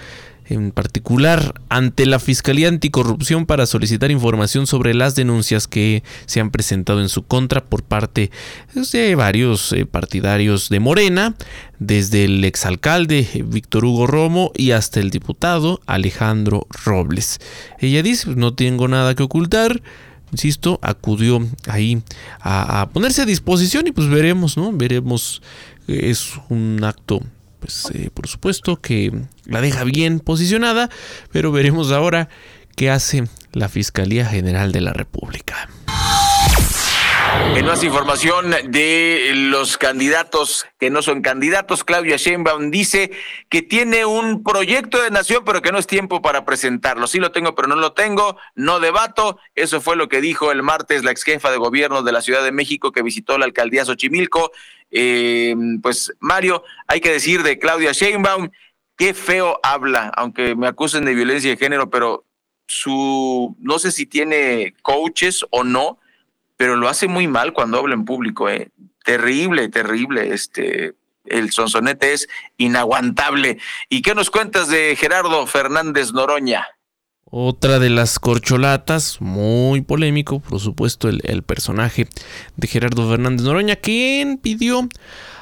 en 0.52 0.72
particular 0.72 1.54
ante 1.70 2.06
la 2.06 2.20
Fiscalía 2.20 2.68
Anticorrupción 2.68 3.46
para 3.46 3.66
solicitar 3.66 4.12
información 4.12 4.68
sobre 4.68 4.94
las 4.94 5.16
denuncias 5.16 5.68
que 5.68 6.04
se 6.26 6.40
han 6.40 6.52
presentado 6.52 7.02
en 7.02 7.10
su 7.10 7.24
contra 7.24 7.64
por 7.64 7.84
parte 7.84 8.32
pues, 8.74 8.92
de 8.92 9.16
varios 9.16 9.72
eh, 9.74 9.86
partidarios 9.86 10.70
de 10.70 10.80
Morena, 10.80 11.36
desde 11.80 12.26
el 12.26 12.44
exalcalde 12.44 13.28
Víctor 13.46 13.86
Hugo 13.86 14.08
Romo 14.08 14.52
y 14.56 14.72
hasta 14.72 15.00
el 15.00 15.10
diputado 15.10 15.80
Alejandro 15.86 16.68
Robles. 16.86 17.40
Ella 17.80 18.04
dice, 18.04 18.36
no 18.36 18.54
tengo 18.54 18.88
nada 18.88 19.16
que 19.16 19.24
ocultar, 19.24 19.82
insisto, 20.32 20.80
acudió 20.82 21.48
ahí 21.68 22.04
a, 22.42 22.82
a, 22.82 22.90
ponerse 22.90 23.22
a 23.22 23.26
disposición 23.26 23.88
y 23.88 23.92
pues 23.92 24.10
veremos, 24.10 24.58
¿no? 24.58 24.72
Veremos, 24.72 25.42
es 25.88 26.34
un 26.50 26.84
acto 26.84 27.22
pues 27.62 27.90
eh, 27.94 28.10
por 28.14 28.28
supuesto 28.28 28.82
que 28.82 29.14
la 29.46 29.62
deja 29.62 29.86
bien 29.86 30.20
posicionada, 30.20 30.90
pero 31.32 31.52
veremos 31.52 31.92
ahora 31.92 32.28
qué 32.76 32.90
hace 32.90 33.24
la 33.54 33.70
Fiscalía 33.70 34.26
General 34.26 34.72
de 34.72 34.82
la 34.82 34.92
República. 34.92 35.70
En 37.56 37.66
más 37.66 37.84
información 37.84 38.52
de 38.70 39.32
los 39.36 39.78
candidatos 39.78 40.66
que 40.80 40.90
no 40.90 41.02
son 41.02 41.22
candidatos, 41.22 41.84
Claudia 41.84 42.18
Sheinbaum 42.18 42.72
dice 42.72 43.12
que 43.50 43.62
tiene 43.62 44.06
un 44.06 44.44
proyecto 44.44 45.02
de 45.02 45.12
nación, 45.12 45.44
pero 45.46 45.62
que 45.62 45.72
no 45.72 45.78
es 45.78 45.86
tiempo 45.86 46.22
para 46.22 46.44
presentarlo. 46.44 47.08
Sí 47.08 47.20
lo 47.20 47.32
tengo, 47.32 47.54
pero 47.54 47.68
no 47.68 47.76
lo 47.76 47.94
tengo, 47.94 48.38
no 48.56 48.80
debato. 48.80 49.38
Eso 49.56 49.80
fue 49.80 49.96
lo 49.96 50.10
que 50.10 50.22
dijo 50.22 50.52
el 50.52 50.64
martes 50.64 51.04
la 51.04 51.12
ex 51.12 51.24
jefa 51.24 51.52
de 51.52 51.58
gobierno 51.58 52.04
de 52.04 52.12
la 52.12 52.22
Ciudad 52.22 52.44
de 52.44 52.52
México 52.52 52.92
que 52.92 53.04
visitó 53.04 53.38
la 53.38 53.46
alcaldía 53.46 53.86
Xochimilco. 53.86 54.52
Eh, 54.92 55.56
pues 55.82 56.14
Mario, 56.20 56.64
hay 56.88 57.00
que 57.00 57.12
decir 57.12 57.44
de 57.44 57.58
Claudia 57.58 57.94
Sheinbaum, 57.94 58.50
qué 58.98 59.14
feo 59.14 59.60
habla, 59.64 60.12
aunque 60.16 60.56
me 60.56 60.68
acusen 60.68 61.06
de 61.06 61.16
violencia 61.16 61.50
de 61.50 61.58
género, 61.58 61.90
pero 61.90 62.26
su, 62.68 63.56
no 63.60 63.80
sé 63.80 63.92
si 63.92 64.06
tiene 64.06 64.74
coaches 64.82 65.46
o 65.50 65.64
no, 65.64 66.00
pero 66.58 66.76
lo 66.76 66.88
hace 66.88 67.08
muy 67.08 67.28
mal 67.28 67.54
cuando 67.54 67.80
habla 67.80 67.96
en 67.96 68.06
público, 68.06 68.50
¿eh? 68.50 68.70
Terrible, 69.04 69.70
terrible. 69.70 70.34
Este, 70.34 70.94
el 71.26 71.52
sonsonete 71.52 72.14
es 72.14 72.28
inaguantable. 72.58 73.58
¿Y 73.90 74.02
qué 74.02 74.14
nos 74.14 74.30
cuentas 74.30 74.68
de 74.68 74.96
Gerardo 74.96 75.48
Fernández 75.48 76.14
Noroña? 76.14 76.68
Otra 77.34 77.80
de 77.80 77.90
las 77.90 78.20
corcholatas, 78.20 79.22
muy 79.22 79.82
polémico, 79.82 80.42
por 80.42 80.60
supuesto, 80.60 81.08
el, 81.08 81.22
el, 81.24 81.44
personaje 81.44 82.08
de 82.58 82.68
Gerardo 82.68 83.10
Fernández 83.10 83.46
Noroña, 83.46 83.78
quien 83.78 84.38
pidió 84.38 84.90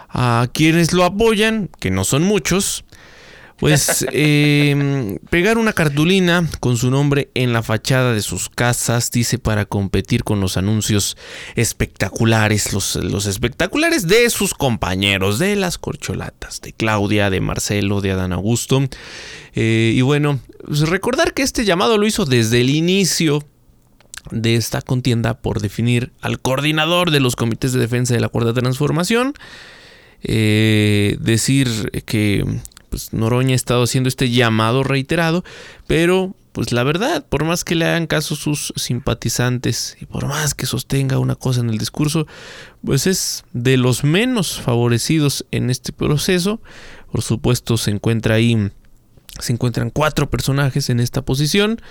a 0.07 0.47
quienes 0.53 0.93
lo 0.93 1.03
apoyan, 1.03 1.67
que 1.79 1.89
no 1.89 2.03
son 2.03 2.21
muchos, 2.21 2.85
pues 3.59 4.05
eh, 4.11 5.17
pegar 5.29 5.57
una 5.57 5.73
cartulina 5.73 6.47
con 6.59 6.77
su 6.77 6.89
nombre 6.89 7.29
en 7.33 7.53
la 7.53 7.61
fachada 7.61 8.13
de 8.13 8.21
sus 8.21 8.49
casas, 8.49 9.11
dice, 9.11 9.37
para 9.37 9.65
competir 9.65 10.23
con 10.23 10.39
los 10.39 10.57
anuncios 10.57 11.17
espectaculares, 11.55 12.73
los, 12.73 12.95
los 12.95 13.25
espectaculares 13.25 14.07
de 14.07 14.29
sus 14.29 14.53
compañeros, 14.53 15.39
de 15.39 15.55
las 15.55 15.77
corcholatas, 15.77 16.61
de 16.61 16.73
Claudia, 16.73 17.29
de 17.29 17.41
Marcelo, 17.41 18.01
de 18.01 18.11
Adán 18.11 18.33
Augusto. 18.33 18.81
Eh, 19.53 19.93
y 19.95 20.01
bueno, 20.01 20.39
recordar 20.68 21.34
que 21.34 21.41
este 21.41 21.66
llamado 21.66 21.97
lo 21.97 22.05
hizo 22.05 22.26
desde 22.26 22.62
el 22.62 22.70
inicio 22.70 23.43
de 24.32 24.55
esta 24.55 24.82
contienda 24.82 25.36
por 25.36 25.62
definir 25.62 26.12
al 26.22 26.39
coordinador 26.39 27.12
de 27.12 27.20
los 27.20 27.36
comités 27.36 27.74
de 27.74 27.80
defensa 27.80 28.14
de 28.14 28.20
la 28.20 28.30
Cuarta 28.30 28.53
Transformación. 28.53 29.34
Eh, 30.22 31.18
decir 31.22 32.03
que 32.05 32.45
pues 32.89 33.14
Noroña 33.14 33.53
ha 33.53 33.55
estado 33.55 33.84
haciendo 33.84 34.10
este 34.10 34.30
llamado 34.30 34.84
reiterado, 34.84 35.43
pero 35.88 36.36
pues 36.51 36.74
la 36.74 36.84
verdad, 36.84 37.26
por 37.26 37.45
más 37.45 37.64
que 37.64 37.76
le 37.76 37.86
hagan 37.86 38.07
caso 38.07 38.36
sus 38.36 38.74
simpatizantes 38.76 39.95
y 40.01 40.05
por 40.05 40.28
más 40.28 40.55
que 40.55 40.66
sostenga 40.66 41.20
una 41.20 41.36
cosa 41.36 41.62
en 41.62 41.70
el 41.70 41.78
discurso, 41.78 42.28
pues 42.84 43.07
es 43.07 43.45
de 43.53 43.78
los 43.78 44.03
menos 44.03 44.60
favorecidos 44.60 45.45
en 45.51 45.70
este 45.70 45.93
proceso. 45.93 46.60
Por 47.12 47.22
supuesto, 47.22 47.78
se 47.78 47.91
encuentra 47.91 48.36
ahí, 48.36 48.72
se 49.39 49.53
encuentran 49.53 49.89
cuatro 49.89 50.29
personajes 50.29 50.89
en 50.89 50.99
esta 50.99 51.21
posición, 51.23 51.81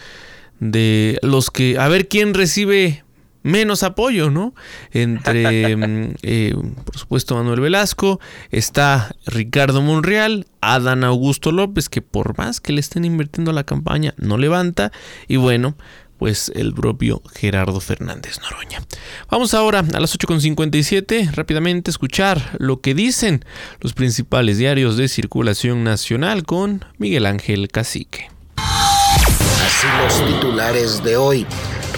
de 0.61 1.19
los 1.23 1.51
que, 1.51 1.79
a 1.79 1.89
ver 1.89 2.09
quién 2.09 2.35
recibe 2.35 3.05
menos 3.43 3.83
apoyo, 3.83 4.31
¿no? 4.31 4.55
Entre, 4.93 5.77
mm, 5.77 6.15
eh, 6.23 6.55
por 6.85 6.99
supuesto, 6.99 7.35
Manuel 7.37 7.61
Velasco, 7.61 8.21
está 8.51 9.15
Ricardo 9.27 9.83
Monreal, 9.83 10.47
Adán 10.61 11.05
Augusto 11.05 11.53
López, 11.53 11.89
que 11.89 12.03
por 12.03 12.37
más 12.37 12.61
que 12.61 12.73
le 12.73 12.81
estén 12.81 13.05
invirtiendo 13.05 13.51
a 13.51 13.55
la 13.55 13.65
campaña, 13.65 14.15
no 14.19 14.39
levanta, 14.39 14.93
y 15.29 15.37
bueno, 15.37 15.77
pues 16.19 16.51
el 16.55 16.75
propio 16.75 17.23
Gerardo 17.35 17.81
Fernández 17.81 18.39
Noroña. 18.41 18.83
Vamos 19.31 19.55
ahora 19.55 19.81
a 19.81 20.01
las 20.01 20.19
8.57, 20.19 21.33
rápidamente 21.33 21.91
escuchar 21.91 22.57
lo 22.59 22.81
que 22.81 22.95
dicen 22.95 23.45
los 23.81 23.93
principales 23.93 24.59
diarios 24.59 24.97
de 24.97 25.09
circulación 25.09 25.85
nacional 25.85 26.45
con 26.45 26.85
Miguel 26.99 27.27
Ángel 27.27 27.69
Cacique. 27.69 28.31
Así 28.57 29.87
los 30.03 30.35
titulares 30.35 31.05
de 31.05 31.17
hoy. 31.17 31.47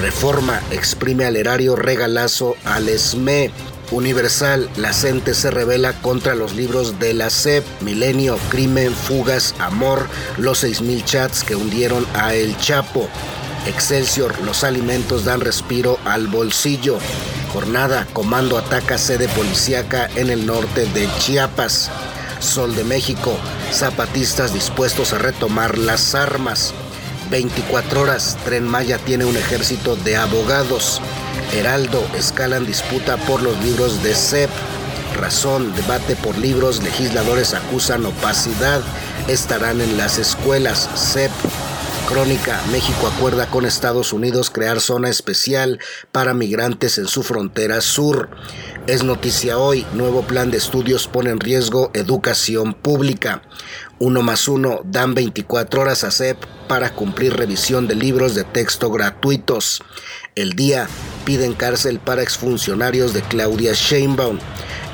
Reforma 0.00 0.60
exprime 0.70 1.24
al 1.24 1.36
erario 1.36 1.76
regalazo 1.76 2.56
al 2.64 2.88
ESME. 2.88 3.50
Universal, 3.90 4.70
la 4.76 4.92
CENTE 4.92 5.34
se 5.34 5.50
revela 5.50 5.92
contra 6.00 6.34
los 6.34 6.54
libros 6.54 6.98
de 7.00 7.12
la 7.12 7.28
SEP, 7.28 7.64
Milenio, 7.80 8.38
Crimen, 8.48 8.94
Fugas, 8.94 9.54
Amor, 9.58 10.08
los 10.38 10.62
6.000 10.62 11.04
chats 11.04 11.42
que 11.42 11.56
hundieron 11.56 12.06
a 12.14 12.34
El 12.34 12.56
Chapo. 12.58 13.08
Excelsior, 13.66 14.40
los 14.40 14.64
alimentos 14.64 15.24
dan 15.24 15.40
respiro 15.40 15.98
al 16.04 16.28
bolsillo. 16.28 16.98
Jornada, 17.52 18.06
Comando 18.12 18.56
ataca 18.56 18.96
sede 18.96 19.28
policíaca 19.28 20.08
en 20.16 20.30
el 20.30 20.46
norte 20.46 20.86
de 20.86 21.08
Chiapas. 21.18 21.90
Sol 22.38 22.74
de 22.74 22.84
México, 22.84 23.36
zapatistas 23.70 24.54
dispuestos 24.54 25.12
a 25.12 25.18
retomar 25.18 25.76
las 25.76 26.14
armas. 26.14 26.72
24 27.30 28.00
horas, 28.00 28.38
Tren 28.44 28.66
Maya 28.66 28.98
tiene 28.98 29.26
un 29.26 29.36
ejército 29.36 29.94
de 29.94 30.16
abogados. 30.16 31.02
Heraldo, 31.52 32.02
escalan 32.16 32.64
disputa 32.66 33.18
por 33.18 33.42
los 33.42 33.62
libros 33.62 34.02
de 34.02 34.14
CEP. 34.14 34.50
Razón, 35.18 35.74
debate 35.76 36.16
por 36.16 36.38
libros, 36.38 36.82
legisladores 36.82 37.52
acusan 37.52 38.06
opacidad. 38.06 38.80
Estarán 39.28 39.82
en 39.82 39.98
las 39.98 40.18
escuelas. 40.18 40.88
CEP. 40.96 41.30
Crónica, 42.06 42.60
México 42.72 43.06
acuerda 43.06 43.46
con 43.48 43.64
Estados 43.64 44.12
Unidos 44.12 44.50
crear 44.50 44.80
zona 44.80 45.08
especial 45.08 45.78
para 46.12 46.34
migrantes 46.34 46.98
en 46.98 47.06
su 47.06 47.22
frontera 47.22 47.80
sur. 47.80 48.30
Es 48.86 49.04
noticia 49.04 49.58
hoy, 49.58 49.86
nuevo 49.94 50.22
plan 50.22 50.50
de 50.50 50.58
estudios 50.58 51.06
pone 51.06 51.30
en 51.30 51.40
riesgo 51.40 51.90
educación 51.94 52.74
pública. 52.74 53.42
Uno 53.98 54.22
más 54.22 54.48
uno 54.48 54.80
dan 54.84 55.14
24 55.14 55.82
horas 55.82 56.04
a 56.04 56.10
CEP 56.10 56.44
para 56.68 56.94
cumplir 56.94 57.36
revisión 57.36 57.86
de 57.86 57.94
libros 57.94 58.34
de 58.34 58.44
texto 58.44 58.90
gratuitos. 58.90 59.82
El 60.34 60.54
día 60.54 60.88
piden 61.24 61.54
cárcel 61.54 62.00
para 62.00 62.22
exfuncionarios 62.22 63.12
de 63.12 63.22
Claudia 63.22 63.72
Sheinbaum. 63.72 64.38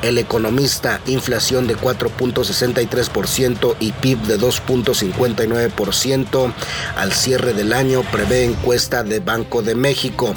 El 0.03 0.19
economista, 0.19 1.01
inflación 1.07 1.67
de 1.67 1.77
4.63% 1.77 3.77
y 3.81 3.93
PIB 3.93 4.19
de 4.23 4.39
2.59% 4.39 6.53
al 6.97 7.13
cierre 7.13 7.55
del 7.55 7.73
año, 7.73 8.03
prevé 8.13 8.45
encuesta 8.45 9.03
de 9.03 9.21
Banco 9.21 9.63
de 9.63 9.75
México. 9.75 10.35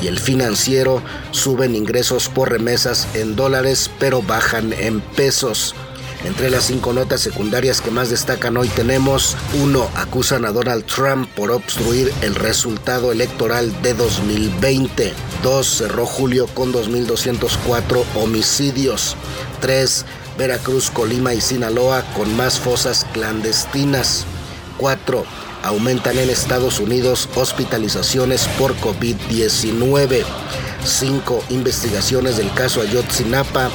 Y 0.00 0.06
el 0.06 0.18
financiero, 0.18 1.02
suben 1.32 1.74
ingresos 1.74 2.28
por 2.28 2.50
remesas 2.50 3.08
en 3.14 3.36
dólares, 3.36 3.90
pero 3.98 4.22
bajan 4.22 4.72
en 4.72 5.00
pesos. 5.00 5.74
Entre 6.24 6.50
las 6.50 6.64
cinco 6.64 6.92
notas 6.92 7.22
secundarias 7.22 7.80
que 7.80 7.90
más 7.90 8.10
destacan 8.10 8.56
hoy 8.56 8.68
tenemos, 8.68 9.36
uno, 9.62 9.88
Acusan 9.94 10.44
a 10.44 10.52
Donald 10.52 10.84
Trump 10.84 11.28
por 11.34 11.50
obstruir 11.50 12.12
el 12.20 12.34
resultado 12.34 13.10
electoral 13.10 13.80
de 13.82 13.94
2020. 13.94 15.14
2. 15.42 15.66
Cerró 15.66 16.04
julio 16.04 16.46
con 16.48 16.72
2.204 16.72 18.04
homicidios. 18.16 19.16
3. 19.60 20.04
Veracruz, 20.36 20.90
Colima 20.90 21.32
y 21.32 21.40
Sinaloa 21.40 22.02
con 22.14 22.34
más 22.36 22.58
fosas 22.58 23.06
clandestinas. 23.12 24.26
4. 24.76 25.24
Aumentan 25.62 26.18
en 26.18 26.30
Estados 26.30 26.80
Unidos 26.80 27.28
hospitalizaciones 27.34 28.46
por 28.58 28.74
COVID-19. 28.76 30.24
5. 30.84 31.44
Investigaciones 31.50 32.36
del 32.36 32.52
caso 32.52 32.80
Ayotzinapa. 32.80 33.70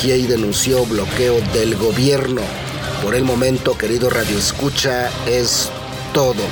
GIEI 0.00 0.26
denunció 0.26 0.84
bloqueo 0.84 1.40
del 1.52 1.76
gobierno. 1.76 2.42
Por 3.02 3.14
el 3.14 3.24
momento, 3.24 3.76
querido 3.76 4.10
Radio 4.10 4.38
Escucha, 4.38 5.10
es 5.26 5.70
todo. 6.12 6.42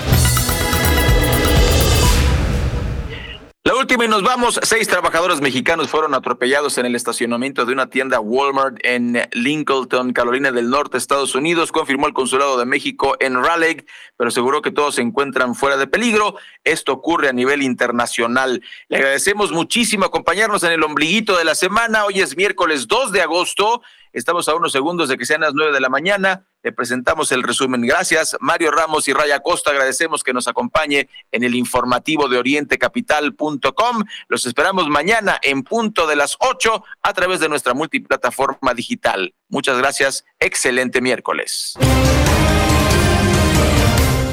Y 4.05 4.09
nos 4.09 4.23
vamos. 4.23 4.61
Seis 4.63 4.89
trabajadores 4.89 5.41
mexicanos 5.41 5.89
fueron 5.89 6.15
atropellados 6.15 6.77
en 6.77 6.87
el 6.87 6.95
estacionamiento 6.95 7.65
de 7.65 7.73
una 7.73 7.89
tienda 7.89 8.21
Walmart 8.21 8.77
en 8.83 9.27
Lincoln, 9.33 10.13
Carolina 10.13 10.53
del 10.53 10.69
Norte, 10.69 10.99
Estados 10.99 11.35
Unidos, 11.35 11.73
confirmó 11.73 12.07
el 12.07 12.13
Consulado 12.13 12.59
de 12.59 12.67
México 12.67 13.17
en 13.21 13.43
Raleigh, 13.43 13.87
pero 14.17 14.29
aseguró 14.29 14.61
que 14.61 14.71
todos 14.71 14.97
se 14.97 15.03
encuentran 15.03 15.55
fuera 15.55 15.77
de 15.79 15.87
peligro. 15.87 16.37
Esto 16.63 16.93
ocurre 16.93 17.29
a 17.29 17.33
nivel 17.33 17.63
internacional. 17.63 18.63
Le 18.89 18.99
agradecemos 18.99 19.51
muchísimo 19.53 20.05
acompañarnos 20.05 20.63
en 20.65 20.73
el 20.73 20.83
ombliguito 20.83 21.37
de 21.39 21.45
la 21.45 21.55
semana. 21.55 22.05
Hoy 22.05 22.21
es 22.21 22.37
miércoles 22.37 22.89
2 22.89 23.13
de 23.13 23.23
agosto. 23.23 23.83
Estamos 24.13 24.49
a 24.49 24.55
unos 24.55 24.73
segundos 24.73 25.09
de 25.09 25.17
que 25.17 25.27
sean 25.27 25.41
las 25.43 25.55
nueve 25.55 25.73
de 25.73 25.81
la 25.81 25.89
mañana. 25.89 26.47
Le 26.67 26.73
presentamos 26.73 27.31
el 27.31 27.45
resumen. 27.45 27.81
Gracias, 27.83 28.37
Mario 28.41 28.73
Ramos 28.73 29.07
y 29.07 29.13
Raya 29.13 29.39
Costa. 29.39 29.71
Agradecemos 29.71 30.25
que 30.25 30.33
nos 30.33 30.49
acompañe 30.49 31.09
en 31.31 31.45
el 31.45 31.55
informativo 31.55 32.29
de 32.29 32.39
orientecapital.com. 32.39 34.05
Los 34.27 34.47
esperamos 34.47 34.89
mañana 34.89 35.39
en 35.45 35.63
punto 35.63 36.09
de 36.09 36.17
las 36.17 36.37
ocho 36.41 36.83
a 37.03 37.13
través 37.13 37.39
de 37.39 37.49
nuestra 37.49 37.73
multiplataforma 37.73 38.75
digital. 38.75 39.33
Muchas 39.49 39.79
gracias. 39.79 40.25
Excelente 40.41 41.01
miércoles. 41.01 41.75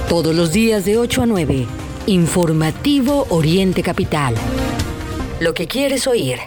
Todos 0.10 0.34
los 0.34 0.52
días 0.52 0.86
de 0.86 0.98
8 0.98 1.22
a 1.22 1.26
9. 1.28 1.68
Informativo 2.08 3.28
Oriente 3.30 3.84
Capital. 3.84 4.34
Lo 5.40 5.54
que 5.54 5.68
quieres 5.68 6.08
oír. 6.08 6.40